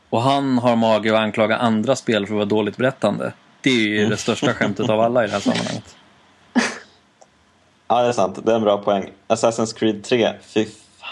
Och 0.10 0.22
han 0.22 0.58
har 0.58 0.76
mage 0.76 1.14
att 1.14 1.20
anklaga 1.20 1.58
andra 1.58 1.96
spel 1.96 2.26
för 2.26 2.34
att 2.34 2.38
vara 2.38 2.46
dåligt 2.46 2.78
berättande. 2.78 3.34
Det 3.62 3.70
är 3.70 3.88
ju 3.88 3.98
mm. 3.98 4.10
det 4.10 4.18
största 4.18 4.54
skämtet 4.54 4.90
av 4.90 5.02
alla 5.02 5.24
i 5.24 5.28
det 5.28 5.34
här 5.34 5.40
sammanhanget. 5.40 5.96
Ja, 7.88 8.02
det 8.02 8.08
är 8.08 8.12
sant. 8.12 8.40
Det 8.46 8.52
är 8.52 8.56
en 8.56 8.62
bra 8.62 8.78
poäng. 8.78 9.10
Assassin's 9.28 9.78
Creed 9.78 10.04
3, 10.04 10.34
fy 10.42 10.66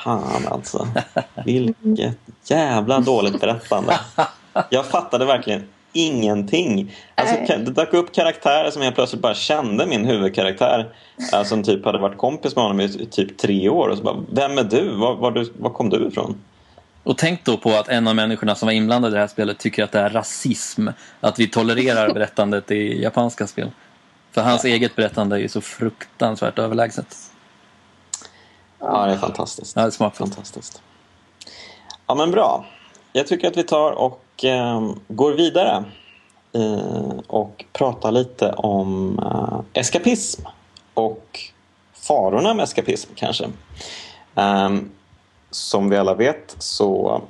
fan 0.03 0.47
alltså. 0.47 0.87
Vilket 1.45 2.17
jävla 2.43 2.99
dåligt 2.99 3.41
berättande. 3.41 3.99
Jag 4.69 4.85
fattade 4.85 5.25
verkligen 5.25 5.67
ingenting. 5.95 6.95
Alltså, 7.15 7.35
det 7.47 7.71
dök 7.71 7.93
upp 7.93 8.13
karaktärer 8.13 8.71
som 8.71 8.81
jag 8.81 8.95
plötsligt 8.95 9.21
bara 9.21 9.33
kände 9.33 9.85
min 9.85 10.05
huvudkaraktär. 10.05 10.93
Äh, 11.33 11.43
som 11.43 11.63
typ 11.63 11.85
hade 11.85 11.97
varit 11.97 12.17
kompis 12.17 12.55
med 12.55 12.63
honom 12.63 12.81
i 12.81 12.89
typ 12.89 13.37
tre 13.37 13.69
år. 13.69 13.87
Och 13.89 13.97
så 13.97 14.03
bara, 14.03 14.23
Vem 14.29 14.57
är 14.57 14.63
du? 14.63 14.95
Var, 14.95 15.15
var, 15.15 15.31
du? 15.31 15.53
var 15.57 15.69
kom 15.69 15.89
du 15.89 16.07
ifrån? 16.07 16.41
Och 17.03 17.17
tänk 17.17 17.45
då 17.45 17.57
på 17.57 17.69
att 17.69 17.87
en 17.87 18.07
av 18.07 18.15
människorna 18.15 18.55
som 18.55 18.65
var 18.65 18.73
inblandade 18.73 19.11
i 19.11 19.13
det 19.13 19.19
här 19.19 19.27
spelet 19.27 19.57
tycker 19.57 19.83
att 19.83 19.91
det 19.91 19.99
är 19.99 20.09
rasism. 20.09 20.87
Att 21.19 21.39
vi 21.39 21.47
tolererar 21.47 22.09
berättandet 22.13 22.71
i 22.71 23.01
japanska 23.01 23.47
spel. 23.47 23.71
För 24.31 24.41
hans 24.41 24.63
ja. 24.63 24.69
eget 24.69 24.95
berättande 24.95 25.35
är 25.35 25.39
ju 25.39 25.49
så 25.49 25.61
fruktansvärt 25.61 26.59
överlägset. 26.59 27.15
Ja, 28.79 29.05
det 29.05 29.13
är 29.13 29.17
fantastiskt. 29.17 29.75
Ja, 29.75 29.81
det 29.81 29.87
är 29.87 29.91
smakfullt. 29.91 30.35
Fantastiskt. 30.35 30.81
Ja, 32.07 32.15
men 32.15 32.31
bra. 32.31 32.65
Jag 33.13 33.27
tycker 33.27 33.47
att 33.47 33.57
vi 33.57 33.63
tar 33.63 33.91
och 33.91 34.24
Ehm, 34.43 34.99
går 35.07 35.31
vidare 35.31 35.83
eh, 36.53 37.19
och 37.27 37.65
pratar 37.73 38.11
lite 38.11 38.51
om 38.51 39.19
eh, 39.19 39.81
eskapism 39.81 40.41
och 40.93 41.39
farorna 41.93 42.53
med 42.53 42.63
eskapism 42.63 43.11
kanske. 43.15 43.45
Ehm, 44.35 44.89
som 45.51 45.89
vi 45.89 45.97
alla 45.97 46.13
vet 46.13 46.55
så 46.59 47.21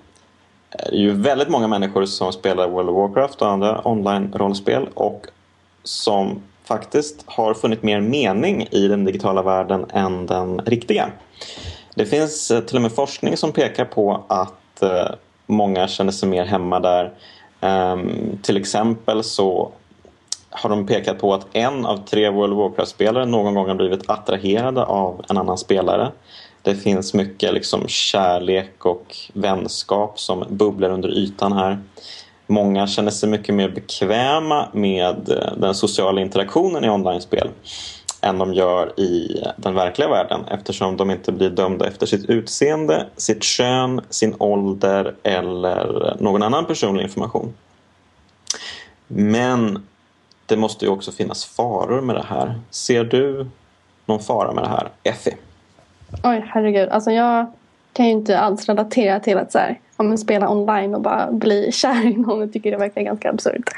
är 0.70 0.92
det 0.92 0.98
ju 0.98 1.12
väldigt 1.12 1.50
många 1.50 1.68
människor 1.68 2.06
som 2.06 2.34
spelar 2.34 2.68
World 2.68 2.90
of 2.90 2.96
Warcraft 2.96 3.42
och 3.42 3.50
andra 3.50 3.88
online-rollspel 3.88 4.88
och 4.94 5.28
som 5.84 6.42
faktiskt 6.64 7.24
har 7.26 7.54
funnit 7.54 7.84
mer 7.84 8.02
mening 8.02 8.68
i 8.72 8.88
den 8.88 9.06
digitala 9.06 9.42
världen 9.42 9.86
än 9.94 10.26
den 10.26 10.60
riktiga. 10.60 11.10
Det 11.96 12.06
finns 12.06 12.52
eh, 12.52 12.62
till 12.62 12.76
och 12.76 12.82
med 12.82 12.92
forskning 12.92 13.38
som 13.38 13.52
pekar 13.52 13.86
på 13.86 14.24
att 14.28 14.84
många 15.46 15.88
känner 15.88 16.12
sig 16.12 16.30
mer 16.30 16.46
hemma 16.46 16.80
där. 16.80 17.12
Ehm, 17.62 18.38
till 18.42 18.58
exempel 18.58 19.24
så 19.24 19.72
har 20.50 20.70
de 20.70 20.88
pekat 20.88 21.20
på 21.20 21.34
att 21.34 21.48
en 21.54 21.86
av 21.86 21.98
tre 21.98 22.30
World 22.30 22.54
of 22.54 22.60
Warcraft-spelare 22.60 23.26
någon 23.26 23.54
gång 23.54 23.68
har 23.68 23.76
blivit 23.76 24.10
attraherade 24.10 24.84
av 24.84 25.26
en 25.30 25.38
annan 25.38 25.58
spelare. 25.58 26.12
Det 26.62 26.76
finns 26.76 27.14
mycket 27.14 27.54
liksom 27.54 27.88
kärlek 27.88 28.86
och 28.86 29.16
vänskap 29.34 30.20
som 30.20 30.44
bubblar 30.50 30.90
under 30.90 31.10
ytan 31.10 31.54
här. 31.54 31.80
Många 32.48 32.88
känner 32.88 33.12
sig 33.12 33.30
mycket 33.30 33.56
mer 33.56 33.70
bekväma 33.70 34.68
med 34.74 35.30
eh, 35.30 35.58
den 35.58 35.76
sociala 35.76 36.22
interaktionen 36.22 36.84
i 36.86 36.90
online-spel 36.90 37.50
än 38.26 38.38
de 38.38 38.54
gör 38.54 39.00
i 39.00 39.44
den 39.58 39.76
verkliga 39.76 40.10
världen 40.10 40.46
eftersom 40.48 40.98
de 40.98 41.12
inte 41.12 41.32
blir 41.32 41.50
dömda 41.50 41.88
efter 41.88 42.06
sitt 42.06 42.30
utseende, 42.30 43.06
sitt 43.18 43.44
kön, 43.44 44.02
sin 44.10 44.36
ålder 44.40 45.16
eller 45.24 46.16
någon 46.20 46.44
annan 46.44 46.66
personlig 46.66 47.04
information. 47.04 47.54
Men 49.08 49.86
det 50.46 50.58
måste 50.58 50.86
ju 50.86 50.92
också 50.92 51.12
finnas 51.12 51.46
faror 51.46 52.02
med 52.02 52.16
det 52.16 52.26
här. 52.28 52.60
Ser 52.70 53.04
du 53.04 53.48
någon 54.06 54.20
fara 54.20 54.52
med 54.52 54.64
det 54.64 54.70
här, 54.70 54.90
Effie? 55.04 55.38
Oj, 56.24 56.46
herregud. 56.48 56.90
Alltså 56.90 57.12
jag 57.12 57.52
kan 57.94 58.06
ju 58.06 58.12
inte 58.12 58.40
alls 58.40 58.66
relatera 58.66 59.20
till 59.20 59.38
att 59.38 59.52
så 59.52 59.58
här, 59.58 59.80
ja, 59.98 60.18
spela 60.18 60.50
online 60.50 60.96
och 60.96 61.02
bara 61.02 61.32
bli 61.32 61.72
kär 61.74 62.06
i 62.06 62.18
någon. 62.18 62.40
Jag 62.40 62.54
tycker 62.54 62.72
det 62.72 62.78
verkar 62.78 63.02
ganska 63.02 63.30
absurt. 63.30 63.70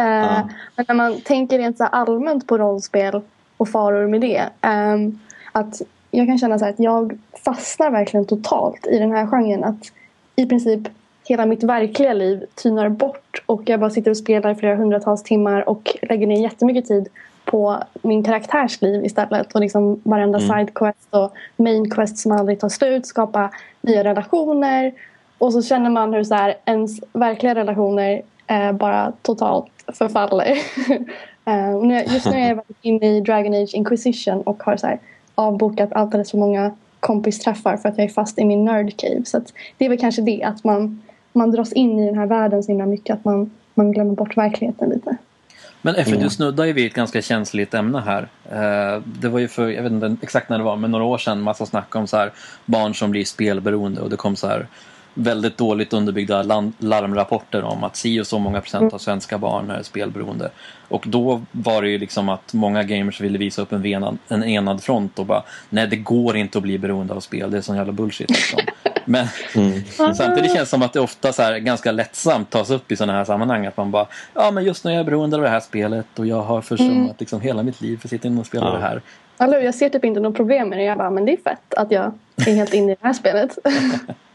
Uh, 0.00 0.06
ja. 0.06 0.48
Men 0.76 0.84
när 0.88 0.94
man 0.94 1.20
tänker 1.20 1.58
rent 1.58 1.78
så 1.78 1.84
allmänt 1.84 2.46
på 2.46 2.58
rollspel 2.58 3.22
och 3.56 3.68
faror 3.68 4.06
med 4.06 4.20
det. 4.20 4.48
Um, 4.68 5.20
att 5.52 5.82
jag 6.10 6.26
kan 6.26 6.38
känna 6.38 6.58
så 6.58 6.66
att 6.66 6.78
jag 6.78 7.18
fastnar 7.44 7.90
verkligen 7.90 8.26
totalt 8.26 8.86
i 8.86 8.98
den 8.98 9.12
här 9.12 9.26
genren. 9.26 9.64
Att 9.64 9.92
i 10.36 10.46
princip 10.46 10.88
hela 11.24 11.46
mitt 11.46 11.62
verkliga 11.62 12.12
liv 12.12 12.44
tynar 12.54 12.88
bort 12.88 13.42
och 13.46 13.62
jag 13.66 13.80
bara 13.80 13.90
sitter 13.90 14.10
och 14.10 14.16
spelar 14.16 14.50
i 14.50 14.54
flera 14.54 14.76
hundratals 14.76 15.22
timmar 15.22 15.68
och 15.68 15.96
lägger 16.02 16.26
ner 16.26 16.42
jättemycket 16.42 16.86
tid 16.86 17.08
på 17.44 17.82
min 18.02 18.24
karaktärs 18.24 18.82
liv 18.82 19.04
istället. 19.04 19.54
Och 19.54 19.60
liksom 19.60 20.00
varenda 20.04 20.38
mm. 20.38 20.50
sidequest 20.50 21.08
och 21.10 21.32
main 21.56 21.90
quest 21.90 22.18
som 22.18 22.32
aldrig 22.32 22.60
tar 22.60 22.68
slut. 22.68 23.06
Skapa 23.06 23.50
nya 23.80 24.04
relationer. 24.04 24.92
Och 25.38 25.52
så 25.52 25.62
känner 25.62 25.90
man 25.90 26.14
hur 26.14 26.24
så 26.24 26.34
här, 26.34 26.54
ens 26.64 27.00
verkliga 27.12 27.54
relationer 27.54 28.22
eh, 28.46 28.72
bara 28.72 29.12
totalt 29.22 29.72
förfaller. 29.92 30.58
uh, 31.48 32.12
just 32.14 32.26
nu 32.26 32.36
är 32.36 32.48
jag 32.48 32.60
inne 32.82 33.16
i 33.16 33.20
Dragon 33.20 33.54
Age 33.54 33.74
Inquisition 33.74 34.42
och 34.42 34.62
har 34.62 34.76
så 34.76 34.86
här, 34.86 34.98
avbokat 35.34 35.92
alldeles 35.92 36.30
för 36.30 36.38
många 36.38 36.72
kompisträffar 37.00 37.76
för 37.76 37.88
att 37.88 37.98
jag 37.98 38.04
är 38.04 38.08
fast 38.12 38.38
i 38.38 38.44
min 38.44 38.64
nerd 38.64 38.96
cave. 38.96 39.24
Så 39.24 39.36
att 39.36 39.52
det 39.78 39.84
är 39.84 39.88
väl 39.88 39.98
kanske 39.98 40.22
det 40.22 40.42
att 40.42 40.64
man, 40.64 41.02
man 41.32 41.50
dras 41.50 41.72
in 41.72 41.98
i 41.98 42.06
den 42.06 42.18
här 42.18 42.26
världen 42.26 42.62
så 42.62 42.72
himla 42.72 42.86
mycket 42.86 43.14
att 43.14 43.24
man, 43.24 43.50
man 43.74 43.92
glömmer 43.92 44.14
bort 44.14 44.36
verkligheten 44.36 44.88
lite. 44.90 45.16
Men 45.82 45.94
Effe, 45.94 46.16
du 46.16 46.30
snuddar 46.30 46.64
ju 46.64 46.72
vid 46.72 46.86
ett 46.86 46.94
ganska 46.94 47.22
känsligt 47.22 47.74
ämne 47.74 48.00
här. 48.00 48.28
Eh, 48.50 49.02
det 49.20 49.28
var 49.28 49.38
ju 49.38 49.48
för, 49.48 49.68
jag 49.68 49.82
vet 49.82 49.92
inte 49.92 50.16
exakt 50.22 50.48
när 50.48 50.58
det 50.58 50.64
var, 50.64 50.76
men 50.76 50.90
några 50.90 51.04
år 51.04 51.18
sedan 51.18 51.40
massa 51.40 51.66
snack 51.66 51.96
om 51.96 52.06
så 52.06 52.16
här 52.16 52.32
barn 52.64 52.94
som 52.94 53.10
blir 53.10 53.24
spelberoende 53.24 54.00
och 54.00 54.10
det 54.10 54.16
kom 54.16 54.36
så 54.36 54.46
här 54.46 54.66
väldigt 55.18 55.56
dåligt 55.56 55.92
underbyggda 55.92 56.42
larmrapporter 56.78 57.64
om 57.64 57.84
att 57.84 57.96
si 57.96 58.20
och 58.20 58.26
så 58.26 58.38
många 58.38 58.60
procent 58.60 58.94
av 58.94 58.98
svenska 58.98 59.38
barn 59.38 59.70
är 59.70 59.82
spelberoende. 59.82 60.50
Och 60.88 61.04
då 61.06 61.42
var 61.52 61.82
det 61.82 61.88
ju 61.88 61.98
liksom 61.98 62.28
att 62.28 62.54
många 62.54 62.82
gamers 62.82 63.20
ville 63.20 63.38
visa 63.38 63.62
upp 63.62 63.72
en, 63.72 63.82
venad, 63.82 64.18
en 64.28 64.44
enad 64.44 64.82
front 64.82 65.18
och 65.18 65.26
bara 65.26 65.42
nej 65.68 65.86
det 65.86 65.96
går 65.96 66.36
inte 66.36 66.58
att 66.58 66.62
bli 66.62 66.78
beroende 66.78 67.14
av 67.14 67.20
spel, 67.20 67.50
det 67.50 67.56
är 67.56 67.60
sån 67.60 67.76
jävla 67.76 67.92
bullshit. 67.92 68.30
Liksom. 68.30 68.60
Men 69.04 69.26
mm. 69.54 70.14
samtidigt 70.14 70.52
känns 70.52 70.58
det 70.58 70.66
som 70.66 70.82
att 70.82 70.92
det 70.92 71.00
ofta 71.00 71.32
så 71.32 71.42
här, 71.42 71.58
ganska 71.58 71.92
lättsamt 71.92 72.50
tas 72.50 72.70
upp 72.70 72.92
i 72.92 72.96
sådana 72.96 73.12
här 73.18 73.24
sammanhang 73.24 73.66
att 73.66 73.76
man 73.76 73.90
bara 73.90 74.06
ja 74.34 74.50
men 74.50 74.64
just 74.64 74.84
nu 74.84 74.90
är 74.90 74.94
jag 74.94 75.06
beroende 75.06 75.36
av 75.36 75.42
det 75.42 75.48
här 75.48 75.60
spelet 75.60 76.18
och 76.18 76.26
jag 76.26 76.42
har 76.42 76.62
försummat 76.62 76.96
mm. 76.96 77.14
liksom, 77.18 77.40
hela 77.40 77.62
mitt 77.62 77.80
liv 77.80 77.96
för 77.96 78.06
att 78.06 78.10
sitta 78.10 78.28
inne 78.28 78.40
och 78.40 78.46
spela 78.46 78.66
ja. 78.66 78.72
det 78.72 78.78
här. 78.78 79.02
Alltså, 79.36 79.60
jag 79.60 79.74
ser 79.74 79.88
typ 79.88 80.04
inte 80.04 80.20
något 80.20 80.36
problem 80.36 80.68
med 80.68 80.78
det. 80.78 80.84
Jag 80.84 80.98
bara, 80.98 81.10
men 81.10 81.24
det 81.24 81.32
är 81.32 81.36
fett 81.36 81.74
att 81.74 81.90
jag 81.90 82.12
är 82.36 82.54
helt 82.54 82.74
inne 82.74 82.92
i 82.92 82.96
det 83.00 83.06
här 83.06 83.12
spelet. 83.12 83.58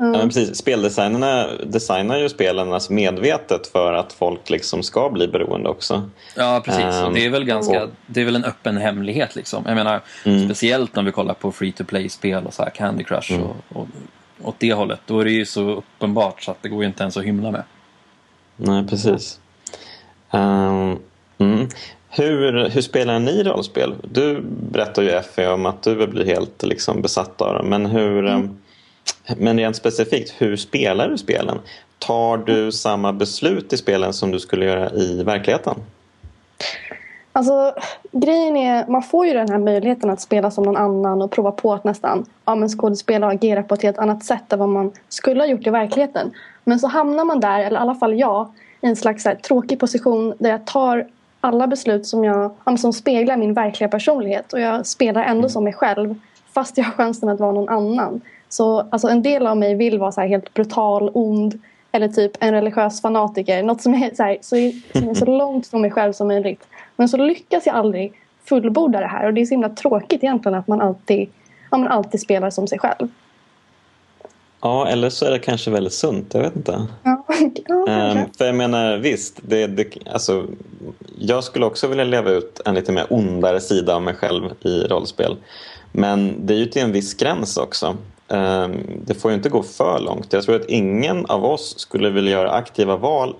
Mm. 0.00 0.12
Ja, 0.12 0.18
men 0.18 0.28
precis. 0.28 0.56
Speldesignerna 0.56 1.46
designar 1.66 2.18
ju 2.18 2.28
spelen 2.28 2.72
alltså 2.72 2.92
medvetet 2.92 3.66
för 3.66 3.92
att 3.92 4.12
folk 4.12 4.50
liksom 4.50 4.82
ska 4.82 5.10
bli 5.10 5.28
beroende 5.28 5.68
också. 5.68 6.10
Ja, 6.36 6.62
precis. 6.64 7.02
Um, 7.04 7.14
det, 7.14 7.24
är 7.24 7.30
väl 7.30 7.44
ganska, 7.44 7.84
och... 7.84 7.90
det 8.06 8.20
är 8.20 8.24
väl 8.24 8.36
en 8.36 8.44
öppen 8.44 8.76
hemlighet. 8.76 9.36
Liksom. 9.36 9.64
Jag 9.66 9.74
menar, 9.74 10.00
mm. 10.24 10.44
Speciellt 10.44 10.96
om 10.96 11.04
vi 11.04 11.12
kollar 11.12 11.34
på 11.34 11.52
free 11.52 11.72
to 11.72 11.84
play-spel 11.84 12.46
och 12.46 12.54
så 12.54 12.62
här 12.62 12.70
Candy 12.70 13.04
Crush 13.04 13.32
mm. 13.32 13.46
och, 13.46 13.56
och 13.80 13.86
åt 14.42 14.54
det 14.58 14.72
hållet. 14.72 15.00
Då 15.06 15.20
är 15.20 15.24
det 15.24 15.30
ju 15.30 15.46
så 15.46 15.70
uppenbart 15.70 16.42
så 16.42 16.50
att 16.50 16.62
det 16.62 16.68
går 16.68 16.82
ju 16.82 16.88
inte 16.88 17.02
ens 17.02 17.16
att 17.16 17.24
hymla 17.24 17.50
med. 17.50 17.62
Nej, 18.56 18.86
precis. 18.86 19.40
Um, 20.30 20.98
hur, 22.08 22.68
hur 22.68 22.80
spelar 22.80 23.18
ni 23.18 23.42
rollspel? 23.42 23.94
Du 24.02 24.40
berättar 24.70 25.02
ju 25.02 25.10
Effie 25.10 25.48
om 25.48 25.66
att 25.66 25.82
du 25.82 26.06
blir 26.06 26.24
helt 26.24 26.62
liksom, 26.62 27.02
besatt 27.02 27.40
av 27.40 27.54
dem. 27.54 27.68
Men 27.68 27.86
hur... 27.86 28.24
Um, 28.24 28.58
men 29.36 29.58
rent 29.58 29.76
specifikt, 29.76 30.34
hur 30.38 30.56
spelar 30.56 31.08
du 31.08 31.18
spelen? 31.18 31.58
Tar 31.98 32.36
du 32.36 32.72
samma 32.72 33.12
beslut 33.12 33.72
i 33.72 33.76
spelen 33.76 34.12
som 34.12 34.30
du 34.30 34.40
skulle 34.40 34.64
göra 34.64 34.90
i 34.90 35.22
verkligheten? 35.22 35.74
Alltså 37.32 37.74
grejen 38.12 38.56
är, 38.56 38.86
man 38.86 39.02
får 39.02 39.26
ju 39.26 39.32
den 39.32 39.48
här 39.48 39.58
möjligheten 39.58 40.10
att 40.10 40.20
spela 40.20 40.50
som 40.50 40.64
någon 40.64 40.76
annan 40.76 41.22
och 41.22 41.30
prova 41.30 41.50
på 41.52 41.74
att 41.74 41.84
nästan 41.84 42.26
ja, 42.44 42.54
men 42.54 42.68
skådespela 42.68 43.26
och 43.26 43.32
agera 43.32 43.62
på 43.62 43.74
ett 43.74 43.82
helt 43.82 43.98
annat 43.98 44.24
sätt 44.24 44.52
än 44.52 44.58
vad 44.58 44.68
man 44.68 44.92
skulle 45.08 45.40
ha 45.40 45.46
gjort 45.46 45.66
i 45.66 45.70
verkligheten. 45.70 46.30
Men 46.64 46.80
så 46.80 46.86
hamnar 46.86 47.24
man 47.24 47.40
där, 47.40 47.60
eller 47.60 47.78
i 47.78 47.82
alla 47.82 47.94
fall 47.94 48.18
jag, 48.18 48.52
i 48.80 48.86
en 48.86 48.96
slags 48.96 49.24
här, 49.24 49.34
tråkig 49.34 49.80
position 49.80 50.34
där 50.38 50.50
jag 50.50 50.66
tar 50.66 51.06
alla 51.40 51.66
beslut 51.66 52.06
som, 52.06 52.24
jag, 52.24 52.50
som 52.78 52.92
speglar 52.92 53.36
min 53.36 53.54
verkliga 53.54 53.88
personlighet 53.88 54.52
och 54.52 54.60
jag 54.60 54.86
spelar 54.86 55.22
ändå 55.22 55.38
mm. 55.38 55.50
som 55.50 55.64
mig 55.64 55.72
själv 55.72 56.14
fast 56.54 56.78
jag 56.78 56.84
har 56.84 56.92
chansen 56.92 57.28
att 57.28 57.40
vara 57.40 57.52
någon 57.52 57.68
annan. 57.68 58.20
Så 58.48 58.86
alltså, 58.90 59.08
en 59.08 59.22
del 59.22 59.46
av 59.46 59.56
mig 59.56 59.74
vill 59.74 59.98
vara 59.98 60.12
så 60.12 60.20
helt 60.20 60.54
brutal, 60.54 61.10
ond 61.14 61.60
eller 61.92 62.08
typ 62.08 62.32
en 62.40 62.52
religiös 62.54 63.02
fanatiker. 63.02 63.62
Något 63.62 63.82
som 63.82 63.94
är 63.94 64.14
så, 64.14 64.22
här, 64.22 64.38
så, 64.40 64.56
som 64.98 65.08
är 65.08 65.14
så 65.14 65.24
långt 65.38 65.66
från 65.66 65.80
mig 65.80 65.90
själv 65.90 66.12
som 66.12 66.28
möjligt. 66.28 66.68
Men 66.96 67.08
så 67.08 67.16
lyckas 67.16 67.66
jag 67.66 67.76
aldrig 67.76 68.12
fullborda 68.44 69.00
det 69.00 69.06
här 69.06 69.26
och 69.26 69.34
det 69.34 69.40
är 69.40 69.46
så 69.46 69.54
himla 69.54 69.68
tråkigt 69.68 70.24
egentligen 70.24 70.58
att 70.58 70.68
man 70.68 70.80
alltid, 70.80 71.28
ja, 71.70 71.78
man 71.78 71.88
alltid 71.88 72.20
spelar 72.20 72.50
som 72.50 72.66
sig 72.66 72.78
själv. 72.78 73.08
Ja, 74.60 74.88
eller 74.88 75.10
så 75.10 75.26
är 75.26 75.30
det 75.30 75.38
kanske 75.38 75.70
väldigt 75.70 75.92
sunt. 75.92 76.34
Jag 76.34 76.40
vet 76.40 76.56
inte. 76.56 76.86
Ja, 77.02 77.24
um, 78.12 78.18
för 78.38 78.44
jag 78.44 78.54
menar 78.54 78.96
visst, 78.96 79.40
det, 79.42 79.66
det, 79.66 79.86
alltså, 80.12 80.46
jag 81.18 81.44
skulle 81.44 81.66
också 81.66 81.86
vilja 81.86 82.04
leva 82.04 82.30
ut 82.30 82.60
en 82.64 82.74
lite 82.74 82.92
mer 82.92 83.06
ondare 83.10 83.60
sida 83.60 83.94
av 83.94 84.02
mig 84.02 84.14
själv 84.14 84.50
i 84.60 84.80
rollspel. 84.80 85.36
Men 85.92 86.46
det 86.46 86.54
är 86.54 86.58
ju 86.58 86.66
till 86.66 86.82
en 86.82 86.92
viss 86.92 87.14
gräns 87.14 87.56
också. 87.56 87.96
Ehm, 88.28 89.00
det 89.04 89.14
får 89.14 89.30
ju 89.30 89.36
inte 89.36 89.48
gå 89.48 89.62
för 89.62 90.00
långt. 90.00 90.32
Jag 90.32 90.44
tror 90.44 90.56
att 90.56 90.66
ingen 90.66 91.26
av 91.26 91.44
oss 91.44 91.78
skulle 91.78 92.10
vilja 92.10 92.30
göra 92.30 92.50
aktiva 92.50 92.96
val 92.96 93.34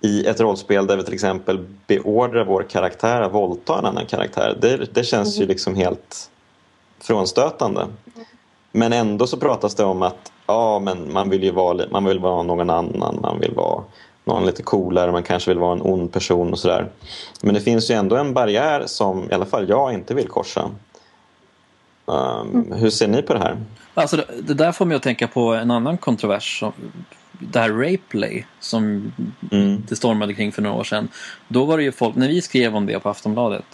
i 0.00 0.26
ett 0.26 0.40
rollspel 0.40 0.86
där 0.86 0.96
vi 0.96 1.04
till 1.04 1.14
exempel 1.14 1.66
beordrar 1.86 2.44
vår 2.44 2.62
karaktär 2.62 3.20
att 3.20 3.32
våldta 3.32 3.78
en 3.78 3.84
annan 3.84 4.06
karaktär. 4.06 4.58
Det, 4.60 4.94
det 4.94 5.04
känns 5.04 5.36
ju 5.36 5.42
mm. 5.42 5.48
liksom 5.48 5.74
helt 5.74 6.30
frånstötande. 7.00 7.86
Men 8.72 8.92
ändå 8.92 9.26
så 9.26 9.36
pratas 9.36 9.74
det 9.74 9.84
om 9.84 10.02
att 10.02 10.32
ja, 10.46 10.78
men 10.78 11.12
man 11.12 11.30
vill 11.30 11.42
ju 11.42 11.50
vara, 11.50 11.84
man 11.90 12.04
vill 12.04 12.18
vara 12.18 12.42
någon 12.42 12.70
annan, 12.70 13.18
man 13.22 13.40
vill 13.40 13.54
vara 13.54 13.82
någon 14.24 14.46
lite 14.46 14.62
coolare, 14.62 15.12
man 15.12 15.22
kanske 15.22 15.50
vill 15.50 15.58
vara 15.58 15.72
en 15.72 15.82
ond 15.82 16.12
person 16.12 16.52
och 16.52 16.58
sådär. 16.58 16.88
Men 17.42 17.54
det 17.54 17.60
finns 17.60 17.90
ju 17.90 17.94
ändå 17.94 18.16
en 18.16 18.34
barriär 18.34 18.82
som 18.86 19.30
i 19.30 19.34
alla 19.34 19.46
fall 19.46 19.68
jag 19.68 19.94
inte 19.94 20.14
vill 20.14 20.28
korsa. 20.28 20.70
Um. 22.06 22.72
Hur 22.72 22.90
ser 22.90 23.08
ni 23.08 23.22
på 23.22 23.34
det 23.34 23.40
här? 23.40 23.56
Alltså 23.94 24.16
det, 24.16 24.24
det, 24.42 24.54
där 24.54 24.72
får 24.72 24.86
mig 24.86 24.96
att 24.96 25.02
tänka 25.02 25.28
på 25.28 25.54
en 25.54 25.70
annan 25.70 25.98
kontrovers. 25.98 26.58
Som, 26.58 26.72
det 27.38 27.58
här 27.58 27.70
Rapeplay 27.70 28.46
som 28.60 29.12
mm. 29.52 29.82
det 29.88 29.96
stormade 29.96 30.34
kring 30.34 30.52
för 30.52 30.62
några 30.62 30.76
år 30.76 30.84
sedan. 30.84 31.08
Då 31.48 31.64
var 31.64 31.76
det 31.76 31.84
ju 31.84 31.92
folk, 31.92 32.14
när 32.14 32.28
vi 32.28 32.42
skrev 32.42 32.76
om 32.76 32.86
det 32.86 33.00
på 33.00 33.08
Aftonbladet 33.08 33.64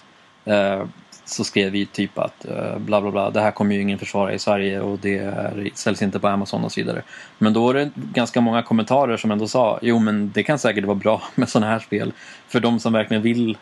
eh, 0.44 0.84
så 1.24 1.44
skrev 1.44 1.72
vi 1.72 1.86
typ 1.86 2.18
att 2.18 2.44
eh, 2.44 2.78
bla 2.78 3.00
bla 3.00 3.10
bla, 3.10 3.30
det 3.30 3.40
här 3.40 3.50
kommer 3.50 3.74
ju 3.74 3.80
ingen 3.80 3.98
försvara 3.98 4.32
i 4.32 4.38
Sverige 4.38 4.80
och 4.80 4.98
det 4.98 5.18
är, 5.18 5.70
säljs 5.74 6.02
inte 6.02 6.20
på 6.20 6.28
Amazon 6.28 6.64
och 6.64 6.72
så 6.72 6.80
vidare. 6.80 7.02
Men 7.38 7.52
då 7.52 7.66
var 7.66 7.74
det 7.74 7.90
ganska 7.94 8.40
många 8.40 8.62
kommentarer 8.62 9.16
som 9.16 9.30
ändå 9.30 9.48
sa, 9.48 9.78
jo 9.82 9.98
men 9.98 10.30
det 10.34 10.42
kan 10.42 10.58
säkert 10.58 10.84
vara 10.84 10.94
bra 10.94 11.22
med 11.34 11.48
sådana 11.48 11.72
här 11.72 11.78
spel. 11.78 12.12
För 12.48 12.60
de 12.60 12.80
som 12.80 12.92
verkligen 12.92 13.22
vill 13.22 13.58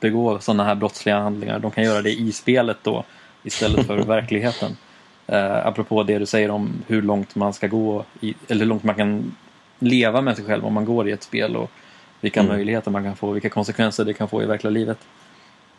begå 0.00 0.38
sådana 0.38 0.64
här 0.64 0.74
brottsliga 0.74 1.18
handlingar, 1.18 1.58
de 1.58 1.70
kan 1.70 1.84
göra 1.84 2.02
det 2.02 2.12
i 2.12 2.32
spelet 2.32 2.76
då 2.82 3.04
istället 3.46 3.86
för 3.86 3.98
verkligheten. 4.06 4.76
Uh, 5.32 5.66
apropå 5.66 6.02
det 6.02 6.18
du 6.18 6.26
säger 6.26 6.50
om 6.50 6.72
hur 6.86 7.02
långt 7.02 7.34
man 7.34 7.52
ska 7.52 7.66
gå, 7.66 8.04
i, 8.20 8.34
eller 8.48 8.60
hur 8.60 8.68
långt 8.68 8.84
man 8.84 8.94
kan 8.94 9.36
leva 9.78 10.20
med 10.20 10.36
sig 10.36 10.44
själv 10.44 10.66
om 10.66 10.74
man 10.74 10.84
går 10.84 11.08
i 11.08 11.12
ett 11.12 11.22
spel 11.22 11.56
och 11.56 11.70
vilka 12.20 12.40
mm. 12.40 12.52
möjligheter 12.52 12.90
man 12.90 13.04
kan 13.04 13.16
få, 13.16 13.30
vilka 13.30 13.48
konsekvenser 13.48 14.04
det 14.04 14.14
kan 14.14 14.28
få 14.28 14.42
i 14.42 14.46
verkliga 14.46 14.70
livet. 14.70 14.98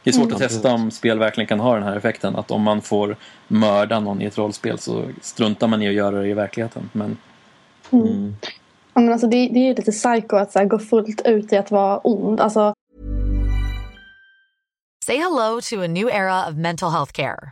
Det 0.04 0.10
är 0.10 0.14
svårt 0.14 0.26
mm, 0.26 0.36
att 0.36 0.42
testa 0.42 0.74
om 0.74 0.92
spel 0.92 1.20
verkligen 1.20 1.48
kan 1.48 1.60
ha 1.60 1.74
den 1.74 1.84
här 1.84 1.96
effekten. 1.96 2.36
Att 2.36 2.52
om 2.52 2.62
man 2.62 2.82
får 2.82 3.16
mörda 3.48 4.00
någon 4.00 4.22
i 4.22 4.26
ett 4.26 4.38
rollspel 4.38 4.80
så 4.80 5.04
struntar 5.22 5.68
man 5.68 5.82
i 5.82 5.88
att 5.88 5.94
göra 5.94 6.22
det 6.22 6.28
i 6.28 6.34
verkligheten. 6.34 6.90
Men... 6.94 7.18
Mm. 7.92 8.08
mm. 8.08 8.36
Ja, 8.94 9.02
men 9.02 9.12
alltså 9.12 9.28
det, 9.28 9.50
det 9.54 9.60
är 9.60 9.76
lite 9.76 9.92
psycho 9.92 10.36
att 10.36 10.52
så 10.52 10.60
här, 10.60 10.66
gå 10.66 10.80
fullt 10.80 11.22
ut 11.26 11.54
i 11.54 11.58
att 11.58 11.72
vara 11.72 11.98
ond. 11.98 12.42
Alltså... 12.42 12.74
Say 15.06 15.18
hello 15.18 15.62
to 15.62 15.84
a 15.84 15.88
new 15.88 16.10
era 16.10 16.50
of 16.50 16.56
mental 16.56 16.92
health 16.92 17.12
care. 17.12 17.52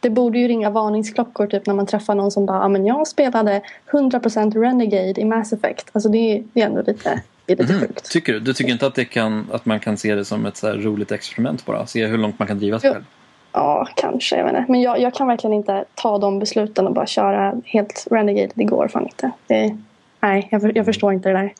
Det 0.00 0.10
borde 0.10 0.38
ju 0.38 0.48
ringa 0.48 0.70
varningsklockor 0.70 1.46
typ 1.46 1.66
när 1.66 1.74
man 1.74 1.86
träffar 1.86 2.14
någon 2.14 2.30
som 2.30 2.46
bara, 2.46 2.60
ah, 2.60 2.68
men 2.68 2.86
jag 2.86 3.06
spelade 3.06 3.62
100% 3.90 4.60
Renegade 4.60 5.20
i 5.20 5.24
Mass 5.24 5.52
Effect. 5.52 5.90
Alltså 5.92 6.08
det, 6.08 6.42
det 6.52 6.60
är 6.62 6.66
ändå 6.66 6.82
lite 6.86 7.22
det 7.46 7.52
är 7.52 7.56
lite 7.56 7.72
mm. 7.72 7.88
sjukt. 7.88 8.10
Tycker 8.10 8.32
du? 8.32 8.40
Du 8.40 8.52
tycker 8.52 8.72
inte 8.72 8.86
att, 8.86 8.94
det 8.94 9.04
kan, 9.04 9.46
att 9.52 9.66
man 9.66 9.80
kan 9.80 9.96
se 9.96 10.14
det 10.14 10.24
som 10.24 10.46
ett 10.46 10.56
så 10.56 10.72
roligt 10.72 11.12
experiment 11.12 11.66
bara? 11.66 11.86
Se 11.86 12.06
hur 12.06 12.18
långt 12.18 12.38
man 12.38 12.48
kan 12.48 12.58
driva 12.58 12.80
sig 12.80 12.92
själv? 12.92 13.04
Ja, 13.52 13.88
kanske. 13.96 14.36
Jag 14.36 14.48
inte. 14.48 14.64
Men 14.68 14.80
jag, 14.80 15.00
jag, 15.00 15.14
kan 15.14 15.26
verkligen 15.26 15.54
inte 15.54 15.84
ta 15.94 16.18
de 16.18 16.38
besluten 16.38 16.86
och 16.86 16.94
bara 16.94 17.06
köra 17.06 17.54
helt 17.64 18.06
Renegade. 18.10 18.52
Det 18.54 18.64
går 18.64 18.88
fan 18.88 19.02
inte. 19.02 19.30
Det, 19.46 19.76
nej, 20.20 20.48
jag, 20.50 20.76
jag 20.76 20.86
förstår 20.86 21.12
inte 21.12 21.28
det 21.28 21.34
där. 21.38 21.52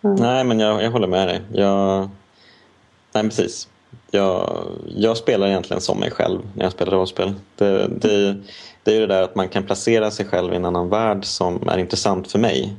Nej, 0.00 0.44
men 0.44 0.60
jag, 0.60 0.82
jag 0.82 0.90
håller 0.90 1.08
med 1.08 1.28
dig. 1.28 1.40
Jag... 1.52 2.08
Nej, 3.14 3.24
precis. 3.24 3.68
Jag, 4.16 4.62
jag 4.96 5.16
spelar 5.16 5.46
egentligen 5.46 5.80
som 5.80 6.00
mig 6.00 6.10
själv 6.10 6.40
när 6.54 6.64
jag 6.64 6.72
spelar 6.72 6.92
rollspel. 6.92 7.34
Det, 7.56 7.88
det, 7.88 8.36
det 8.82 8.90
är 8.90 8.94
ju 8.94 9.00
det 9.00 9.14
där 9.14 9.22
att 9.22 9.34
man 9.34 9.48
kan 9.48 9.62
placera 9.62 10.10
sig 10.10 10.26
själv 10.26 10.52
i 10.52 10.56
en 10.56 10.64
annan 10.64 10.88
värld 10.88 11.24
som 11.24 11.68
är 11.68 11.78
intressant 11.78 12.32
för 12.32 12.38
mig. 12.38 12.76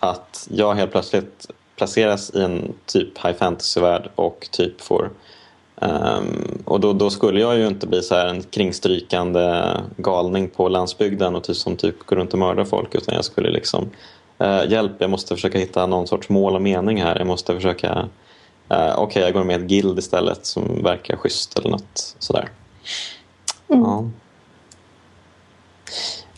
Att 0.00 0.48
jag 0.50 0.74
helt 0.74 0.92
plötsligt 0.92 1.50
placeras 1.76 2.34
i 2.34 2.42
en 2.42 2.72
typ 2.86 3.24
high 3.24 3.36
fantasy-värld 3.36 4.10
och 4.14 4.48
typ 4.50 4.80
får 4.80 5.10
Um, 5.76 6.62
och 6.64 6.80
då, 6.80 6.92
då, 6.92 7.10
skulle 7.10 7.40
jag 7.40 7.58
ju 7.58 7.66
inte 7.66 7.86
bli 7.86 8.02
så 8.02 8.14
här 8.14 8.26
en 8.26 8.42
kringstrykande 8.42 9.64
galning 9.96 10.48
på 10.48 10.68
landsbygden 10.68 11.34
och 11.34 11.44
typ, 11.44 11.56
som 11.56 11.76
typ 11.76 12.06
går 12.06 12.16
runt 12.16 12.32
och 12.32 12.38
mördar 12.38 12.64
folk 12.64 12.94
utan 12.94 13.14
jag 13.14 13.24
skulle 13.24 13.50
liksom 13.50 13.90
uh, 14.42 14.70
hjälp, 14.70 14.92
jag 14.98 15.10
måste 15.10 15.34
försöka 15.34 15.58
hitta 15.58 15.86
någon 15.86 16.06
sorts 16.06 16.28
mål 16.28 16.54
och 16.54 16.62
mening 16.62 17.02
här. 17.02 17.18
Jag 17.18 17.26
måste 17.26 17.54
försöka 17.54 17.92
uh, 17.92 18.04
okej, 18.74 19.04
okay, 19.04 19.22
jag 19.22 19.32
går 19.32 19.44
med 19.44 19.60
ett 19.60 19.68
guild 19.68 19.98
istället 19.98 20.46
som 20.46 20.82
verkar 20.82 21.16
schysst 21.16 21.58
eller 21.58 21.70
något 21.70 22.16
sådär. 22.18 22.48
Mm. 23.68 23.82
Ja. 23.82 24.04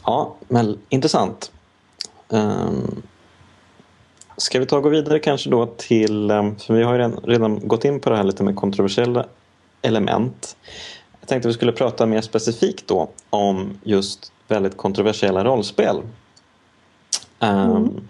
ja, 0.05 0.37
men 0.49 0.79
intressant. 0.89 1.53
Um, 2.29 3.03
Ska 4.39 4.59
vi 4.61 4.67
ta 4.67 4.77
och 4.77 4.83
gå 4.83 4.89
vidare 4.89 5.19
kanske 5.19 5.51
då 5.51 5.67
till, 5.67 6.31
ehm, 6.31 6.57
för 6.57 6.75
vi 6.75 6.83
har 6.83 6.93
ju 6.93 6.99
redan, 6.99 7.21
redan 7.23 7.69
gått 7.69 7.85
in 7.85 8.01
på 8.01 8.11
det 8.11 8.17
här 8.17 8.25
lite 8.25 8.45
med 8.45 8.57
kontroversiella 8.57 9.27
element. 9.83 10.57
Jag 11.21 11.29
tänkte 11.29 11.49
att 11.49 11.51
vi 11.51 11.55
skulle 11.55 11.73
prata 11.73 12.07
mer 12.07 12.21
specifikt 12.21 12.89
då 12.89 13.09
om 13.31 13.79
just 13.83 14.33
väldigt 14.49 14.77
kontroversiella 14.77 15.45
rollspel. 15.45 16.03
Ehm, 17.41 17.71
mm. 17.71 18.09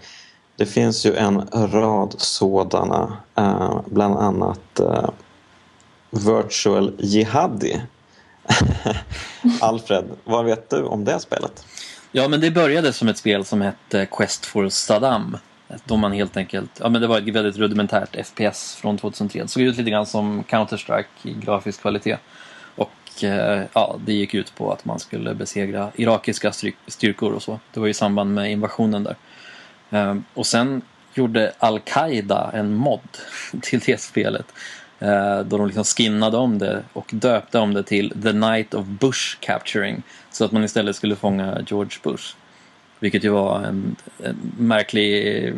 Det 0.57 0.66
finns 0.66 1.07
ju 1.07 1.16
en 1.16 1.49
rad 1.53 2.14
sådana, 2.19 3.16
eh, 3.35 3.81
bland 3.87 4.16
annat 4.19 4.81
eh, 4.81 5.11
Virtual 6.11 6.92
Jihadi. 6.99 7.83
Alfred, 9.61 10.05
vad 10.25 10.45
vet 10.45 10.71
du 10.71 10.83
om 10.83 11.05
det 11.05 11.21
spelet? 11.21 11.66
Ja, 12.12 12.29
men 12.29 12.40
det 12.40 12.51
började 12.51 12.92
som 12.92 13.09
ett 13.09 13.19
spel 13.19 13.45
som 13.45 13.61
hette 13.61 14.07
Quest 14.07 14.47
for 14.47 14.69
Saddam 14.69 15.37
då 15.85 15.97
man 15.97 16.12
helt 16.12 16.37
enkelt, 16.37 16.71
ja 16.81 16.88
men 16.88 17.01
det 17.01 17.07
var 17.07 17.19
ett 17.19 17.29
väldigt 17.29 17.57
rudimentärt 17.57 18.27
FPS 18.27 18.77
från 18.77 18.99
2003. 18.99 19.42
Det 19.42 19.49
såg 19.49 19.62
ut 19.62 19.77
lite 19.77 19.90
grann 19.90 20.07
som 20.07 20.45
Counter-Strike 20.45 21.05
i 21.23 21.33
grafisk 21.33 21.81
kvalitet. 21.81 22.16
Och 22.77 23.25
eh, 23.25 23.62
ja, 23.73 23.97
det 24.07 24.12
gick 24.12 24.35
ut 24.35 24.55
på 24.55 24.73
att 24.73 24.85
man 24.85 24.99
skulle 24.99 25.35
besegra 25.35 25.90
irakiska 25.95 26.53
styrkor 26.87 27.33
och 27.33 27.42
så. 27.42 27.61
Det 27.73 27.81
var 27.81 27.88
i 27.88 27.95
samband 27.95 28.35
med 28.35 28.53
invasionen 28.53 29.05
där. 29.05 29.16
Ehm, 29.90 30.25
och 30.35 30.46
sen 30.46 30.83
gjorde 31.14 31.53
Al-Qaida 31.59 32.51
en 32.55 32.75
mod 32.75 33.01
till 33.62 33.81
det 33.81 34.01
spelet. 34.01 34.46
Eh, 34.99 35.40
då 35.40 35.59
de 35.59 35.66
liksom 35.66 35.85
skinnade 35.85 36.37
om 36.37 36.59
det 36.59 36.83
och 36.92 37.11
döpte 37.12 37.59
om 37.59 37.75
det 37.75 37.83
till 37.83 38.22
The 38.22 38.33
Night 38.33 38.75
of 38.75 38.87
Bush 38.87 39.37
Capturing. 39.40 40.03
Så 40.31 40.44
att 40.44 40.53
man 40.53 40.64
istället 40.64 40.96
skulle 40.96 41.16
fånga 41.16 41.64
George 41.66 41.99
Bush. 42.03 42.37
Vilket 43.01 43.25
ju 43.25 43.29
var 43.29 43.62
en, 43.62 43.96
en 44.22 44.53
märklig 44.59 45.55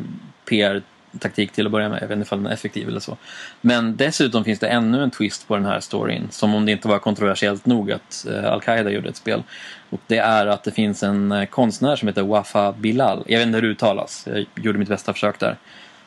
taktik 1.19 1.53
till 1.53 1.67
att 1.67 1.73
börja 1.73 1.89
med. 1.89 2.03
Jag 2.03 2.09
vet 2.09 2.19
inte 2.19 2.35
om 2.35 2.43
den 2.43 2.51
är 2.51 2.55
effektiv 2.55 2.89
eller 2.89 3.01
så. 3.01 3.17
Men 3.61 3.97
dessutom 3.97 4.45
finns 4.45 4.59
det 4.59 4.69
ännu 4.69 5.03
en 5.03 5.11
twist 5.11 5.49
på 5.49 5.55
den 5.55 5.65
här 5.65 5.81
storyn. 5.81 6.29
Som 6.31 6.55
om 6.55 6.67
det 6.67 6.73
inte 6.73 6.89
var 6.89 6.99
kontroversiellt 6.99 7.67
nog 7.67 7.93
att 7.93 8.27
uh, 8.31 8.53
Al-Qaida 8.53 8.91
gjorde 8.91 9.09
ett 9.09 9.17
spel. 9.17 9.43
Och 9.91 10.01
det 10.07 10.19
är 10.19 10.47
att 10.47 10.65
det 10.65 10.71
finns 10.71 11.03
en 11.03 11.33
uh, 11.33 11.47
konstnär 11.47 11.97
som 11.97 12.09
heter 12.09 12.23
Wafa 12.23 12.73
Bilal. 12.73 13.25
Jag 13.27 13.39
vet 13.39 13.47
inte 13.47 13.57
hur 13.57 13.63
det 13.63 13.69
uttalas. 13.69 14.25
Jag 14.27 14.47
gjorde 14.65 14.79
mitt 14.79 14.89
bästa 14.89 15.13
försök 15.13 15.39
där. 15.39 15.57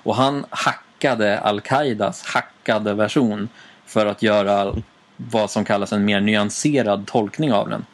Och 0.03 0.15
han 0.15 0.45
hackade 0.49 1.39
Al-Qaidas 1.39 2.23
hackade 2.23 2.93
version 2.93 3.49
för 3.85 4.05
att 4.05 4.21
göra 4.21 4.75
vad 5.17 5.51
som 5.51 5.65
kallas 5.65 5.93
en 5.93 6.05
mer 6.05 6.21
nyanserad 6.21 7.07
tolkning 7.07 7.53
av 7.53 7.69
den. 7.69 7.85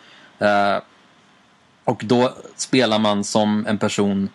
Uh, 0.50 0.82
och 1.84 2.02
då 2.06 2.34
spelar 2.56 3.00
man 3.00 3.24
som 3.24 3.66
en 3.68 3.78
person 3.78 4.30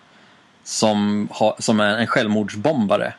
som, 0.65 1.29
ha, 1.31 1.57
som 1.59 1.81
är 1.81 1.99
en 1.99 2.07
självmordsbombare. 2.07 3.15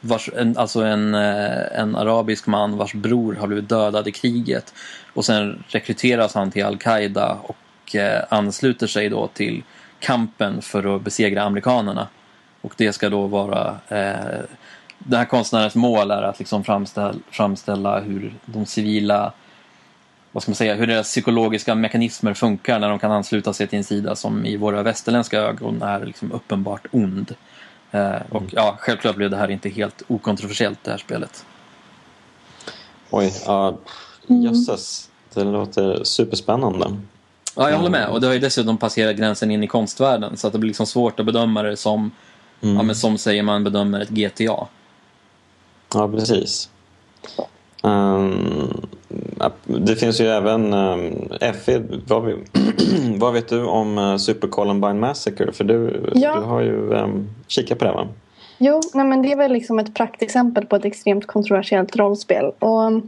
Vars, 0.00 0.30
en, 0.36 0.58
alltså 0.58 0.82
en, 0.82 1.14
eh, 1.14 1.80
en 1.80 1.96
arabisk 1.96 2.46
man 2.46 2.76
vars 2.76 2.94
bror 2.94 3.34
har 3.34 3.46
blivit 3.46 3.68
dödad 3.68 4.08
i 4.08 4.12
kriget. 4.12 4.74
Och 5.14 5.24
sen 5.24 5.64
rekryteras 5.68 6.34
han 6.34 6.50
till 6.50 6.64
Al-Qaida 6.64 7.38
och 7.42 7.96
eh, 7.96 8.24
ansluter 8.28 8.86
sig 8.86 9.08
då 9.08 9.26
till 9.26 9.62
kampen 10.00 10.62
för 10.62 10.96
att 10.96 11.02
besegra 11.02 11.42
amerikanerna. 11.42 12.08
Och 12.60 12.74
det 12.76 12.92
ska 12.92 13.08
då 13.08 13.26
vara 13.26 13.76
eh, 13.88 14.40
den 14.98 15.18
här 15.18 15.24
konstnärens 15.24 15.74
mål 15.74 16.10
är 16.10 16.22
att 16.22 16.38
liksom 16.38 16.64
framställa, 16.64 17.14
framställa 17.30 18.00
hur 18.00 18.34
de 18.44 18.66
civila 18.66 19.32
vad 20.32 20.42
ska 20.42 20.50
man 20.50 20.56
säga, 20.56 20.74
hur 20.74 20.86
deras 20.86 21.06
psykologiska 21.06 21.74
mekanismer 21.74 22.34
funkar 22.34 22.78
när 22.78 22.88
de 22.88 22.98
kan 22.98 23.12
ansluta 23.12 23.52
sig 23.52 23.66
till 23.66 23.78
en 23.78 23.84
sida 23.84 24.16
som 24.16 24.46
i 24.46 24.56
våra 24.56 24.82
västerländska 24.82 25.38
ögon 25.38 25.82
är 25.82 26.06
liksom 26.06 26.32
uppenbart 26.32 26.86
ond. 26.90 27.34
Eh, 27.90 28.16
och 28.30 28.40
mm. 28.40 28.50
ja, 28.52 28.76
självklart 28.78 29.16
blev 29.16 29.30
det 29.30 29.36
här 29.36 29.50
inte 29.50 29.68
helt 29.68 30.02
okontroversiellt 30.08 30.78
det 30.82 30.90
här 30.90 30.98
spelet. 30.98 31.44
Oj, 33.10 33.32
ja, 33.46 33.78
mm. 34.28 34.42
jösses. 34.42 35.10
Det 35.34 35.44
låter 35.44 36.04
superspännande. 36.04 36.96
Ja, 37.56 37.70
jag 37.70 37.76
håller 37.76 37.90
med. 37.90 38.08
Och 38.08 38.20
det 38.20 38.26
har 38.26 38.34
ju 38.34 38.40
dessutom 38.40 38.78
passerat 38.78 39.16
gränsen 39.16 39.50
in 39.50 39.64
i 39.64 39.66
konstvärlden 39.66 40.36
så 40.36 40.46
att 40.46 40.52
det 40.52 40.58
blir 40.58 40.68
liksom 40.68 40.86
svårt 40.86 41.20
att 41.20 41.26
bedöma 41.26 41.62
det 41.62 41.76
som, 41.76 42.10
mm. 42.60 42.76
ja, 42.76 42.82
men 42.82 42.94
som 42.94 43.18
säger 43.18 43.42
man 43.42 43.64
bedömer 43.64 44.00
ett 44.00 44.08
GTA. 44.08 44.66
Ja, 45.94 46.08
precis. 46.08 46.70
Um, 47.82 48.86
det 49.64 49.96
finns 49.96 50.20
ju 50.20 50.26
även 50.26 50.74
um, 50.74 51.28
FE, 51.64 51.82
vad, 52.06 52.32
vad, 53.18 53.32
vet 53.32 53.48
du 53.48 53.64
om 53.64 53.98
uh, 53.98 54.16
Super 54.16 54.48
Columbine 54.48 55.00
Massacre? 55.00 55.52
För 55.52 55.64
du, 55.64 56.10
ja. 56.14 56.34
du 56.34 56.40
har 56.40 56.60
ju 56.60 56.90
um, 56.90 57.28
kikat 57.48 57.78
på 57.78 57.84
det 57.84 57.92
va? 57.92 58.08
Jo, 58.58 58.80
nej, 58.94 59.06
men 59.06 59.22
det 59.22 59.32
är 59.32 59.36
väl 59.36 59.52
liksom 59.52 59.78
ett 59.78 59.94
praktexempel 59.94 60.66
på 60.66 60.76
ett 60.76 60.84
extremt 60.84 61.26
kontroversiellt 61.26 61.96
rollspel. 61.96 62.44
Och, 62.58 63.02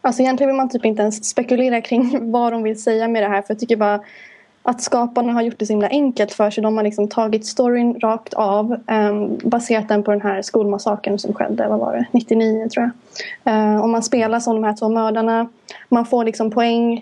alltså 0.00 0.22
egentligen 0.22 0.48
vill 0.48 0.56
man 0.56 0.70
typ 0.70 0.84
inte 0.84 1.02
ens 1.02 1.28
spekulera 1.28 1.80
kring 1.80 2.18
vad 2.32 2.52
de 2.52 2.62
vill 2.62 2.82
säga 2.82 3.08
med 3.08 3.22
det 3.22 3.28
här 3.28 3.42
för 3.42 3.54
jag 3.54 3.60
tycker 3.60 3.76
bara 3.76 4.00
att 4.68 4.82
skaparna 4.82 5.32
har 5.32 5.42
gjort 5.42 5.58
det 5.58 5.66
så 5.66 5.72
himla 5.72 5.88
enkelt 5.88 6.32
för 6.32 6.50
sig. 6.50 6.62
De 6.62 6.76
har 6.76 6.84
liksom 6.84 7.08
tagit 7.08 7.46
storyn 7.46 8.00
rakt 8.00 8.34
av. 8.34 8.76
Um, 8.86 9.38
baserat 9.44 9.88
den 9.88 10.02
på 10.02 10.10
den 10.10 10.20
här 10.20 10.42
skolmassakern 10.42 11.18
som 11.18 11.34
skedde, 11.34 11.68
vad 11.68 11.78
var 11.78 11.92
det, 11.92 12.06
99 12.12 12.68
tror 12.68 12.90
jag. 13.44 13.54
Uh, 13.54 13.80
och 13.80 13.88
man 13.88 14.02
spelar 14.02 14.40
som 14.40 14.54
de 14.54 14.64
här 14.64 14.76
två 14.76 14.88
mördarna. 14.88 15.48
Man 15.88 16.06
får 16.06 16.24
liksom 16.24 16.50
poäng 16.50 16.92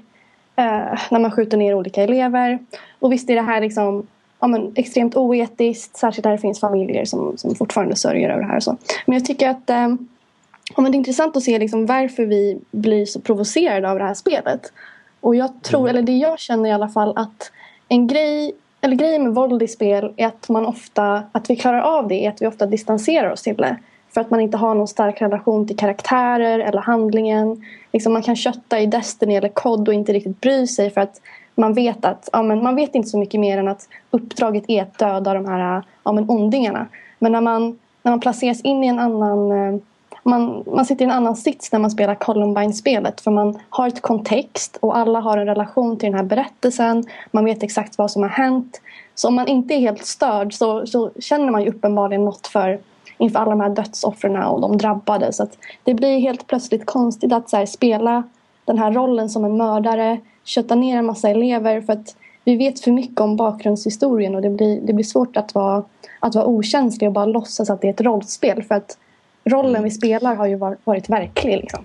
uh, 0.59 0.99
när 1.11 1.19
man 1.19 1.31
skjuter 1.31 1.57
ner 1.57 1.75
olika 1.75 2.03
elever. 2.03 2.59
Och 2.99 3.13
visst 3.13 3.31
är 3.31 3.35
det 3.35 3.43
här 3.43 3.61
liksom 3.61 4.07
ja, 4.41 4.47
men, 4.47 4.73
extremt 4.75 5.17
oetiskt. 5.17 5.97
Särskilt 5.97 6.25
där 6.25 6.33
det 6.33 6.39
finns 6.39 6.61
familjer 6.61 7.05
som, 7.05 7.39
som 7.39 7.55
fortfarande 7.55 7.97
sörjer 7.97 8.31
över 8.31 8.43
det 8.43 8.49
här. 8.49 8.57
Och 8.57 8.63
så. 8.63 8.77
Men 9.07 9.19
jag 9.19 9.25
tycker 9.25 9.49
att 9.49 9.71
um, 9.71 10.09
ja, 10.77 10.83
men 10.83 10.93
det 10.93 10.97
är 10.97 10.99
intressant 10.99 11.37
att 11.37 11.43
se 11.43 11.59
liksom 11.59 11.87
varför 11.87 12.27
vi 12.27 12.59
blir 12.71 13.07
så 13.07 13.21
provocerade 13.21 13.91
av 13.91 13.99
det 13.99 14.05
här 14.05 14.15
spelet. 14.15 14.73
Och 15.27 15.37
jag 15.37 15.63
tror, 15.63 15.81
mm. 15.81 15.91
eller 15.91 16.03
det 16.03 16.13
jag 16.13 16.39
känner 16.39 16.69
i 16.69 16.73
alla 16.73 16.89
fall 16.89 17.13
att 17.17 17.53
en 17.89 18.07
grej, 18.07 18.53
eller 18.81 18.97
grejen 18.97 19.25
med 19.25 19.35
våld 19.35 19.63
i 19.63 19.69
spel 19.69 20.13
är 20.17 20.27
att 20.27 20.49
man 20.49 20.67
ofta, 20.67 21.23
att 21.33 21.51
vi 21.51 21.57
klarar 21.57 21.81
av 21.81 22.09
det 22.09 22.27
är 22.27 22.31
att 22.31 22.43
vi 22.43 22.47
ofta 22.47 22.67
distanserar 22.67 23.31
oss 23.31 23.43
till 23.43 23.57
det. 23.57 23.77
För 24.15 24.21
att 24.21 24.31
man 24.31 24.41
inte 24.41 24.57
har 24.57 24.75
någon 24.75 24.89
stark 24.89 25.23
relation 25.23 25.67
till 25.67 25.77
karaktärer 25.77 26.59
eller 26.59 26.81
handlingen. 26.81 27.65
Liksom 27.93 28.13
man 28.13 28.23
kan 28.23 28.37
kötta 28.37 28.81
i 28.81 28.87
Destiny 28.87 29.35
eller 29.35 29.49
COD 29.49 29.89
och 29.89 29.95
inte 29.95 30.13
riktigt 30.13 30.41
bry 30.41 30.67
sig 30.67 30.91
för 30.91 31.01
att 31.01 31.21
man 31.55 31.75
vet 31.75 32.05
att, 32.05 32.29
ja, 32.33 32.43
men 32.43 32.63
man 32.63 32.77
vet 32.77 32.95
inte 32.95 33.09
så 33.09 33.19
mycket 33.19 33.41
mer 33.41 33.59
än 33.59 33.69
att 33.69 33.89
uppdraget 34.11 34.65
är 34.69 34.83
att 34.83 34.99
döda 34.99 35.35
de 35.35 35.47
här 35.47 35.83
ja, 36.05 36.13
men 36.13 36.31
ondingarna. 36.31 36.87
Men 37.19 37.33
när 37.33 37.41
man, 37.41 37.79
när 38.03 38.13
man 38.13 38.21
placeras 38.21 38.61
in 38.61 38.85
i 38.85 38.87
en 38.87 38.99
annan 38.99 39.53
eh, 39.53 39.81
man, 40.27 40.65
man 40.67 40.87
sitter 40.87 41.05
i 41.05 41.09
en 41.09 41.15
annan 41.15 41.37
sits 41.37 41.73
när 41.73 41.79
man 41.79 41.91
spelar 41.91 42.15
Columbine-spelet 42.15 43.21
för 43.21 43.31
man 43.31 43.59
har 43.71 43.89
ett 43.89 44.03
kontext 44.03 44.79
och 44.81 44.97
alla 44.97 45.21
har 45.21 45.39
en 45.39 45.47
relation 45.47 45.99
till 45.99 46.07
den 46.07 46.19
här 46.19 46.25
berättelsen. 46.25 47.05
Man 47.31 47.45
vet 47.45 47.63
exakt 47.63 47.99
vad 47.99 48.11
som 48.11 48.23
har 48.23 48.29
hänt. 48.29 48.81
Så 49.15 49.29
om 49.29 49.35
man 49.35 49.49
inte 49.49 49.75
är 49.75 49.79
helt 49.79 50.05
störd 50.05 50.55
så, 50.55 50.87
så 50.87 51.11
känner 51.21 51.51
man 51.51 51.63
ju 51.63 51.69
uppenbarligen 51.69 52.25
något 52.25 52.47
för 52.47 52.79
inför 53.19 53.39
alla 53.39 53.51
de 53.51 53.61
här 53.61 53.71
dödsoffren 53.71 54.37
och 54.37 54.61
de 54.61 54.79
drabbade. 54.79 55.33
Så 55.33 55.47
det 55.85 55.95
blir 55.95 56.19
helt 56.19 56.47
plötsligt 56.47 56.87
konstigt 56.87 57.33
att 57.33 57.53
här, 57.53 57.67
spela 57.67 58.23
den 58.65 58.79
här 58.79 58.93
rollen 58.93 59.31
som 59.31 59.45
en 59.45 59.57
mördare, 59.57 60.21
kötta 60.45 60.75
ner 60.75 60.99
en 60.99 61.07
massa 61.07 61.29
elever 61.29 61.81
för 61.81 61.93
att 61.93 62.17
vi 62.45 62.57
vet 62.57 62.81
för 62.81 62.93
mycket 62.93 63.21
om 63.21 63.37
bakgrundshistorien 63.37 64.35
och 64.35 64.43
det 64.43 64.51
blir, 64.51 64.81
det 64.81 64.93
blir 64.93 65.05
svårt 65.05 65.37
att 65.37 65.55
vara, 65.55 65.85
att 66.21 66.35
vara 66.35 66.47
okänslig 66.47 67.09
och 67.09 67.13
bara 67.13 67.27
låtsas 67.27 67.71
att 67.71 67.81
det 67.81 67.89
är 67.89 67.93
ett 67.93 68.01
rollspel. 68.01 68.63
För 68.63 68.75
att 68.75 68.99
rollen 69.47 69.83
vi 69.83 69.91
spelar 69.91 70.35
har 70.35 70.47
ju 70.47 70.57
varit 70.85 71.09
verklig. 71.09 71.57
Liksom. 71.57 71.85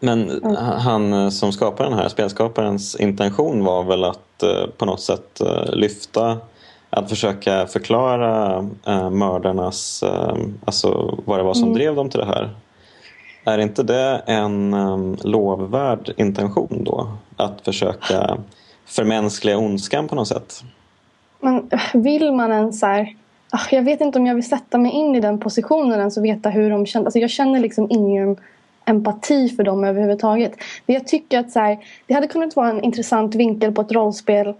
Men 0.00 0.30
mm. 0.30 0.56
han 0.56 1.12
eh, 1.12 1.28
som 1.28 1.52
skapar 1.52 1.84
den 1.84 1.98
här 1.98 2.08
spelskaparens 2.08 2.96
intention 2.96 3.64
var 3.64 3.82
väl 3.82 4.04
att 4.04 4.42
eh, 4.42 4.66
på 4.76 4.84
något 4.84 5.00
sätt 5.00 5.40
eh, 5.40 5.74
lyfta 5.74 6.38
att 6.90 7.08
försöka 7.08 7.66
förklara 7.66 8.58
uh, 8.88 9.10
mördarnas, 9.10 10.04
alltså 10.64 11.18
vad 11.24 11.38
det 11.38 11.42
var 11.42 11.54
som 11.54 11.62
mm. 11.62 11.74
drev 11.74 11.94
dem 11.94 12.10
till 12.10 12.20
det 12.20 12.26
här. 12.26 12.50
Är 13.44 13.58
inte 13.58 13.82
det 13.82 14.22
en 14.26 14.74
um, 14.74 15.16
lovvärd 15.22 16.12
intention 16.16 16.84
då? 16.84 17.08
Att 17.36 17.60
försöka 17.64 18.36
förmänskliga 18.84 19.58
ondskan 19.58 20.08
på 20.08 20.14
något 20.14 20.28
sätt? 20.28 20.62
Men 21.40 21.70
vill 21.94 22.32
man 22.32 22.52
ens 22.52 22.80
så 22.80 22.86
här, 22.86 23.16
Ah, 23.54 23.66
jag 23.70 23.82
vet 23.82 24.00
inte 24.00 24.18
om 24.18 24.26
jag 24.26 24.34
vill 24.34 24.48
sätta 24.48 24.78
mig 24.78 24.92
in 24.92 25.14
i 25.14 25.20
den 25.20 25.38
positionen 25.38 25.98
ens 25.98 26.16
och 26.16 26.24
veta 26.24 26.48
hur 26.48 26.70
de 26.70 26.86
känner. 26.86 27.06
Alltså 27.06 27.18
jag 27.18 27.30
känner 27.30 27.60
liksom 27.60 27.86
ingen 27.90 28.36
empati 28.84 29.48
för 29.48 29.62
dem 29.62 29.84
överhuvudtaget. 29.84 30.52
Men 30.86 30.94
jag 30.94 31.06
tycker 31.06 31.38
att 31.38 31.50
så 31.50 31.60
här, 31.60 31.78
det 32.06 32.14
hade 32.14 32.26
kunnat 32.28 32.56
vara 32.56 32.70
en 32.70 32.84
intressant 32.84 33.34
vinkel 33.34 33.72
på 33.72 33.82
ett 33.82 33.92
rollspel 33.92 34.54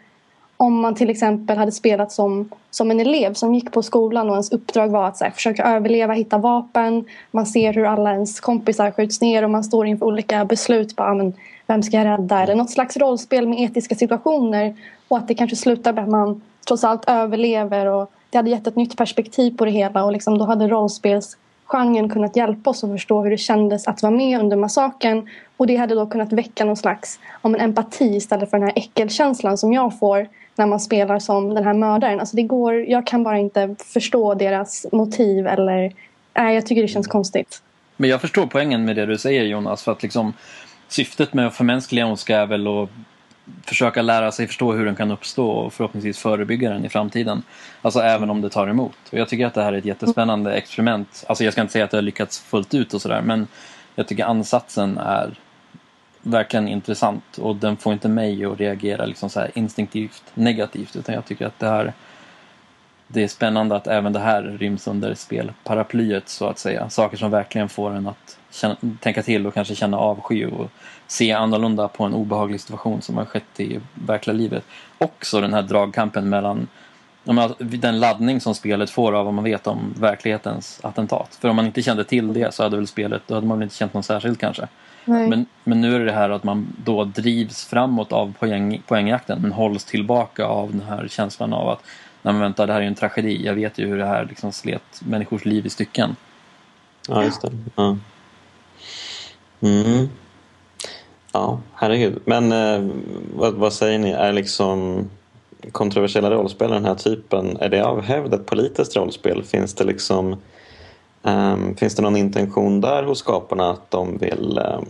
om 0.63 0.81
man 0.81 0.95
till 0.95 1.11
exempel 1.11 1.57
hade 1.59 1.73
spelat 1.73 2.13
som, 2.13 2.51
som 2.71 2.91
en 2.91 3.01
elev 3.01 3.35
som 3.35 3.55
gick 3.55 3.73
på 3.73 3.83
skolan 3.83 4.29
och 4.29 4.35
ens 4.35 4.53
uppdrag 4.53 4.89
var 4.89 5.09
att 5.09 5.21
här, 5.21 5.31
försöka 5.31 5.65
överleva, 5.65 6.13
hitta 6.13 6.39
vapen. 6.39 7.05
Man 7.31 7.47
ser 7.47 7.73
hur 7.73 7.85
alla 7.85 8.13
ens 8.13 8.41
kompisar 8.41 8.91
skjuts 8.91 9.21
ner 9.21 9.43
och 9.43 9.51
man 9.51 9.65
står 9.65 9.87
inför 9.87 10.07
olika 10.07 10.45
beslut. 10.45 10.97
Bara, 10.97 11.11
ah, 11.11 11.15
men, 11.15 11.33
vem 11.67 11.83
ska 11.83 11.97
jag 11.97 12.07
rädda? 12.07 12.43
Eller 12.43 12.55
något 12.55 12.71
slags 12.71 12.97
rollspel 12.97 13.49
med 13.49 13.61
etiska 13.61 13.95
situationer. 13.95 14.77
Och 15.09 15.19
att 15.19 15.29
det 15.29 15.35
kanske 15.35 15.57
slutar 15.57 15.93
med 15.93 16.05
att 16.05 16.11
man 16.11 16.43
trots 16.67 16.85
allt 16.85 17.05
överlever. 17.07 17.87
Och 17.87 18.13
det 18.33 18.39
hade 18.39 18.51
gett 18.51 18.67
ett 18.67 18.77
nytt 18.77 18.97
perspektiv 18.97 19.57
på 19.57 19.65
det 19.65 19.71
hela 19.71 20.05
och 20.05 20.13
liksom, 20.13 20.39
då 20.39 20.45
hade 20.45 20.69
rollspelsgenren 20.69 22.09
kunnat 22.11 22.37
hjälpa 22.37 22.71
oss 22.71 22.85
att 22.85 22.91
förstå 22.91 23.23
hur 23.23 23.31
det 23.31 23.39
kändes 23.39 23.89
att 23.89 24.03
vara 24.03 24.13
med 24.13 24.41
under 24.41 24.57
massakern. 24.57 25.29
Och 25.57 25.67
det 25.67 25.77
hade 25.77 25.95
då 25.95 26.07
kunnat 26.07 26.33
väcka 26.33 26.65
någon 26.65 26.77
slags 26.77 27.19
om 27.41 27.55
en 27.55 27.61
empati 27.61 28.05
istället 28.05 28.51
för 28.51 28.59
den 28.59 28.69
här 28.69 28.79
äckelkänslan 28.79 29.59
som 29.59 29.73
jag 29.73 29.99
får 29.99 30.29
när 30.57 30.67
man 30.67 30.81
spelar 30.81 31.19
som 31.19 31.55
den 31.55 31.65
här 31.65 31.75
mördaren. 31.75 32.21
Alltså 32.21 32.37
det 32.37 32.43
går, 32.43 32.75
jag 32.75 33.07
kan 33.07 33.23
bara 33.23 33.39
inte 33.39 33.77
förstå 33.79 34.35
deras 34.35 34.87
motiv 34.93 35.47
eller 35.47 35.93
nej, 36.35 36.55
jag 36.55 36.67
tycker 36.67 36.83
det 36.83 36.89
känns 36.89 37.07
konstigt. 37.07 37.63
Men 37.97 38.11
jag 38.11 38.21
förstår 38.21 38.47
poängen 38.47 38.85
med 38.85 38.97
det 38.97 39.07
du 39.07 39.19
säger 39.19 39.43
Jonas. 39.43 39.83
För 39.83 39.93
att 39.93 40.03
liksom, 40.03 40.33
syftet 40.89 41.35
med 41.35 41.47
att 41.47 41.55
förmänskliga 41.55 42.07
ondska 42.07 42.39
är 42.39 42.47
väl 42.47 42.67
att 42.67 42.89
försöka 43.65 44.03
lära 44.03 44.33
sig 44.33 44.47
förstå 44.47 44.73
hur 44.73 44.85
den 44.85 44.97
kan 44.97 45.11
uppstå 45.11 45.51
och 45.51 45.73
förhoppningsvis 45.73 46.19
förebygga 46.19 46.71
den 46.71 46.85
i 46.85 46.89
framtiden. 46.89 47.43
Alltså 47.83 48.01
även 48.01 48.31
om 48.31 48.41
det 48.41 48.51
tar 48.51 48.69
emot. 48.69 48.97
Och 49.11 49.19
jag 49.19 49.29
tycker 49.29 49.47
att 49.47 49.55
det 49.55 49.63
här 49.63 49.73
är 49.73 49.79
ett 49.79 49.85
jättespännande 49.85 50.55
experiment. 50.55 51.25
Alltså 51.29 51.45
jag 51.45 51.53
ska 51.53 51.63
inte 51.63 51.73
säga 51.73 51.85
att 51.85 51.91
det 51.91 51.97
har 51.97 52.03
lyckats 52.03 52.41
fullt 52.41 52.75
ut 52.75 52.95
och 52.95 53.03
sådär 53.03 53.23
men 53.23 53.47
jag 53.95 54.09
tycker 54.09 54.25
ansatsen 54.25 54.99
är 54.99 55.35
verkligen 56.23 56.69
intressant 56.69 57.39
och 57.39 57.57
den 57.57 57.77
får 57.77 57.93
inte 57.93 58.09
mig 58.09 58.45
att 58.45 58.61
reagera 58.61 59.07
liksom 59.07 59.31
så 59.31 59.47
instinktivt 59.55 60.23
negativt 60.35 60.97
utan 60.97 61.15
jag 61.15 61.25
tycker 61.25 61.47
att 61.47 61.59
det 61.59 61.69
här 61.69 61.93
det 63.13 63.23
är 63.23 63.29
spännande 63.29 63.77
att 63.77 63.87
även 63.87 64.13
det 64.13 64.19
här 64.19 64.43
ryms 64.43 64.87
under 64.87 65.15
spelparaplyet 65.15 66.29
så 66.29 66.47
att 66.47 66.59
säga. 66.59 66.91
Saker 66.91 67.17
som 67.17 67.31
verkligen 67.31 67.69
får 67.69 67.91
en 67.91 68.07
att 68.07 68.39
känna, 68.51 68.77
tänka 69.01 69.23
till 69.23 69.47
och 69.47 69.55
kanske 69.55 69.75
känna 69.75 69.99
avsky 69.99 70.47
och 70.47 70.71
se 71.13 71.33
annorlunda 71.33 71.89
på 71.89 72.05
en 72.05 72.15
obehaglig 72.15 72.61
situation 72.61 73.03
som 73.03 73.17
har 73.17 73.25
skett 73.25 73.61
i 73.61 73.81
verkliga 73.95 74.37
livet. 74.37 74.65
Också 74.99 75.41
den 75.41 75.55
här 75.55 75.63
dragkampen 75.63 76.29
mellan 76.29 76.69
den 77.59 78.01
laddning 78.01 78.41
som 78.41 78.55
spelet 78.55 78.91
får 78.91 79.13
av 79.13 79.25
vad 79.25 79.35
man 79.35 79.45
vet 79.45 79.67
om 79.67 79.95
verklighetens 79.99 80.81
attentat. 80.83 81.39
För 81.41 81.49
om 81.49 81.57
man 81.57 81.67
inte 81.67 81.83
kände 81.83 82.05
till 82.05 82.33
det 82.33 82.55
så 82.55 82.63
hade 82.63 82.77
väl 82.77 82.87
spelet, 82.87 83.23
då 83.27 83.35
hade 83.35 83.47
man 83.47 83.59
väl 83.59 83.63
inte 83.63 83.75
känt 83.75 83.95
något 83.95 84.05
särskilt 84.05 84.41
kanske. 84.41 84.69
Men, 85.05 85.47
men 85.65 85.81
nu 85.81 85.95
är 85.95 85.99
det 85.99 86.05
det 86.05 86.13
här 86.13 86.31
att 86.31 86.45
man 86.45 86.77
då 86.85 87.05
drivs 87.05 87.65
framåt 87.65 88.13
av 88.13 88.35
poäng, 88.39 88.83
poängjakten 88.87 89.43
men 89.43 89.53
hålls 89.53 89.85
tillbaka 89.85 90.45
av 90.45 90.71
den 90.71 90.83
här 90.83 91.09
känslan 91.09 91.53
av 91.53 91.69
att 91.69 91.85
nej 92.23 92.35
men 92.35 92.43
vänta, 92.43 92.67
det 92.67 92.73
här 92.73 92.81
är 92.81 92.85
ju 92.85 92.89
en 92.89 92.95
tragedi. 92.95 93.45
Jag 93.45 93.55
vet 93.55 93.79
ju 93.79 93.87
hur 93.87 93.99
det 93.99 94.07
här 94.07 94.25
liksom 94.25 94.53
slet 94.53 95.01
människors 95.05 95.45
liv 95.45 95.67
i 95.67 95.71
stycken. 95.71 96.17
Ja, 97.09 97.25
just 97.25 97.43
det. 97.43 97.51
Ja. 97.75 97.97
Mm. 99.61 100.09
Ja, 101.33 101.59
herregud. 101.75 102.23
Men 102.25 102.53
eh, 102.53 102.91
vad, 103.35 103.55
vad, 103.55 103.73
säger 103.73 103.99
ni? 103.99 104.11
Är 104.11 104.33
liksom 104.33 105.05
kontroversiella 105.73 106.31
rollspel 106.31 106.71
den 106.71 106.85
här 106.85 106.95
typen, 106.95 107.57
är 107.61 107.69
det 107.69 107.85
av 107.85 108.01
hävd 108.01 108.35
ett 108.35 108.47
politiskt 108.47 108.97
rollspel? 108.97 109.43
Finns 109.45 109.75
det 109.75 109.85
liksom 109.85 110.37
um, 111.23 111.77
Finns 111.77 111.95
det 111.97 112.03
någon 112.03 112.17
intention 112.17 112.81
där 112.81 113.03
hos 113.03 113.19
skaparna 113.19 113.71
att 113.71 113.91
de 113.91 114.19
vill 114.19 114.61
um, 114.79 114.85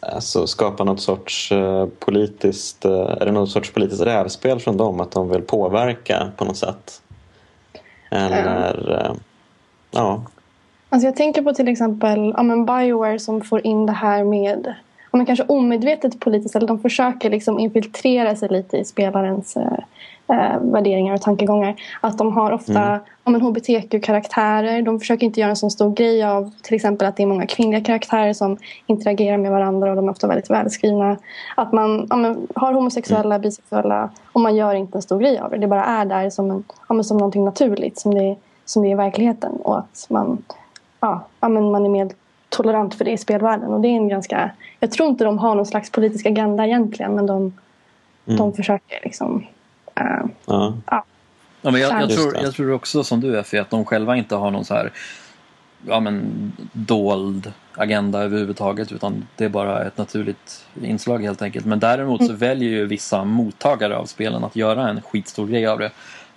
alltså 0.00 0.46
skapa 0.46 0.84
något 0.84 1.00
sorts 1.00 1.52
uh, 1.52 1.86
politiskt, 1.86 2.86
uh, 2.86 2.92
är 2.92 3.26
det 3.26 3.32
något 3.32 3.50
sorts 3.50 3.72
politiskt 3.72 4.02
rävspel 4.02 4.60
från 4.60 4.76
dem? 4.76 5.00
Att 5.00 5.10
de 5.10 5.28
vill 5.28 5.42
påverka 5.42 6.32
på 6.36 6.44
något 6.44 6.56
sätt? 6.56 7.02
Eller, 8.10 8.90
uh, 8.90 9.16
ja. 9.90 10.22
Alltså 10.88 11.06
jag 11.06 11.16
tänker 11.16 11.42
på 11.42 11.52
till 11.52 11.68
exempel 11.68 12.34
ja, 12.36 12.42
men 12.42 12.66
Bioware 12.66 13.18
som 13.18 13.40
får 13.40 13.66
in 13.66 13.86
det 13.86 13.92
här 13.92 14.24
med 14.24 14.74
men 15.16 15.26
kanske 15.26 15.44
omedvetet 15.44 16.20
politiskt 16.20 16.56
eller 16.56 16.66
de 16.66 16.78
försöker 16.78 17.30
liksom 17.30 17.58
infiltrera 17.58 18.36
sig 18.36 18.48
lite 18.48 18.76
i 18.76 18.84
spelarens 18.84 19.56
eh, 19.56 19.78
eh 20.28 20.60
värderingar 20.60 21.14
och 21.14 21.20
tankegångar. 21.20 21.74
Att 22.00 22.18
de 22.18 22.32
har 22.32 22.52
ofta 22.52 22.80
mm. 22.80 23.00
ja, 23.24 23.48
hbtq-karaktärer. 23.48 24.82
De 24.82 25.00
försöker 25.00 25.26
inte 25.26 25.40
göra 25.40 25.50
en 25.50 25.56
så 25.56 25.70
stor 25.70 25.94
grej 25.94 26.24
av 26.24 26.50
till 26.62 26.74
exempel 26.74 27.08
att 27.08 27.16
det 27.16 27.22
är 27.22 27.26
många 27.26 27.46
kvinnliga 27.46 27.80
karaktärer 27.80 28.32
som 28.32 28.56
interagerar 28.86 29.36
med 29.36 29.50
varandra 29.50 29.90
och 29.90 29.96
de 29.96 30.08
är 30.08 30.12
ofta 30.12 30.26
väldigt 30.26 30.50
välskrivna. 30.50 31.16
Att 31.56 31.72
man 31.72 32.06
ja, 32.10 32.16
men, 32.16 32.48
har 32.54 32.72
homosexuella, 32.72 33.34
mm. 33.34 33.42
bisexuella 33.42 34.10
och 34.32 34.40
man 34.40 34.56
gör 34.56 34.74
inte 34.74 34.98
en 34.98 35.02
stor 35.02 35.20
grej 35.20 35.38
av 35.38 35.50
det. 35.50 35.58
Det 35.58 35.66
bara 35.66 35.84
är 35.84 36.04
där 36.04 36.30
som, 36.30 36.50
en, 36.50 36.64
ja, 36.88 36.94
men, 36.94 37.04
som 37.04 37.16
någonting 37.16 37.44
naturligt 37.44 37.98
som 37.98 38.14
det, 38.14 38.36
som 38.64 38.82
det 38.82 38.88
är 38.88 38.92
i 38.92 38.94
verkligheten. 38.94 39.52
Och 39.52 39.78
att 39.78 40.06
man, 40.08 40.42
ja, 41.00 41.24
ja, 41.40 41.48
men 41.48 41.70
man 41.70 41.84
är 41.84 41.88
med 41.88 42.14
tolerant 42.48 42.94
för 42.94 43.04
det 43.04 43.10
i 43.10 43.18
spelvärlden. 43.18 43.72
Och 43.72 43.80
det 43.80 43.88
är 43.88 43.96
en 43.96 44.08
ganska, 44.08 44.50
jag 44.80 44.92
tror 44.92 45.08
inte 45.08 45.24
de 45.24 45.38
har 45.38 45.54
någon 45.54 45.66
slags 45.66 45.90
politisk 45.90 46.26
agenda 46.26 46.66
egentligen 46.66 47.14
men 47.14 47.26
de, 47.26 47.52
mm. 48.26 48.38
de 48.38 48.52
försöker 48.52 49.00
liksom... 49.02 49.46
Uh, 50.00 50.26
ja. 50.46 50.74
ja. 50.86 51.04
Ja, 51.62 51.70
men 51.70 51.80
jag, 51.80 52.02
jag, 52.02 52.10
tror, 52.10 52.36
jag 52.36 52.54
tror 52.54 52.72
också 52.72 53.04
som 53.04 53.20
du 53.20 53.38
Effie 53.38 53.60
att 53.60 53.70
de 53.70 53.84
själva 53.84 54.16
inte 54.16 54.36
har 54.36 54.50
någon 54.50 54.64
så 54.64 54.74
här 54.74 54.92
ja, 55.86 56.00
men, 56.00 56.52
dold 56.72 57.52
agenda 57.74 58.22
överhuvudtaget 58.22 58.92
utan 58.92 59.26
det 59.36 59.44
är 59.44 59.48
bara 59.48 59.84
ett 59.84 59.98
naturligt 59.98 60.66
inslag 60.82 61.22
helt 61.22 61.42
enkelt. 61.42 61.66
Men 61.66 61.80
däremot 61.80 62.20
så 62.20 62.28
mm. 62.28 62.36
väljer 62.36 62.70
ju 62.70 62.86
vissa 62.86 63.24
mottagare 63.24 63.96
av 63.96 64.04
spelen 64.04 64.44
att 64.44 64.56
göra 64.56 64.88
en 64.88 65.02
skitstor 65.02 65.46
grej 65.46 65.66
av 65.66 65.78
det. 65.78 65.88
Det 65.88 65.92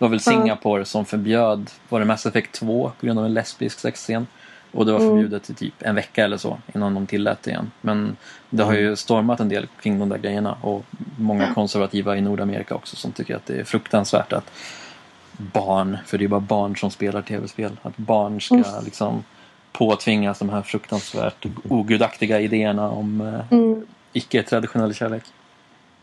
var 0.05 0.09
väl 0.09 0.19
Singapore 0.19 0.85
som 0.85 1.05
förbjöd, 1.05 1.69
var 1.89 1.99
det 1.99 2.05
Mass 2.05 2.25
Effect 2.25 2.51
2 2.51 2.91
på 2.99 3.05
grund 3.05 3.19
av 3.19 3.25
en 3.25 3.33
lesbisk 3.33 3.79
sexscen? 3.79 4.27
Och 4.73 4.85
det 4.85 4.91
var 4.91 4.99
mm. 4.99 5.11
förbjudet 5.11 5.49
i 5.49 5.53
typ 5.53 5.73
en 5.79 5.95
vecka 5.95 6.23
eller 6.23 6.37
så 6.37 6.57
innan 6.75 6.93
de 6.93 7.07
tillät 7.07 7.43
det 7.43 7.51
igen. 7.51 7.71
Men 7.81 8.17
det 8.49 8.63
har 8.63 8.73
ju 8.73 8.85
mm. 8.85 8.95
stormat 8.95 9.39
en 9.39 9.49
del 9.49 9.67
kring 9.81 9.99
de 9.99 10.09
där 10.09 10.17
grejerna 10.17 10.57
och 10.61 10.85
många 11.17 11.53
konservativa 11.53 12.17
i 12.17 12.21
Nordamerika 12.21 12.75
också 12.75 12.95
som 12.95 13.11
tycker 13.11 13.35
att 13.35 13.45
det 13.45 13.59
är 13.59 13.63
fruktansvärt 13.63 14.33
att 14.33 14.51
barn, 15.37 15.97
för 16.05 16.17
det 16.17 16.23
är 16.23 16.27
bara 16.27 16.39
barn 16.39 16.77
som 16.77 16.91
spelar 16.91 17.21
tv-spel, 17.21 17.71
att 17.81 17.97
barn 17.97 18.41
ska 18.41 18.55
mm. 18.55 18.85
liksom 18.85 19.23
påtvingas 19.71 20.39
de 20.39 20.49
här 20.49 20.61
fruktansvärt 20.61 21.45
ogudaktiga 21.69 22.39
idéerna 22.39 22.89
om 22.89 23.21
eh, 23.21 23.57
mm. 23.57 23.85
icke-traditionell 24.13 24.93
kärlek. 24.93 25.23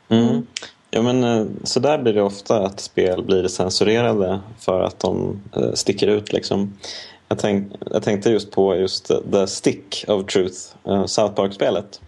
Mm. 0.09 0.46
Ja 0.90 1.02
men 1.02 1.24
eh, 1.24 1.46
så 1.64 1.80
där 1.80 1.98
blir 1.98 2.12
det 2.12 2.22
ofta 2.22 2.66
att 2.66 2.80
spel 2.80 3.22
blir 3.22 3.48
censurerade 3.48 4.40
för 4.59 4.83
att 4.83 5.00
de 5.00 5.42
eh, 5.56 5.72
sticker 5.74 6.06
ut 6.06 6.33
liksom. 6.33 6.78
Jag, 7.30 7.38
tänk, 7.38 7.72
jag 7.90 8.02
tänkte 8.02 8.30
just 8.30 8.50
på 8.50 8.76
just 8.76 9.10
The 9.32 9.46
Stick 9.46 10.04
of 10.08 10.26
Truth, 10.26 10.58
uh, 10.88 11.06
South 11.06 11.34
Park-spelet. 11.34 12.00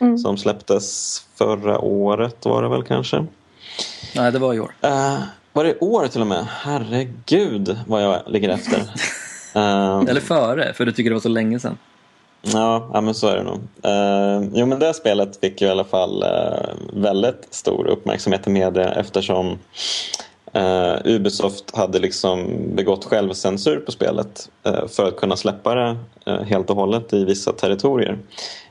Mm. 0.00 0.18
Som 0.18 0.36
släpptes 0.36 1.18
förra 1.34 1.78
året 1.78 2.44
var 2.44 2.62
det 2.62 2.68
väl 2.68 2.82
kanske? 2.82 3.26
Nej, 4.16 4.32
det 4.32 4.38
var 4.38 4.54
i 4.54 4.60
år. 4.60 4.74
Uh, 4.84 5.18
var 5.52 5.64
det 5.64 5.70
i 5.70 5.78
år 5.80 6.06
till 6.06 6.20
och 6.20 6.26
med? 6.26 6.46
Herregud 6.50 7.78
vad 7.86 8.02
jag 8.02 8.22
ligger 8.26 8.48
efter. 8.48 8.76
uh, 8.76 10.04
Eller 10.08 10.20
före, 10.20 10.72
för 10.72 10.86
du 10.86 10.92
tycker 10.92 11.10
det 11.10 11.14
var 11.14 11.20
så 11.20 11.28
länge 11.28 11.60
sedan. 11.60 11.78
Ja, 12.42 12.90
ja 12.92 13.00
men 13.00 13.14
så 13.14 13.28
är 13.28 13.36
det 13.36 13.42
nog. 13.42 13.60
Uh, 13.86 14.50
jo 14.54 14.66
men 14.66 14.78
det 14.78 14.94
spelet 14.94 15.40
fick 15.40 15.60
ju 15.60 15.66
i 15.66 15.70
alla 15.70 15.84
fall 15.84 16.22
uh, 16.22 17.00
väldigt 17.02 17.46
stor 17.50 17.86
uppmärksamhet 17.86 18.46
i 18.46 18.50
media 18.50 18.92
eftersom 18.92 19.58
Uh, 20.56 20.98
Ubisoft 21.04 21.76
hade 21.76 21.98
liksom 21.98 22.48
begått 22.74 23.04
självcensur 23.04 23.80
på 23.80 23.92
spelet 23.92 24.50
uh, 24.66 24.86
för 24.86 25.08
att 25.08 25.16
kunna 25.16 25.36
släppa 25.36 25.74
det 25.74 25.96
uh, 26.28 26.42
helt 26.42 26.70
och 26.70 26.76
hållet 26.76 27.12
i 27.12 27.24
vissa 27.24 27.52
territorier. 27.52 28.18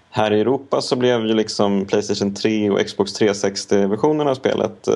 Här 0.09 0.33
i 0.33 0.39
Europa 0.41 0.81
så 0.81 0.95
blev 0.95 1.25
ju 1.25 1.33
liksom 1.33 1.85
Playstation 1.85 2.33
3 2.33 2.69
och 2.69 2.79
Xbox 2.85 3.21
360-versionen 3.21 4.27
av 4.27 4.35
spelet 4.35 4.87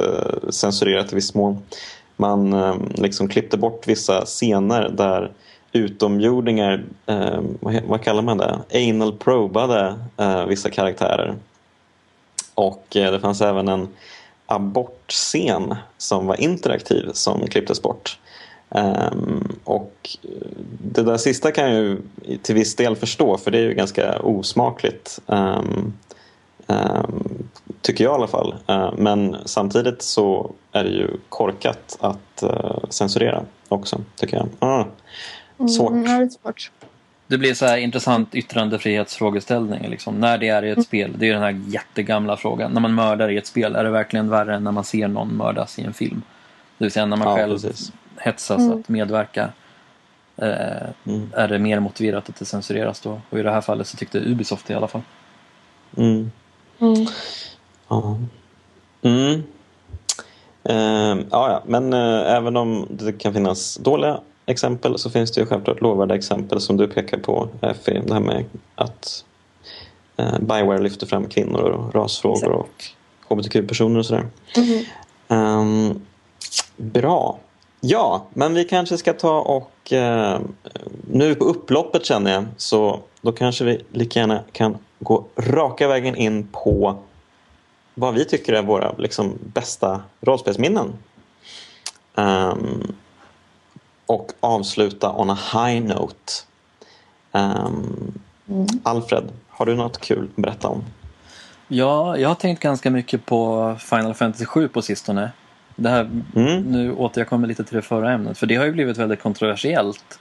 censurerat 0.50 1.12
i 1.12 1.16
viss 1.16 1.34
mån. 1.34 1.58
Man 2.16 2.56
liksom 2.96 3.28
klippte 3.28 3.58
bort 3.58 3.88
vissa 3.88 4.26
scener 4.26 4.90
där 4.90 5.32
utomjordingar, 5.72 6.84
vad 7.86 8.02
kallar 8.02 8.22
man 8.22 8.38
det, 8.38 8.60
anal 8.74 9.18
probade 9.18 9.96
vissa 10.48 10.70
karaktärer. 10.70 11.36
Och 12.56 12.86
det 12.90 13.20
fanns 13.20 13.42
även 13.42 13.68
en 13.68 13.88
abortscen 14.56 15.76
som 15.98 16.28
var 16.28 16.42
interaktiv 16.42 17.10
som 17.14 17.48
klipptes 17.48 17.82
bort. 17.82 18.20
Um, 18.70 19.56
och 19.64 20.18
det 20.82 21.04
där 21.04 21.18
sista 21.18 21.52
kan 21.52 21.72
jag 21.72 21.84
ju 21.84 22.02
till 22.42 22.56
viss 22.56 22.76
del 22.76 22.96
förstå 22.96 23.38
för 23.38 23.52
det 23.52 23.58
är 23.58 23.64
ju 23.64 23.74
ganska 23.74 24.20
osmakligt. 24.20 25.20
Um, 25.26 25.94
um, 26.68 27.48
tycker 27.82 28.04
jag 28.04 28.14
i 28.14 28.16
alla 28.16 28.28
fall. 28.28 28.56
Uh, 28.70 28.94
men 28.98 29.38
samtidigt 29.46 30.02
så 30.02 30.52
är 30.72 30.84
det 30.84 30.90
ju 30.90 31.08
korkat 31.30 31.98
att 32.00 32.44
uh, 32.44 32.90
censurera 32.90 33.44
också 33.68 34.02
tycker 34.16 34.38
jag. 34.38 34.70
Uh, 34.70 35.68
svårt. 35.68 35.92
Mm, 35.92 36.04
det 36.04 36.12
är 36.12 36.30
svårt. 36.30 36.72
Det 37.28 37.38
blir 37.38 37.54
så 37.54 37.66
här 37.66 37.78
intressant 37.78 38.36
yttrandefrihetsfrågeställning. 38.36 39.90
Liksom. 39.90 40.16
När 40.16 40.38
det 40.38 40.48
är 40.48 40.66
i 40.66 40.70
ett 40.70 40.84
spel, 40.84 41.12
det 41.18 41.30
är 41.30 41.34
den 41.34 41.42
här 41.42 41.62
jättegamla 41.68 42.38
frågan. 42.38 42.72
När 42.72 42.82
man 42.82 42.96
mördar 42.96 43.30
i 43.30 43.38
ett 43.38 43.48
spel, 43.48 43.76
är 43.76 43.84
det 43.84 43.90
verkligen 43.90 44.30
värre 44.30 44.56
än 44.56 44.64
när 44.64 44.72
man 44.72 44.84
ser 44.84 45.08
någon 45.08 45.38
mördas 45.38 45.80
i 45.80 45.84
en 45.84 45.94
film? 45.94 46.22
Det 46.78 46.86
vill 46.86 46.92
säga 46.92 47.06
när 47.06 47.18
man 47.18 47.28
Ja, 47.28 47.36
själv 47.36 47.54
precis. 47.54 47.92
hetsas 48.18 48.60
Mm. 48.62 48.80
att 48.80 48.90
medverka. 48.90 49.50
Eh, 50.38 50.88
Mm. 51.06 51.30
Är 51.36 51.48
det 51.48 51.60
mer 51.60 51.80
motiverat 51.80 52.30
att 52.30 52.36
det 52.36 52.46
censureras 52.46 53.00
då? 53.02 53.22
Och 53.30 53.40
i 53.40 53.44
det 53.44 53.52
här 53.52 53.62
fallet 53.62 53.88
så 53.88 53.98
tyckte 53.98 54.20
Ubisoft 54.20 54.68
det 54.68 54.74
i 54.74 54.76
alla 54.76 54.88
fall. 54.88 55.02
Mm. 55.98 56.32
Mm. 56.80 57.06
Ja. 57.88 58.18
Mm. 59.02 59.44
Ehm, 60.64 61.26
ja, 61.32 61.52
ja, 61.52 61.64
men 61.66 61.94
eh, 61.94 62.34
även 62.36 62.58
om 62.58 62.88
det 62.90 63.14
kan 63.14 63.34
finnas 63.34 63.76
dåliga 63.78 64.20
exempel 64.46 65.00
så 65.00 65.10
finns 65.10 65.32
det 65.32 65.42
ju 65.42 65.48
självklart 65.48 65.82
lovvärda 65.82 66.16
exempel 66.16 66.62
som 66.62 66.78
du 66.78 66.88
pekar 66.88 67.18
på, 67.18 67.50
Effie. 67.62 68.02
Det 68.06 68.14
här 68.14 68.22
med 68.22 68.46
att 68.76 69.26
uh, 70.20 70.40
Bioware 70.40 70.82
lyfter 70.82 71.06
fram 71.06 71.28
kvinnor 71.28 71.62
och 71.62 71.96
rasfrågor 71.96 72.66
Exakt. 72.66 72.96
och 73.28 73.38
hbtq-personer 73.38 74.00
och 74.00 74.06
sådär. 74.06 74.28
Mhm. 74.58 74.86
Ehm, 75.28 76.02
bra. 76.78 77.40
Ja, 77.82 78.26
men 78.34 78.54
vi 78.54 78.64
kanske 78.64 78.98
ska 78.98 79.14
ta 79.14 79.40
och 79.40 79.94
eh, 79.94 80.40
nu 81.12 81.36
på 81.36 81.46
upploppet 81.46 82.06
känner 82.06 82.34
jag 82.34 82.46
så 82.58 83.00
då 83.22 83.32
kanske 83.32 83.64
vi 83.66 83.82
lika 83.92 84.20
gärna 84.20 84.44
kan 84.52 84.78
gå 85.00 85.26
raka 85.36 85.88
vägen 85.88 86.16
in 86.16 86.48
på 86.52 86.96
vad 87.94 88.14
vi 88.14 88.26
tycker 88.26 88.54
är 88.54 88.62
våra 88.62 88.94
liksom, 88.98 89.40
bästa 89.42 90.02
rollspelsminnen. 90.22 90.94
Ehm, 92.16 92.96
och 94.06 94.32
avsluta 94.40 95.14
on 95.16 95.30
a 95.30 95.38
high 95.54 95.84
note. 95.84 96.34
Ehm, 97.32 98.14
Mm. 98.50 98.68
Alfred, 98.84 99.24
har 99.50 99.66
du 99.66 99.76
något 99.76 100.02
kul 100.02 100.28
att 100.36 100.44
berätta 100.44 100.68
om? 100.68 100.84
Ja, 101.68 102.18
jag 102.18 102.28
har 102.30 102.36
tänkt 102.36 102.60
ganska 102.60 102.90
mycket 102.92 103.26
på 103.26 103.76
Final 103.80 104.14
Fantasy 104.14 104.46
7 104.46 104.68
på 104.68 104.82
sistone. 104.82 105.32
Det 105.76 105.90
här, 105.90 106.10
Mm. 106.36 106.62
Nu 106.62 106.94
återkommer 106.94 107.44
jag 107.44 107.48
lite 107.48 107.64
till 107.64 107.76
det 107.76 107.82
förra 107.82 108.12
ämnet, 108.14 108.38
för 108.38 108.48
det 108.48 108.56
har 108.56 108.66
ju 108.66 108.72
blivit 108.72 108.98
väldigt 108.98 109.22
kontroversiellt 109.22 110.20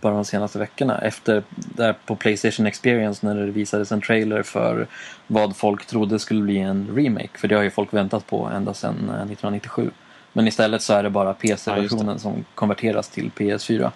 bara 0.00 0.14
de 0.14 0.24
senaste 0.24 0.58
veckorna. 0.58 0.98
Efter 0.98 1.42
där 1.50 1.94
på 2.06 2.16
Playstation 2.16 2.66
Experience 2.66 3.26
när 3.26 3.34
det 3.34 3.52
visades 3.52 3.92
en 3.92 4.00
trailer 4.00 4.42
för 4.42 4.86
vad 5.26 5.56
folk 5.56 5.86
trodde 5.86 6.18
skulle 6.18 6.42
bli 6.42 6.58
en 6.58 6.88
remake. 6.96 7.38
För 7.38 7.48
det 7.48 7.54
har 7.54 7.62
ju 7.62 7.70
folk 7.70 7.94
väntat 7.94 8.26
på 8.26 8.46
ända 8.46 8.74
sedan 8.74 8.94
eh, 8.94 9.14
1997. 9.14 9.90
Men 10.36 10.48
istället 10.48 10.82
så 10.82 10.92
är 10.92 11.02
det 11.02 11.10
bara 11.10 11.28
Ja, 11.28 11.34
PC-versionen 11.34 12.18
som 12.18 12.44
konverteras 12.54 13.08
till 13.08 13.30
PS4. 13.30 13.90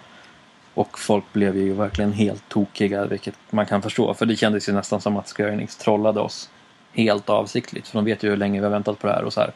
Och 0.73 0.99
folk 0.99 1.33
blev 1.33 1.57
ju 1.57 1.73
verkligen 1.73 2.13
helt 2.13 2.49
tokiga, 2.49 3.05
vilket 3.05 3.35
man 3.49 3.65
kan 3.65 3.81
förstå. 3.81 4.13
För 4.13 4.25
det 4.25 4.35
kändes 4.35 4.69
ju 4.69 4.73
nästan 4.73 5.01
som 5.01 5.17
att 5.17 5.33
Square 5.37 5.53
Enix 5.53 5.77
trollade 5.77 6.19
oss 6.19 6.49
helt 6.93 7.29
avsiktligt. 7.29 7.87
För 7.87 7.97
de 7.97 8.05
vet 8.05 8.23
ju 8.23 8.29
hur 8.29 8.37
länge 8.37 8.59
vi 8.59 8.65
har 8.65 8.71
väntat 8.71 8.99
på 8.99 9.07
det 9.07 9.13
här. 9.13 9.23
Och 9.23 9.33
så 9.33 9.39
här. 9.39 9.51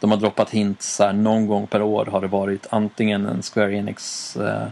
De 0.00 0.10
har 0.10 0.18
droppat 0.18 0.50
hints, 0.50 0.96
så 0.96 1.04
här, 1.04 1.12
någon 1.12 1.46
gång 1.46 1.66
per 1.66 1.82
år 1.82 2.06
har 2.06 2.20
det 2.20 2.26
varit 2.26 2.66
antingen 2.70 3.26
en 3.26 3.42
Square 3.42 3.76
Enix 3.76 4.36
eh, 4.36 4.68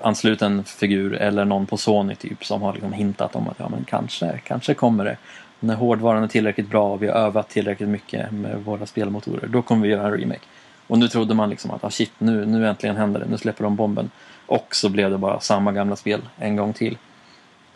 ansluten 0.00 0.64
figur 0.64 1.14
eller 1.14 1.44
någon 1.44 1.66
på 1.66 1.76
Sony 1.76 2.14
typ 2.14 2.44
som 2.44 2.62
har 2.62 2.72
liksom 2.72 2.92
hintat 2.92 3.36
om 3.36 3.48
att 3.48 3.58
ja 3.58 3.68
men 3.68 3.84
kanske, 3.84 4.40
kanske 4.44 4.74
kommer 4.74 5.04
det. 5.04 5.16
När 5.64 5.74
hårdvaran 5.74 6.22
är 6.22 6.28
tillräckligt 6.28 6.68
bra 6.70 6.92
och 6.92 7.02
vi 7.02 7.06
har 7.08 7.14
övat 7.14 7.48
tillräckligt 7.48 7.88
mycket 7.88 8.32
med 8.32 8.56
våra 8.64 8.86
spelmotorer, 8.86 9.46
då 9.46 9.62
kommer 9.62 9.82
vi 9.82 9.88
göra 9.92 10.06
en 10.06 10.12
remake. 10.18 10.40
Och 10.86 10.98
nu 10.98 11.08
trodde 11.08 11.34
man 11.34 11.50
liksom 11.50 11.70
att 11.70 11.84
ah, 11.84 11.90
shit, 11.90 12.12
nu, 12.18 12.46
nu 12.46 12.68
äntligen 12.68 12.96
händer 12.96 13.20
det, 13.20 13.26
nu 13.26 13.38
släpper 13.38 13.64
de 13.64 13.76
bomben. 13.76 14.10
Och 14.46 14.66
så 14.74 14.88
blev 14.88 15.10
det 15.10 15.18
bara 15.18 15.40
samma 15.40 15.72
gamla 15.72 15.96
spel 15.96 16.20
en 16.38 16.56
gång 16.56 16.72
till. 16.72 16.98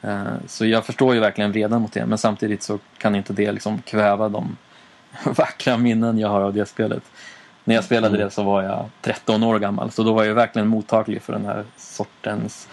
Eh, 0.03 0.23
Så 0.47 0.67
jag 0.67 0.87
förstår 0.87 1.15
ju 1.15 1.21
verkligen 1.21 1.53
vreden 1.53 1.83
mot 1.83 1.93
det, 1.93 2.07
men 2.07 2.19
samtidigt 2.19 2.63
så 2.63 2.79
kan 2.99 3.15
inte 3.15 3.33
det 3.33 3.53
liksom 3.53 3.83
kväva 3.83 4.29
de 4.29 4.57
vackra 5.37 5.77
minnen 5.77 6.19
jag 6.19 6.29
har 6.29 6.41
av 6.41 6.55
det 6.55 6.67
spelet. 6.67 7.03
När 7.65 7.75
jag 7.75 7.85
spelade 7.85 8.17
Mm. 8.17 8.21
det 8.21 8.31
så 8.31 8.43
var 8.43 8.63
jag 8.63 8.87
13 9.01 9.43
år 9.43 9.59
gammal, 9.59 9.91
så 9.91 10.03
då 10.03 10.13
var 10.13 10.25
jag 10.25 10.35
verkligen 10.35 10.69
mottaglig 10.69 11.23
för 11.23 11.33
den 11.33 11.45
här 11.45 11.65
sortens 11.77 12.69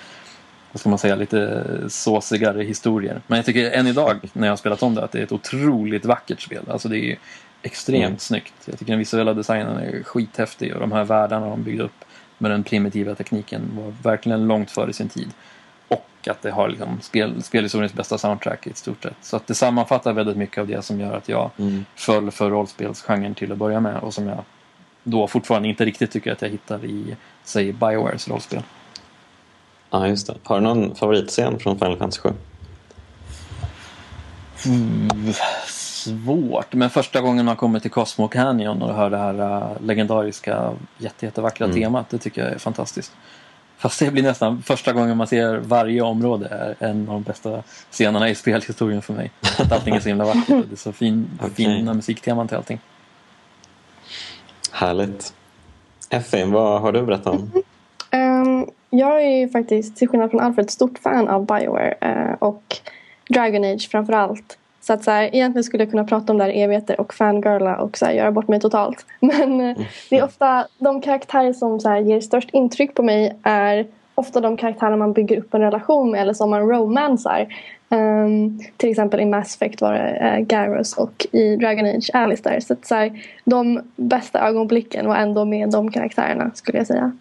vad 0.75 0.79
ska 0.79 0.89
man 0.89 0.99
säga, 0.99 1.15
lite 1.15 1.63
såsigare 1.87 2.63
historier. 2.63 3.21
Men 3.27 3.35
jag 3.37 3.45
tycker 3.45 3.71
än 3.71 3.87
idag 3.87 4.19
när 4.33 4.47
jag 4.47 4.51
har 4.51 4.57
spelat 4.57 4.83
om 4.83 4.95
det 4.95 5.03
att 5.03 5.11
det 5.11 5.19
är 5.19 5.23
ett 5.23 5.31
otroligt 5.31 6.05
vackert 6.05 6.41
spel. 6.41 6.63
Alltså 6.69 6.89
det 6.89 6.97
är 6.97 7.03
ju 7.03 7.15
extremt 7.61 8.03
Mm. 8.05 8.17
snyggt. 8.19 8.53
Jag 8.65 8.79
tycker 8.79 8.91
den 8.91 8.99
visuella 8.99 9.33
designen 9.33 9.77
är 9.77 10.03
skithäftig 10.03 10.73
och 10.73 10.79
de 10.79 10.91
här 10.91 11.03
världarna 11.03 11.49
de 11.49 11.63
byggde 11.63 11.83
upp 11.83 12.05
med 12.37 12.51
den 12.51 12.63
primitiva 12.63 13.15
tekniken 13.15 13.61
var 13.73 13.93
verkligen 14.11 14.47
långt 14.47 14.71
före 14.71 14.93
sin 14.93 15.09
tid. 15.09 15.29
Och 15.87 16.27
att 16.29 16.41
det 16.41 16.51
har 16.51 16.69
liksom 16.69 16.99
spel, 17.01 17.43
spelhistoriens 17.43 17.93
bästa 17.93 18.17
soundtrack 18.17 18.67
i 18.67 18.69
ett 18.69 18.77
stort 18.77 19.03
sätt. 19.03 19.15
Så 19.21 19.35
att 19.35 19.47
det 19.47 19.55
sammanfattar 19.55 20.13
väldigt 20.13 20.37
mycket 20.37 20.57
av 20.57 20.67
det 20.67 20.81
som 20.81 20.99
gör 20.99 21.13
att 21.17 21.29
jag 21.29 21.49
Mm. 21.57 21.85
föll 21.95 22.31
för 22.31 22.49
rollspelsgenren 22.49 23.35
till 23.35 23.51
att 23.51 23.57
börja 23.57 23.79
med 23.79 23.97
och 23.97 24.13
som 24.13 24.27
jag 24.27 24.43
då 25.03 25.27
fortfarande 25.27 25.69
inte 25.69 25.85
riktigt 25.85 26.11
tycker 26.11 26.31
att 26.31 26.41
jag 26.41 26.49
hittar 26.49 26.85
i, 26.85 27.15
säg, 27.43 27.73
Biowares 27.73 28.27
rollspel. 28.27 28.61
Ja, 29.89 30.07
just 30.07 30.27
det. 30.27 30.35
Har 30.43 30.55
du 30.55 30.61
någon 30.63 30.95
favoritscen 30.95 31.59
från 31.59 31.79
Final 31.79 31.97
Fantasy 31.97 32.21
7? 32.21 32.29
Mm, 34.65 35.09
svårt, 35.67 36.73
men 36.73 36.89
första 36.89 37.21
gången 37.21 37.45
man 37.45 37.55
kommer 37.55 37.79
till 37.79 37.91
Cosmo 37.91 38.27
Canyon 38.27 38.81
och 38.81 38.95
hör 38.95 39.09
det 39.09 39.17
här 39.17 39.61
äh, 39.61 39.81
legendariska 39.81 40.71
jätte, 40.97 41.25
jättevackra 41.25 41.65
Mm. 41.65 41.77
temat, 41.77 42.09
det 42.09 42.17
tycker 42.17 42.43
jag 42.43 42.53
är 42.53 42.57
fantastiskt. 42.57 43.11
Fast 43.77 43.99
det 43.99 44.11
blir 44.11 44.23
nästan 44.23 44.61
första 44.63 44.93
gången 44.93 45.17
man 45.17 45.27
ser 45.27 45.57
varje 45.57 46.01
område 46.01 46.47
är 46.47 46.87
en 46.89 46.99
av 47.09 47.13
de 47.13 47.23
bästa 47.23 47.63
scenerna 47.91 48.29
i 48.29 48.35
spelhistorien 48.35 49.01
för 49.01 49.13
mig. 49.13 49.31
Att 49.59 49.71
allting 49.71 49.95
är 49.95 49.99
så 49.99 50.07
himla 50.09 50.25
vackert 50.25 50.47
det 50.47 50.71
är 50.71 50.75
så 50.77 50.91
fin, 50.91 51.27
Okej. 51.39 51.53
fina 51.55 51.93
musikteman 51.93 52.47
till 52.47 52.57
allting. 52.57 52.79
Härligt. 54.71 55.33
Effie, 56.09 56.45
vad 56.45 56.81
har 56.81 56.91
du 56.91 56.99
att 56.99 57.05
berätta 57.05 57.31
om? 57.31 57.51
Jag 58.97 59.23
är 59.23 59.37
ju 59.37 59.49
faktiskt, 59.49 59.97
till 59.97 60.07
skillnad 60.07 60.31
från 60.31 60.39
Alfred, 60.39 60.65
ett 60.65 60.71
stort 60.71 60.99
fan 60.99 61.27
av 61.27 61.45
Bioware 61.45 61.93
eh, 62.01 62.33
och 62.39 62.63
Dragon 63.29 63.63
Age 63.63 63.89
framför 63.91 64.13
allt. 64.13 64.57
Så 64.81 64.93
att 64.93 65.03
så 65.03 65.11
här, 65.11 65.35
egentligen 65.35 65.63
skulle 65.63 65.83
jag 65.83 65.91
kunna 65.91 66.03
prata 66.03 66.31
om 66.33 66.37
det 66.37 66.43
här 66.43 66.51
i 66.51 66.61
evigheter 66.61 67.01
och 67.01 67.13
fangirla 67.13 67.77
och 67.77 67.97
så 67.97 68.05
här, 68.05 68.13
göra 68.13 68.31
bort 68.31 68.47
mig 68.47 68.59
totalt. 68.59 69.05
Men 69.19 69.61
eh, 69.61 69.77
det 70.09 70.17
är 70.17 70.23
ofta 70.23 70.67
de 70.77 71.01
karaktärer 71.01 71.53
som 71.53 71.79
så 71.79 71.89
här, 71.89 71.99
ger 71.99 72.21
störst 72.21 72.49
intryck 72.53 72.93
på 72.93 73.03
mig 73.03 73.35
är 73.43 73.87
ofta 74.15 74.41
de 74.41 74.57
karaktärer 74.57 74.95
man 74.95 75.13
bygger 75.13 75.37
upp 75.37 75.53
en 75.53 75.61
relation 75.61 76.11
med 76.11 76.21
eller 76.21 76.33
som 76.33 76.49
man 76.49 76.69
romansar. 76.69 77.47
Ehm, 77.89 78.59
till 78.77 78.89
exempel 78.89 79.19
i 79.19 79.25
Mass 79.25 79.55
Effect 79.55 79.81
var 79.81 79.93
det 79.93 80.37
uh, 80.37 80.45
Garrus 80.45 80.93
och 80.93 81.27
i 81.31 81.55
Dragon 81.55 81.85
Age 81.85 82.09
Alistair. 82.13 82.59
Så, 82.59 82.73
att, 82.73 82.85
så 82.85 82.95
här, 82.95 83.23
de 83.43 83.81
bästa 83.95 84.47
ögonblicken 84.47 85.07
var 85.07 85.15
ändå 85.15 85.45
med 85.45 85.71
de 85.71 85.91
karaktärerna 85.91 86.51
skulle 86.53 86.77
jag 86.77 86.87
säga. 86.87 87.11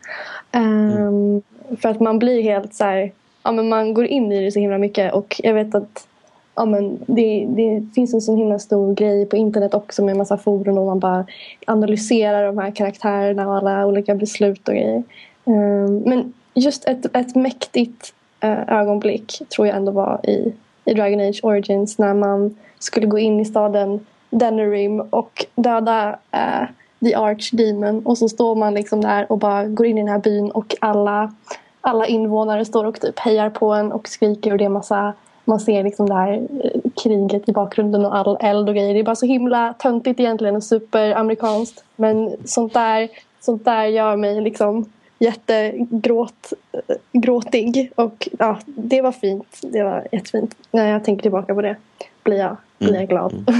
Ehm, 0.52 1.42
för 1.80 1.88
att 1.88 2.00
man 2.00 2.18
blir 2.18 2.42
helt 2.42 2.74
så 2.74 2.84
här, 2.84 3.12
ja 3.42 3.52
men 3.52 3.68
man 3.68 3.94
går 3.94 4.06
in 4.06 4.32
i 4.32 4.44
det 4.44 4.52
så 4.52 4.60
himla 4.60 4.78
mycket 4.78 5.14
och 5.14 5.40
jag 5.44 5.54
vet 5.54 5.74
att 5.74 6.06
ja, 6.54 6.64
men 6.64 6.98
det, 7.06 7.46
det 7.48 7.86
finns 7.94 8.14
en 8.14 8.20
så 8.20 8.36
himla 8.36 8.58
stor 8.58 8.94
grej 8.94 9.26
på 9.26 9.36
internet 9.36 9.74
också 9.74 10.04
med 10.04 10.16
massa 10.16 10.36
forum 10.36 10.78
och 10.78 10.86
man 10.86 10.98
bara 10.98 11.26
analyserar 11.66 12.46
de 12.46 12.58
här 12.58 12.70
karaktärerna 12.70 13.48
och 13.48 13.56
alla 13.56 13.86
olika 13.86 14.14
beslut 14.14 14.68
och 14.68 14.74
grejer. 14.74 15.02
Ehm, 15.44 15.98
men 15.98 16.32
just 16.54 16.88
ett, 16.88 17.16
ett 17.16 17.34
mäktigt 17.34 18.14
eh, 18.40 18.68
ögonblick 18.68 19.42
tror 19.48 19.66
jag 19.66 19.76
ändå 19.76 19.92
var 19.92 20.20
i, 20.22 20.52
i 20.84 20.94
Dragon 20.94 21.20
Age 21.20 21.40
Origins 21.42 21.98
när 21.98 22.14
man 22.14 22.56
skulle 22.78 23.06
gå 23.06 23.18
in 23.18 23.40
i 23.40 23.44
staden 23.44 24.06
Denerim 24.30 25.00
och 25.00 25.46
döda 25.54 26.18
eh, 26.32 26.68
The 27.04 27.14
Archdemon 27.14 28.06
och 28.06 28.18
så 28.18 28.28
står 28.28 28.54
man 28.54 28.74
liksom 28.74 29.00
där 29.00 29.32
och 29.32 29.38
bara 29.38 29.64
går 29.64 29.86
in 29.86 29.98
i 29.98 30.00
den 30.00 30.08
här 30.08 30.18
byn 30.18 30.50
och 30.50 30.74
alla, 30.80 31.32
alla 31.80 32.06
invånare 32.06 32.64
står 32.64 32.84
och 32.84 33.00
typ 33.00 33.18
hejar 33.18 33.50
på 33.50 33.72
en 33.72 33.92
och 33.92 34.08
skriker 34.08 34.52
och 34.52 34.58
det 34.58 34.64
är 34.64 34.68
massa 34.68 35.14
man 35.44 35.60
ser 35.60 35.84
liksom 35.84 36.08
det 36.08 36.14
här 36.14 36.32
eh, 36.32 36.80
kriget 37.02 37.48
i 37.48 37.52
bakgrunden 37.52 38.06
och 38.06 38.16
all 38.16 38.36
eld 38.40 38.68
och 38.68 38.74
grejer. 38.74 38.94
Det 38.94 39.00
är 39.00 39.04
bara 39.04 39.16
så 39.16 39.26
himla 39.26 39.74
töntigt 39.78 40.20
egentligen 40.20 40.56
och 40.56 40.64
superamerikanskt. 40.64 41.84
Men 41.96 42.36
sånt 42.44 42.74
där, 42.74 43.08
sånt 43.40 43.64
där 43.64 43.84
gör 43.84 44.16
mig 44.16 44.40
liksom 44.40 44.92
jättegråt, 45.18 46.52
eh. 46.72 47.86
Och 47.94 48.28
ja, 48.38 48.58
det 48.64 49.02
var 49.02 49.12
fint. 49.12 49.58
Det 49.62 49.82
var 49.82 50.06
jättefint. 50.12 50.54
När 50.70 50.90
jag 50.90 51.04
tänker 51.04 51.22
tillbaka 51.22 51.54
på 51.54 51.62
det 51.62 51.76
blir 52.22 52.38
jag, 52.38 52.56
blir 52.78 52.94
jag 52.94 53.08
glad. 53.08 53.50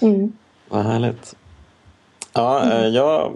Mm. 0.00 0.32
Vad 0.68 0.84
härligt. 0.84 1.36
Ja, 2.36 2.62
mm. 2.62 2.94
jag, 2.94 3.32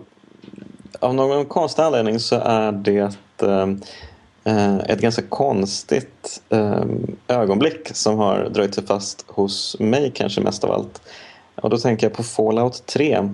av 1.01 1.15
någon 1.15 1.45
konstig 1.45 1.83
anledning 1.83 2.21
så 2.21 2.37
är 2.37 2.73
det 2.73 3.17
äh, 4.45 4.79
ett 4.79 5.01
ganska 5.01 5.23
konstigt 5.23 6.43
äh, 6.49 6.85
ögonblick 7.29 7.89
som 7.97 8.19
har 8.19 8.49
dröjt 8.49 8.75
sig 8.75 8.87
fast 8.87 9.25
hos 9.29 9.77
mig 9.79 10.13
kanske 10.15 10.41
mest 10.41 10.65
av 10.65 10.73
allt. 10.73 11.03
Och 11.55 11.71
då 11.71 11.79
tänker 11.79 12.07
jag 12.07 12.17
på 12.17 12.23
Fallout 12.23 12.87
3. 12.87 13.29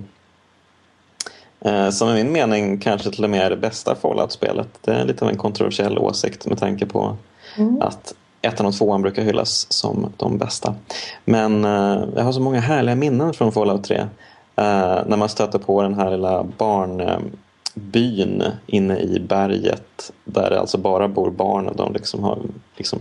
Äh, 1.61 1.91
som 1.91 2.09
i 2.09 2.15
min 2.15 2.33
mening 2.33 2.79
kanske 2.79 3.11
till 3.11 3.25
och 3.25 3.31
med 3.31 3.41
är 3.41 3.51
det 3.51 3.57
bästa 3.57 3.95
Fallout-spelet. 3.95 4.69
Det 4.81 4.93
är 4.93 5.05
lite 5.05 5.25
av 5.25 5.31
en 5.31 5.39
kontroversiell 5.39 5.99
åsikt 5.99 6.47
med 6.47 6.59
tanke 6.59 6.87
på 6.87 7.17
mm. 7.57 7.83
att 7.83 8.15
ettan 8.43 8.67
och 8.67 8.75
tvåan 8.75 9.03
brukar 9.03 9.23
hyllas 9.23 9.73
som 9.73 10.13
de 10.17 10.39
bästa. 10.39 10.75
Men 11.25 11.65
eh, 11.65 12.05
jag 12.17 12.25
har 12.25 12.33
så 12.33 12.41
många 12.41 12.61
härliga 12.61 12.97
minnen 12.97 13.35
från 13.35 13.53
Fallout 13.53 13.85
3. 13.85 14.07
Eh, 14.57 15.03
när 15.07 15.17
man 15.17 15.29
stöter 15.29 15.59
på 15.59 15.83
den 15.83 15.95
här 15.95 16.11
lilla 16.11 16.45
barnbyn 16.45 18.41
eh, 18.41 18.53
inne 18.67 18.99
i 18.99 19.21
berget 19.21 20.13
där 20.25 20.51
det 20.51 20.61
alltså 20.61 20.79
bara 20.79 21.09
bor 21.09 21.31
barn 21.31 21.69
och 21.69 21.77
de 21.77 21.93
liksom 21.93 22.23
har 22.23 22.39
liksom, 22.77 22.99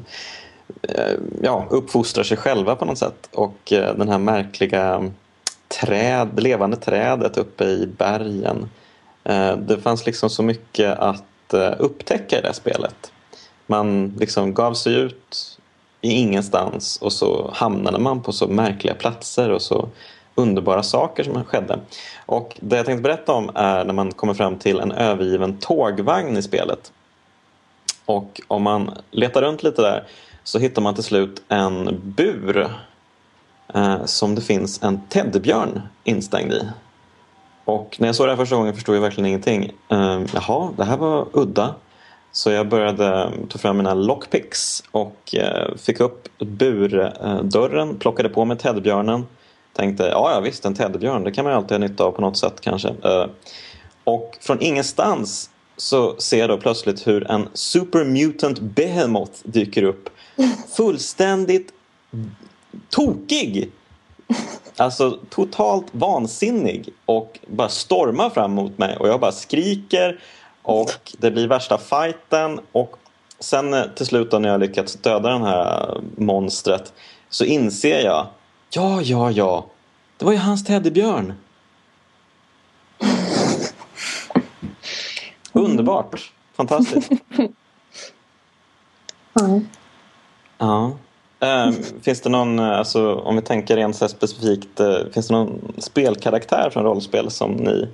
eh, 0.82 1.14
ja, 1.42 1.66
uppfostrar 1.70 2.24
sig 2.24 2.38
själva 2.38 2.76
på 2.76 2.86
något 2.86 2.98
sätt. 2.98 3.30
Och 3.34 3.74
eh, 3.74 3.96
den 3.96 4.10
här 4.10 4.18
märkliga 4.18 5.12
träd, 5.68 6.44
levande 6.44 6.78
trädet 6.78 7.38
uppe 7.38 7.64
i 7.64 7.88
bergen. 7.98 8.70
Eh, 9.24 9.58
det 9.58 9.78
fanns 9.78 10.06
liksom 10.06 10.30
så 10.30 10.44
mycket 10.44 11.00
att 11.00 11.54
eh, 11.54 11.74
upptäcka 11.80 12.40
i 12.40 12.42
det 12.42 12.54
spelet. 12.54 13.12
Man 13.68 14.14
liksom 14.20 14.54
gav 14.54 14.74
sig 14.74 14.96
ut 14.96 15.58
i 16.02 16.12
ingenstans 16.12 16.98
och 17.02 17.14
så 17.14 17.52
hamnade 17.54 18.00
man 18.00 18.22
på 18.22 18.32
så 18.32 18.48
märkliga 18.48 18.94
platser 18.94 19.50
och 19.50 19.62
så 19.62 19.90
underbara 20.36 20.84
saker 20.84 21.24
som 21.24 21.44
skedde. 21.44 21.80
Och 22.26 22.58
det 22.60 22.76
jag 22.76 22.86
tänkte 22.86 23.02
berätta 23.02 23.34
om 23.34 23.52
är 23.56 23.86
när 23.86 23.94
man 23.94 24.12
kommer 24.12 24.34
fram 24.34 24.56
till 24.56 24.80
en 24.80 24.92
övergiven 24.92 25.58
tågvagn 25.58 26.38
i 26.38 26.42
spelet. 26.42 26.92
Och 28.06 28.42
om 28.48 28.64
man 28.64 28.92
letar 29.12 29.42
runt 29.42 29.64
lite 29.64 29.82
där 29.82 30.04
så 30.44 30.60
hittar 30.60 30.82
man 30.82 30.96
till 30.96 31.04
slut 31.04 31.44
en 31.48 32.02
bur 32.04 32.70
eh, 33.74 34.06
som 34.06 34.36
det 34.36 34.42
finns 34.42 34.84
en 34.84 35.02
teddybjörn 35.10 35.82
instängd 36.04 36.54
i. 36.54 36.62
Och 37.66 37.96
när 38.00 38.08
jag 38.08 38.16
såg 38.16 38.28
det 38.28 38.32
här 38.32 38.38
första 38.38 38.56
gången 38.56 38.74
förstod 38.74 38.96
jag 38.96 39.02
verkligen 39.02 39.26
ingenting. 39.26 39.72
Eh, 39.90 40.22
jaha, 40.34 40.70
det 40.78 40.84
här 40.84 40.98
var 40.98 41.28
udda. 41.34 41.76
Så 42.32 42.52
jag 42.52 42.68
började 42.68 43.08
mm, 43.08 43.48
ta 43.48 43.58
fram 43.58 43.78
mina 43.78 43.94
lockpicks 43.94 44.84
och 44.92 45.36
eh, 45.36 45.76
fick 45.78 46.00
upp 46.00 46.28
burdörren, 46.40 47.98
plockade 47.98 48.30
på 48.30 48.46
mig 48.46 48.58
teddybjörnen. 48.58 49.26
Tänkte, 49.76 50.04
ja 50.04 50.32
ja 50.34 50.40
visst 50.40 50.66
en 50.66 50.74
teddybjörn, 50.74 51.24
det 51.24 51.32
kan 51.32 51.44
man 51.44 51.54
ju 51.54 51.58
alltid 51.58 51.72
ha 51.72 51.88
nytta 51.88 52.04
av 52.04 52.12
på 52.12 52.22
något 52.22 52.38
sätt 52.38 52.62
kanske. 52.62 52.88
Eh, 53.04 53.26
och 54.04 54.38
från 54.42 54.62
ingenstans 54.62 55.50
så 55.78 56.16
ser 56.18 56.40
jag 56.40 56.50
då 56.50 56.58
plötsligt 56.58 57.08
hur 57.08 57.32
en 57.32 57.50
supermutant 57.54 58.60
Behemoth 58.60 59.32
dyker 59.44 59.84
upp. 59.84 60.10
Fullständigt 60.78 61.74
tokig! 62.90 63.72
Alltså 64.78 65.20
totalt 65.30 65.86
vansinnig 65.92 66.90
och 67.06 67.40
bara 67.48 67.70
stormar 67.70 68.30
fram 68.30 68.52
mot 68.52 68.78
mig 68.78 68.98
och 68.98 69.08
jag 69.08 69.20
bara 69.20 69.32
skriker 69.32 70.20
och 70.62 71.12
det 71.18 71.32
blir 71.32 71.48
värsta 71.48 71.78
fighten 71.78 72.60
och 72.72 72.98
sen 73.40 73.74
eh, 73.74 73.84
till 73.96 74.06
slut 74.06 74.32
när 74.32 74.50
jag 74.50 74.60
lyckats 74.60 74.96
döda 74.96 75.30
den 75.30 75.44
här 75.44 75.98
monstret 76.18 76.94
så 77.30 77.46
inser 77.46 78.06
jag 78.06 78.28
Ja, 78.70 79.02
ja, 79.02 79.32
ja. 79.32 79.66
Det 80.18 80.26
var 80.26 80.32
ju 80.32 80.38
hans 80.38 80.64
teddybjörn. 80.64 81.34
Underbart. 85.54 86.32
Fantastiskt. 86.54 87.12
Mm. 89.42 89.68
Ja. 90.58 90.92
Ähm, 91.40 91.74
finns 92.02 92.22
det 92.22 92.30
någon, 92.30 92.60
eh, 92.60 92.78
alltså, 92.78 93.16
om 93.16 93.36
vi 93.36 93.42
tänker 93.42 93.76
rent 93.76 93.96
så 93.96 94.08
specifikt, 94.08 94.80
äh, 94.80 94.98
finns 95.14 95.28
det 95.28 95.34
någon 95.34 95.74
spelkaraktär 95.78 96.70
från 96.70 96.84
rollspel 96.84 97.32
som 97.32 97.52
ni 97.52 97.90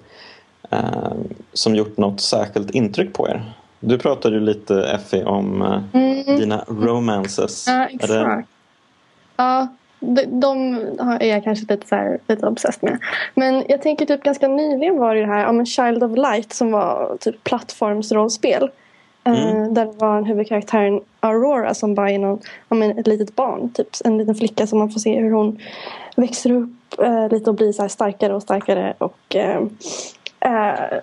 eh, 0.69 1.11
som 1.53 1.75
gjort 1.75 1.97
något 1.97 2.21
särskilt 2.21 2.71
intryck 2.71 3.13
på 3.13 3.29
er. 3.29 3.53
Du 3.79 3.97
pratade 3.97 4.35
ju 4.35 4.41
lite 4.41 4.83
Effie 4.83 5.25
om 5.25 5.61
eh, 5.61 6.01
mm. 6.01 6.39
dina 6.39 6.65
romances. 6.67 7.67
Ja, 7.67 7.85
exakt. 7.85 8.07
Det... 8.07 8.43
Ja, 9.35 9.67
de, 10.01 10.25
de 10.25 10.75
är 11.19 11.27
jag 11.27 11.43
kanske 11.43 11.73
lite, 11.73 11.87
så 11.87 11.95
här, 11.95 12.19
lite 12.27 12.47
obsessed 12.47 12.83
med. 12.83 12.99
Men 13.35 13.63
jag 13.67 13.81
tänker 13.81 14.05
typ 14.05 14.23
ganska 14.23 14.47
nyligen 14.47 14.97
var 14.97 15.15
det 15.15 15.25
här 15.25 15.47
om 15.47 15.65
Child 15.65 16.03
of 16.03 16.17
Light 16.17 16.53
som 16.53 16.71
var 16.71 17.17
typ 17.19 17.43
plattformsrollspel. 17.43 18.69
Eh, 19.23 19.51
mm. 19.51 19.73
Där 19.73 19.85
det 19.85 19.91
var 19.97 20.17
en 20.17 20.25
huvudkaraktären 20.25 21.01
Aurora 21.19 21.73
som 21.73 21.95
bara 21.95 22.11
är 22.11 22.19
någon, 22.19 22.39
om 22.67 22.81
ett 22.81 23.07
litet 23.07 23.35
barn. 23.35 23.73
Typ 23.73 23.87
en 24.05 24.17
liten 24.17 24.35
flicka 24.35 24.67
som 24.67 24.79
man 24.79 24.91
får 24.91 24.99
se 24.99 25.19
hur 25.19 25.31
hon 25.31 25.59
växer 26.15 26.51
upp 26.51 26.99
eh, 26.99 27.29
lite 27.29 27.49
och 27.49 27.55
blir 27.55 27.71
så 27.71 27.89
starkare 27.89 28.35
och 28.35 28.41
starkare. 28.41 28.93
Och 28.97 29.35
eh, 29.35 29.61
Eh, 30.45 30.99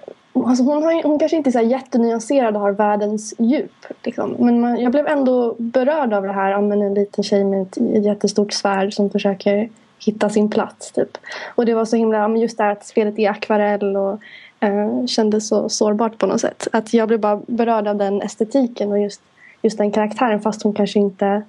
alltså 0.47 0.65
hon, 0.65 0.83
har, 0.83 1.03
hon 1.03 1.19
kanske 1.19 1.37
inte 1.37 1.51
är 1.51 1.53
så 1.53 1.61
jättenyanserad 1.61 2.57
och 2.57 2.61
har 2.61 2.73
världens 2.73 3.35
djup. 3.39 3.87
Liksom. 4.05 4.37
Men 4.39 4.61
man, 4.61 4.81
jag 4.81 4.93
blev 4.93 5.07
ändå 5.07 5.57
berörd 5.59 6.13
av 6.13 6.23
det 6.23 6.33
här. 6.33 6.61
Men 6.61 6.83
en 6.83 6.95
liten 6.95 7.25
tjej 7.25 7.45
med 7.45 7.63
ett, 7.63 7.77
ett 7.77 8.05
jättestort 8.05 8.53
svärd 8.53 8.95
som 8.95 9.11
försöker 9.11 9.69
hitta 9.99 10.31
sin 10.31 10.51
plats. 10.51 10.93
Typ. 10.93 11.19
Och 11.55 11.67
det 11.67 11.75
var 11.75 11.85
så 11.85 11.97
himla, 11.97 12.37
just 12.37 12.59
det 12.59 12.65
här 12.65 12.73
att 12.73 12.87
spelet 12.87 13.19
är 13.19 13.31
akvarell 13.31 13.97
och 13.97 14.21
eh, 14.61 15.07
kändes 15.07 15.49
så 15.49 15.69
sårbart 15.69 16.19
på 16.19 16.27
något 16.27 16.41
sätt. 16.41 16.69
Att 16.73 16.95
jag 16.95 17.09
blev 17.09 17.21
bara 17.21 17.41
berörd 17.47 17.87
av 17.87 17.97
den 17.97 18.23
estetiken 18.23 18.93
och 18.93 18.99
just, 18.99 19.21
just 19.63 19.79
den 19.79 19.91
karaktären 19.91 20.41
fast 20.41 20.63
hon 20.63 20.75
kanske 20.75 20.99
inte 20.99 21.43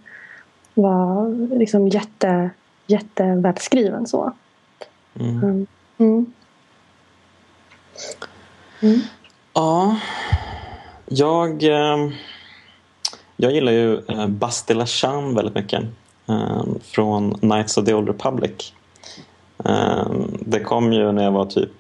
var 0.74 1.30
liksom 1.58 1.88
jätte, 1.88 2.50
jättevälskriven 2.88 4.08
så. 4.08 4.34
Mm. 5.20 5.68
Mm. 5.98 6.34
Mm. 8.82 9.02
Ja, 9.54 9.96
jag, 11.06 11.64
eh, 11.64 12.10
jag 13.38 13.52
gillar 13.52 13.72
ju 13.72 14.02
eh, 14.08 14.28
Bastila 14.28 14.86
Chan 14.86 15.36
väldigt 15.36 15.56
mycket. 15.56 15.84
Eh, 16.30 16.64
från 16.82 17.38
Knights 17.40 17.78
of 17.78 17.86
the 17.86 17.94
Old 17.94 18.08
Republic. 18.08 18.74
Eh, 19.66 20.08
det 20.40 20.60
kom 20.60 20.94
ju 20.94 21.12
när 21.12 21.24
jag 21.24 21.32
var 21.32 21.46
typ 21.46 21.72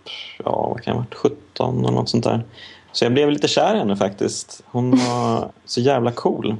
ja, 0.45 0.68
vad 0.70 0.84
kan 0.84 0.93
jag 0.93 1.00
varit, 1.00 1.16
17 1.16 1.80
eller 1.80 1.91
något 1.91 2.10
sånt 2.10 2.24
där. 2.24 2.43
Så 2.91 3.06
jag 3.06 3.14
blev 3.14 3.32
lite 3.32 3.47
kär 3.47 3.76
i 3.76 3.78
henne 3.78 3.95
faktiskt. 3.95 4.64
Hon 4.66 4.91
var 4.91 5.52
så 5.66 5.82
jävla 5.82 6.12
cool. 6.12 6.56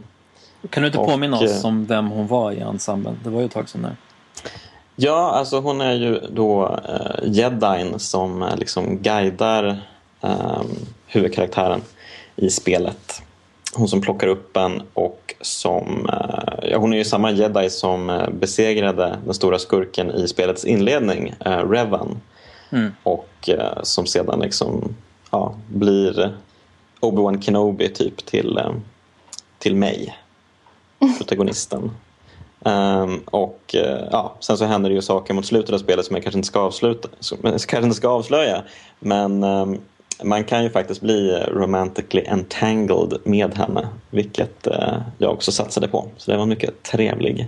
Kan 0.70 0.84
du 0.84 0.88
inte 0.88 1.00
påminna 1.00 1.38
oss 1.38 1.64
om 1.64 1.86
vem 1.86 2.08
hon 2.08 2.28
var 2.28 2.52
i 2.52 2.60
ensemblen? 2.60 3.20
Det 3.24 3.30
var 3.30 3.40
ju 3.40 3.46
ett 3.46 3.52
tag 3.52 3.70
sedan 3.70 3.82
där. 3.82 3.96
Ja, 4.96 5.32
alltså 5.32 5.60
hon 5.60 5.82
är 5.82 5.94
ju 5.94 6.20
då 6.32 6.68
uh, 6.68 7.32
jedin 7.34 8.00
som 8.00 8.42
uh, 8.42 8.58
liksom 8.58 8.98
guidar 8.98 9.82
um, 10.22 10.68
huvudkaraktären 11.08 11.82
i 12.36 12.50
spelet. 12.50 13.22
Hon 13.74 13.88
som 13.88 14.02
plockar 14.02 14.28
upp 14.28 14.58
en 14.58 14.82
och 14.94 15.36
som... 15.42 16.10
Uh, 16.10 16.70
ja, 16.72 16.78
hon 16.78 16.94
är 16.94 16.98
ju 16.98 17.06
samma 17.06 17.32
jedi 17.32 17.70
som 17.70 18.10
uh, 18.10 18.30
besegrade 18.30 19.20
den 19.26 19.34
stora 19.34 19.60
skurken 19.60 20.12
i 20.12 20.28
spelets 20.28 20.66
inledning, 20.66 21.34
uh, 21.48 21.70
Revan. 21.70 22.22
Mm. 22.72 22.92
Och 23.04 23.50
som 23.84 24.06
sedan 24.06 24.40
liksom 24.40 24.96
ja, 25.32 25.56
blir 25.68 26.38
Obi-Wan 27.00 27.42
Kenobi 27.42 27.90
typ 27.90 28.26
till, 28.26 28.60
till 29.60 29.76
mig, 29.76 30.18
protagonisten. 31.18 31.92
Um, 32.60 33.20
och 33.26 33.76
uh, 33.76 34.08
ja, 34.12 34.36
sen 34.40 34.58
så 34.58 34.66
händer 34.66 34.90
det 34.90 34.96
ju 34.96 35.02
saker 35.02 35.34
mot 35.34 35.46
slutet 35.46 35.74
av 35.74 35.78
spelet 35.78 36.06
som 36.06 36.16
jag 36.16 36.24
kanske 36.24 36.38
inte 36.38 36.48
ska, 36.48 36.60
avsluta, 36.60 37.10
som 37.20 37.38
kanske 37.42 37.78
inte 37.78 37.96
ska 37.96 38.08
avslöja. 38.08 38.64
Men 39.00 39.44
um, 39.44 39.80
man 40.24 40.44
kan 40.44 40.64
ju 40.64 40.70
faktiskt 40.70 41.02
bli 41.02 41.44
romantically 41.52 42.24
entangled 42.26 43.18
med 43.24 43.58
henne. 43.58 43.88
Vilket 44.10 44.68
uh, 44.68 45.02
jag 45.18 45.34
också 45.34 45.52
satsade 45.52 45.88
på. 45.88 46.08
Så 46.18 46.32
det 46.32 46.38
var 46.38 46.44
en 46.44 46.50
mycket 46.50 46.84
trevlig 46.84 47.48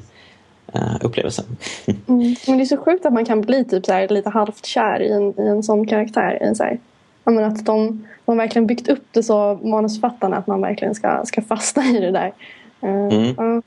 uh, 0.76 0.95
upplevelse. 1.01 1.43
mm. 1.86 2.36
Men 2.47 2.57
det 2.57 2.63
är 2.63 2.65
så 2.65 2.78
sjukt 2.78 3.05
att 3.05 3.13
man 3.13 3.26
kan 3.26 3.41
bli 3.41 3.65
typ 3.65 3.86
så 3.86 3.93
här, 3.93 4.07
lite 4.07 4.30
halvt 4.30 4.65
kär 4.65 5.01
i 5.01 5.11
en, 5.11 5.34
i 5.39 5.47
en 5.47 5.63
sån 5.63 5.88
karaktär. 5.88 6.38
En 6.41 6.55
så 6.55 6.63
här, 6.63 6.80
menar, 7.24 7.43
att 7.43 7.65
de, 7.65 7.88
de 8.26 8.32
har 8.32 8.36
verkligen 8.36 8.67
byggt 8.67 8.88
upp 8.88 9.05
det 9.11 9.24
så, 9.24 9.59
manusförfattarna, 9.63 10.38
att 10.38 10.47
man 10.47 10.61
verkligen 10.61 10.95
ska, 10.95 11.26
ska 11.26 11.41
fastna 11.41 11.86
i 11.86 11.99
det 11.99 12.11
där. 12.11 12.34
Mm 12.82 13.61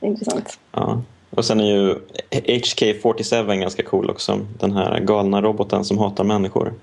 intressant. 0.00 0.58
Ja. 0.72 1.02
Och 1.36 1.44
sen 1.44 1.60
är 1.60 1.64
ju 1.64 1.94
HK-47 2.30 3.60
ganska 3.60 3.82
cool 3.82 4.10
också. 4.10 4.40
Den 4.58 4.72
här 4.72 5.00
galna 5.00 5.42
roboten 5.42 5.84
som 5.84 5.98
hatar 5.98 6.24
människor. 6.24 6.74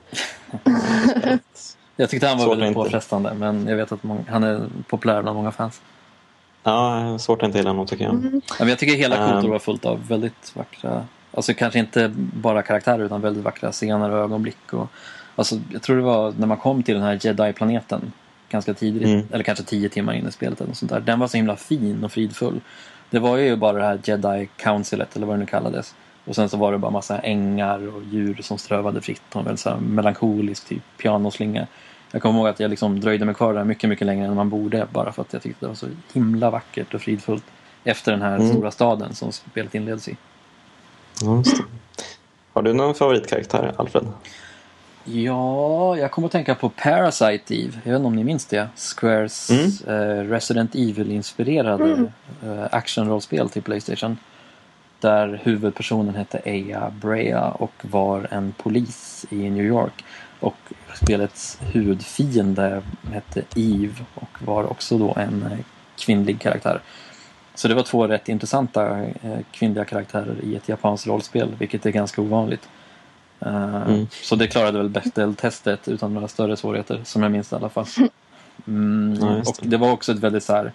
jag 1.96 2.10
tyckte 2.10 2.28
han 2.28 2.38
var 2.38 2.46
svårt 2.46 2.58
väldigt 2.58 2.74
påfrestande 2.74 3.34
men 3.34 3.68
jag 3.68 3.76
vet 3.76 3.92
att 3.92 4.04
många, 4.04 4.24
han 4.30 4.44
är 4.44 4.62
populär 4.90 5.22
bland 5.22 5.36
många 5.36 5.52
fans. 5.52 5.82
Ja, 6.64 7.18
svårt 7.20 7.42
att 7.42 7.46
inte 7.46 7.58
gilla 7.58 7.70
honom 7.70 7.86
tycker 7.86 8.04
jag. 8.04 8.14
Mm. 8.14 8.42
Ja, 8.60 8.70
jag 8.70 8.80
tycker 8.80 8.96
hela 8.96 9.16
Kotor 9.18 9.46
um, 9.46 9.52
var 9.52 9.60
fullt 9.60 9.86
av 9.86 10.08
väldigt 10.08 10.56
vackra 10.56 11.06
Alltså 11.34 11.54
kanske 11.54 11.80
inte 11.80 12.12
bara 12.16 12.62
karaktärer 12.62 13.06
utan 13.06 13.22
väldigt 13.22 13.44
vackra 13.44 13.72
scener 13.72 14.10
och 14.10 14.18
ögonblick. 14.18 14.74
Och, 14.74 14.88
alltså, 15.36 15.60
jag 15.72 15.82
tror 15.82 15.98
det 15.98 16.04
var 16.04 16.34
när 16.38 16.48
man 16.48 16.58
kom 16.58 16.84
till 16.84 16.96
den 16.96 17.04
här 17.04 17.20
Jedi-planeten 17.22 18.12
ganska 18.50 18.74
tidigt, 18.74 19.08
Mm. 19.08 19.28
eller 19.32 19.44
kanske 19.44 19.64
tio 19.64 19.90
timmar 19.90 20.14
in 20.14 20.28
i 20.28 20.32
spelet 20.32 20.62
eller 20.62 20.68
något 20.68 20.78
sånt 20.78 20.92
där. 20.92 21.00
Den 21.00 21.20
var 21.20 21.28
så 21.28 21.38
himla 21.38 21.56
fin 21.56 22.04
och 22.04 22.12
fridfull. 22.12 22.62
Det 23.14 23.20
var 23.20 23.38
ju 23.38 23.56
bara 23.56 23.78
det 23.78 23.84
här 23.84 24.00
Jedi 24.04 24.50
Councilet 24.58 25.16
eller 25.16 25.26
vad 25.28 25.36
det 25.36 25.40
nu 25.40 25.46
kallades. 25.46 25.96
Och 26.26 26.36
sen 26.36 26.50
så 26.50 26.58
var 26.58 26.72
det 26.72 26.78
bara 26.78 26.92
massa 26.92 27.20
ängar 27.20 27.96
och 27.96 28.04
djur 28.04 28.38
som 28.42 28.58
strövade 28.58 29.02
fritt 29.02 29.22
och 29.30 29.36
en 29.40 29.46
väldigt 29.46 29.60
så 29.60 29.78
melankolisk 29.78 30.66
typ 30.68 30.82
pianoslinga. 30.98 31.68
Jag 32.12 32.22
kommer 32.22 32.40
ihåg 32.40 32.48
att 32.48 32.60
jag 32.60 32.70
liksom 32.70 33.00
dröjde 33.00 33.26
mig 33.26 33.36
kvar 33.36 33.54
där 33.54 33.64
mycket, 33.64 33.90
mycket 33.90 34.08
längre 34.08 34.26
än 34.28 34.36
man 34.36 34.50
borde 34.50 34.88
bara 34.92 35.12
för 35.12 35.22
att 35.22 35.34
jag 35.34 35.42
tyckte 35.42 35.66
det 35.66 35.68
var 35.68 35.76
så 35.76 35.88
himla 36.14 36.50
vackert 36.50 36.94
och 36.94 37.02
fridfullt 37.02 37.44
efter 37.84 38.12
den 38.12 38.22
här 38.22 38.36
Mm. 38.36 38.50
stora 38.50 38.72
staden 38.72 39.16
som 39.16 39.32
spelet 39.32 39.76
inleds 39.76 40.08
i. 40.08 40.18
Ja. 41.22 41.44
Har 42.54 42.62
du 42.62 42.74
någon 42.74 42.96
favoritkaraktär, 42.96 43.74
Alfred? 43.78 44.08
Ja, 45.06 45.98
jag 45.98 46.12
kommer 46.12 46.26
att 46.26 46.32
tänka 46.32 46.56
på 46.56 46.70
Parasite 46.70 47.56
Eve. 47.56 47.74
Jag 47.84 47.92
vet 47.92 48.00
inte 48.00 48.08
om 48.08 48.16
ni 48.16 48.24
minns 48.24 48.46
det? 48.46 48.68
Squares 48.76 49.50
Mm. 49.52 49.66
eh, 49.88 50.30
Resident 50.30 50.76
Evil-inspirerade 50.76 52.12
eh, 52.44 52.64
actionrollspel 52.72 53.50
till 53.50 53.62
Playstation. 53.62 54.18
Där 55.00 55.40
huvudpersonen 55.44 56.16
hette 56.16 56.42
Aya 56.46 56.92
Brea 57.02 57.50
och 57.52 57.72
var 57.82 58.28
en 58.32 58.54
polis 58.58 59.26
i 59.30 59.50
New 59.50 59.66
York. 59.66 60.04
Och 60.40 60.56
spelets 61.04 61.58
huvudfiende 61.62 62.82
hette 63.14 63.42
Eve 63.56 63.96
och 64.16 64.38
var 64.46 64.72
också 64.72 64.98
då 64.98 65.14
en 65.18 65.44
eh, 65.52 65.58
kvinnlig 65.98 66.40
karaktär. 66.42 66.82
Så 67.56 67.68
det 67.68 67.76
var 67.76 67.84
två 67.84 68.08
rätt 68.08 68.30
intressanta 68.30 69.00
eh, 69.04 69.40
kvinnliga 69.52 69.86
karaktärer 69.86 70.36
i 70.44 70.56
ett 70.56 70.70
japanskt 70.70 71.08
rollspel, 71.08 71.56
vilket 71.58 71.86
är 71.86 71.92
ganska 71.92 72.22
ovanligt. 72.22 72.70
Eh, 73.46 73.82
Mm. 73.88 74.08
Så 74.12 74.36
det 74.36 74.48
klarade 74.48 74.78
väl 74.78 74.90
Bechdel-testet 74.90 75.88
utan 75.88 76.14
några 76.14 76.28
större 76.28 76.58
svårigheter, 76.58 77.02
som 77.04 77.24
jag 77.24 77.32
minns 77.32 77.50
det 77.50 77.56
i 77.56 77.58
alla 77.60 77.70
fall. 77.70 77.86
Mm, 78.68 79.18
Ja, 79.22 79.38
och 79.46 79.58
det. 79.62 79.78
var 79.78 79.92
också 79.92 80.12
ett 80.12 80.20
väldigt 80.20 80.44
så 80.44 80.54
här, 80.54 80.72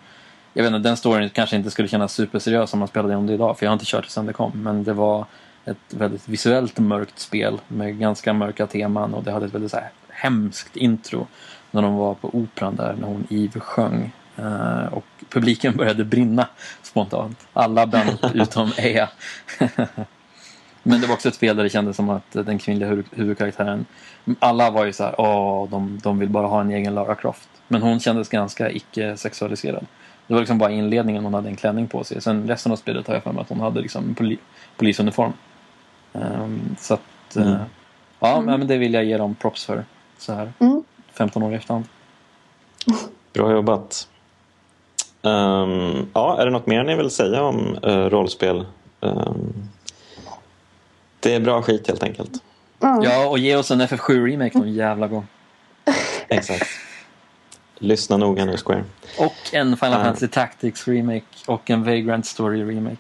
jag 0.53 0.63
vet 0.63 0.73
inte, 0.75 0.89
den 0.89 0.97
storyn 0.97 1.31
kanske 1.31 1.57
inte 1.57 1.71
skulle 1.71 1.89
kännas 1.89 2.13
superseriös 2.13 2.73
om 2.73 2.79
man 2.79 2.89
spelade 2.89 3.17
om 3.17 3.27
det 3.27 3.35
idag, 3.35 3.59
för 3.59 3.67
jag 3.67 3.71
har 3.71 3.75
inte 3.75 3.85
kört 3.87 4.05
det 4.05 4.11
sedan 4.11 4.27
det 4.27 4.33
kom, 4.33 4.53
men 4.63 4.85
det 4.85 4.93
var 4.93 5.27
ett 5.65 5.77
väldigt 5.91 6.29
visuellt 6.29 6.79
mörkt 6.79 7.19
spel 7.19 7.61
med 7.69 7.99
ganska 7.99 8.33
mörka 8.33 8.67
teman 8.67 9.15
och 9.15 9.25
det 9.25 9.33
hade 9.33 9.47
ett 9.47 9.55
väldigt 9.55 9.71
så 9.71 9.77
här 9.77 9.91
hemskt 10.09 10.77
intro 10.77 11.27
när 11.71 11.83
de 11.83 11.95
var 11.95 12.15
på 12.15 12.31
operan 12.33 12.77
där, 12.77 12.97
när 13.01 13.07
hon 13.09 13.27
Eve 13.31 13.61
sjöng. 13.61 14.13
Eh, 14.37 14.93
och 14.93 15.05
publiken 15.29 15.77
började 15.77 16.05
brinna 16.05 16.47
spontant. 16.83 17.47
Alla 17.53 17.85
upp 17.85 18.25
utom 18.35 18.73
Ea. 18.77 19.09
Men 20.83 21.01
det 21.01 21.07
var 21.07 21.15
också 21.15 21.29
ett 21.29 21.35
spel 21.35 21.57
där 21.57 21.65
det 21.65 21.71
kändes 21.71 21.97
som 21.97 22.11
att 22.11 22.33
den 22.33 22.59
kvinnliga 22.59 22.89
hu- 22.91 23.05
huvudkaraktären 23.11 23.87
alla 24.39 24.71
var 24.71 24.85
ju 24.85 24.93
så 24.93 25.05
här, 25.05 25.15
åh, 25.21 25.69
de, 25.71 26.01
de 26.03 26.19
vill 26.19 26.29
bara 26.29 26.47
ha 26.47 26.61
en 26.61 26.71
egen 26.71 26.95
Lara 26.95 27.15
Croft. 27.15 27.49
Men 27.69 27.83
hon 27.83 28.01
kändes 28.01 28.29
ganska 28.29 28.71
icke-sexualiserad. 28.71 29.87
Det 30.27 30.35
var 30.35 30.41
liksom 30.41 30.59
bara 30.59 30.71
inledningen 30.71 31.25
hon 31.25 31.35
hade 31.35 31.49
en 31.49 31.57
klänning 31.57 31.89
på 31.89 32.05
sig. 32.05 32.21
Sen 32.23 32.49
resten 32.49 32.73
av 32.73 32.77
spelet 32.77 33.07
har 33.07 33.15
jag 33.15 33.23
för 33.23 33.33
mig 33.33 33.41
att 33.43 33.49
hon 33.49 33.61
hade 33.61 33.81
liksom 33.81 34.15
poli- 34.19 34.39
polisuniform. 34.77 35.33
Ehm, 36.13 36.77
så 36.79 36.95
att, 36.95 37.37
eh, 37.37 37.47
Mm. 37.47 37.59
ja, 38.21 38.41
men 38.41 38.67
det 38.67 38.77
vill 38.77 38.95
jag 38.95 39.05
ge 39.05 39.19
dem 39.19 39.35
props 39.35 39.65
för. 39.65 39.85
Så 40.19 40.33
här, 40.33 40.53
Mm. 40.59 40.83
15 41.13 41.43
år 41.43 41.53
i 41.53 41.57
efterhand. 41.57 41.85
Bra 43.33 43.53
jobbat. 43.53 44.09
Ehm, 45.23 46.07
ja, 46.15 46.41
är 46.41 46.45
det 46.45 46.51
något 46.51 46.67
mer 46.67 46.85
ni 46.85 46.97
vill 46.97 47.11
säga 47.11 47.43
om 47.43 47.79
eh, 47.83 47.97
rollspel? 48.05 48.67
Ehm, 49.01 49.53
det 51.21 51.35
är 51.35 51.41
bra 51.41 51.63
skit 51.63 51.89
helt 51.89 52.03
enkelt. 52.03 52.31
Ja. 52.81 53.01
Ja, 53.05 53.29
och 53.29 53.39
ge 53.39 53.57
oss 53.57 53.71
en 53.71 53.83
FF7-remake 53.83 54.59
någon 54.59 54.73
jävla 54.75 55.09
gång. 55.09 55.27
Exakt. 56.29 56.69
Lyssna 57.79 58.17
noga 58.17 58.45
nu 58.45 58.57
Square. 58.57 58.85
Och 59.19 59.35
en 59.53 59.77
Final 59.77 59.99
Ja. 59.99 60.05
Fantasy 60.05 60.29
Tactics 60.29 60.89
remake 60.89 61.25
och 61.47 61.71
en 61.71 61.85
Vagrant 61.85 62.27
Story 62.27 62.65
remake. 62.77 62.97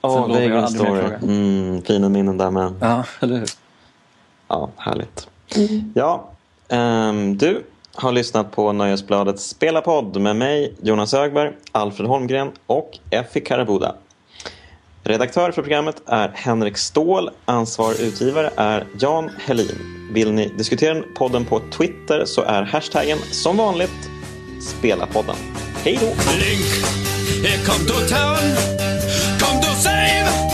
Åh, 0.00 0.28
lovar 0.28 0.40
jag 0.40 0.48
Vagrant 0.48 0.74
Story. 0.74 1.00
Mm, 1.22 1.82
fina 1.82 2.08
minnen 2.08 2.38
där 2.38 2.50
med. 2.50 2.74
Ja, 2.80 3.04
eller 3.20 3.36
hur? 3.38 3.48
Ja, 4.48 4.70
härligt. 4.76 5.28
Ja, 5.94 6.30
ehm, 6.68 7.38
du 7.38 7.64
har 7.94 8.12
lyssnat 8.12 8.50
på 8.52 8.72
Nöjesbladets 8.72 9.44
spelarpodd 9.48 10.20
med 10.20 10.36
mig, 10.36 10.74
Jonas 10.82 11.12
Högberg, 11.12 11.52
Alfred 11.72 12.08
Holmgren 12.08 12.52
och 12.66 12.98
Effie 13.10 13.42
Karabuda. 13.42 13.94
Redaktör 15.06 15.52
för 15.52 15.62
programmet 15.62 16.02
är 16.06 16.28
Henrik 16.34 16.76
Ståhl. 16.76 17.30
Ansvarig 17.44 18.00
utgivare 18.00 18.50
är 18.56 18.86
Jan 18.98 19.30
Helin. 19.38 20.08
Vill 20.12 20.32
ni 20.32 20.48
diskutera 20.48 21.02
podden 21.16 21.44
på 21.44 21.60
Twitter 21.70 22.24
så 22.24 22.42
är 22.42 22.62
hashtaggen 22.62 23.18
som 23.18 23.56
vanligt 23.56 24.10
Spelarpodden. 24.60 25.36
Hej 25.84 25.98
då! 26.00 26.06
Link, 26.06 26.84
here 27.44 27.64
come 27.66 27.84
to 27.86 28.14
town. 28.14 28.56
Come 29.40 29.62
to 29.62 29.74
save 29.74 30.53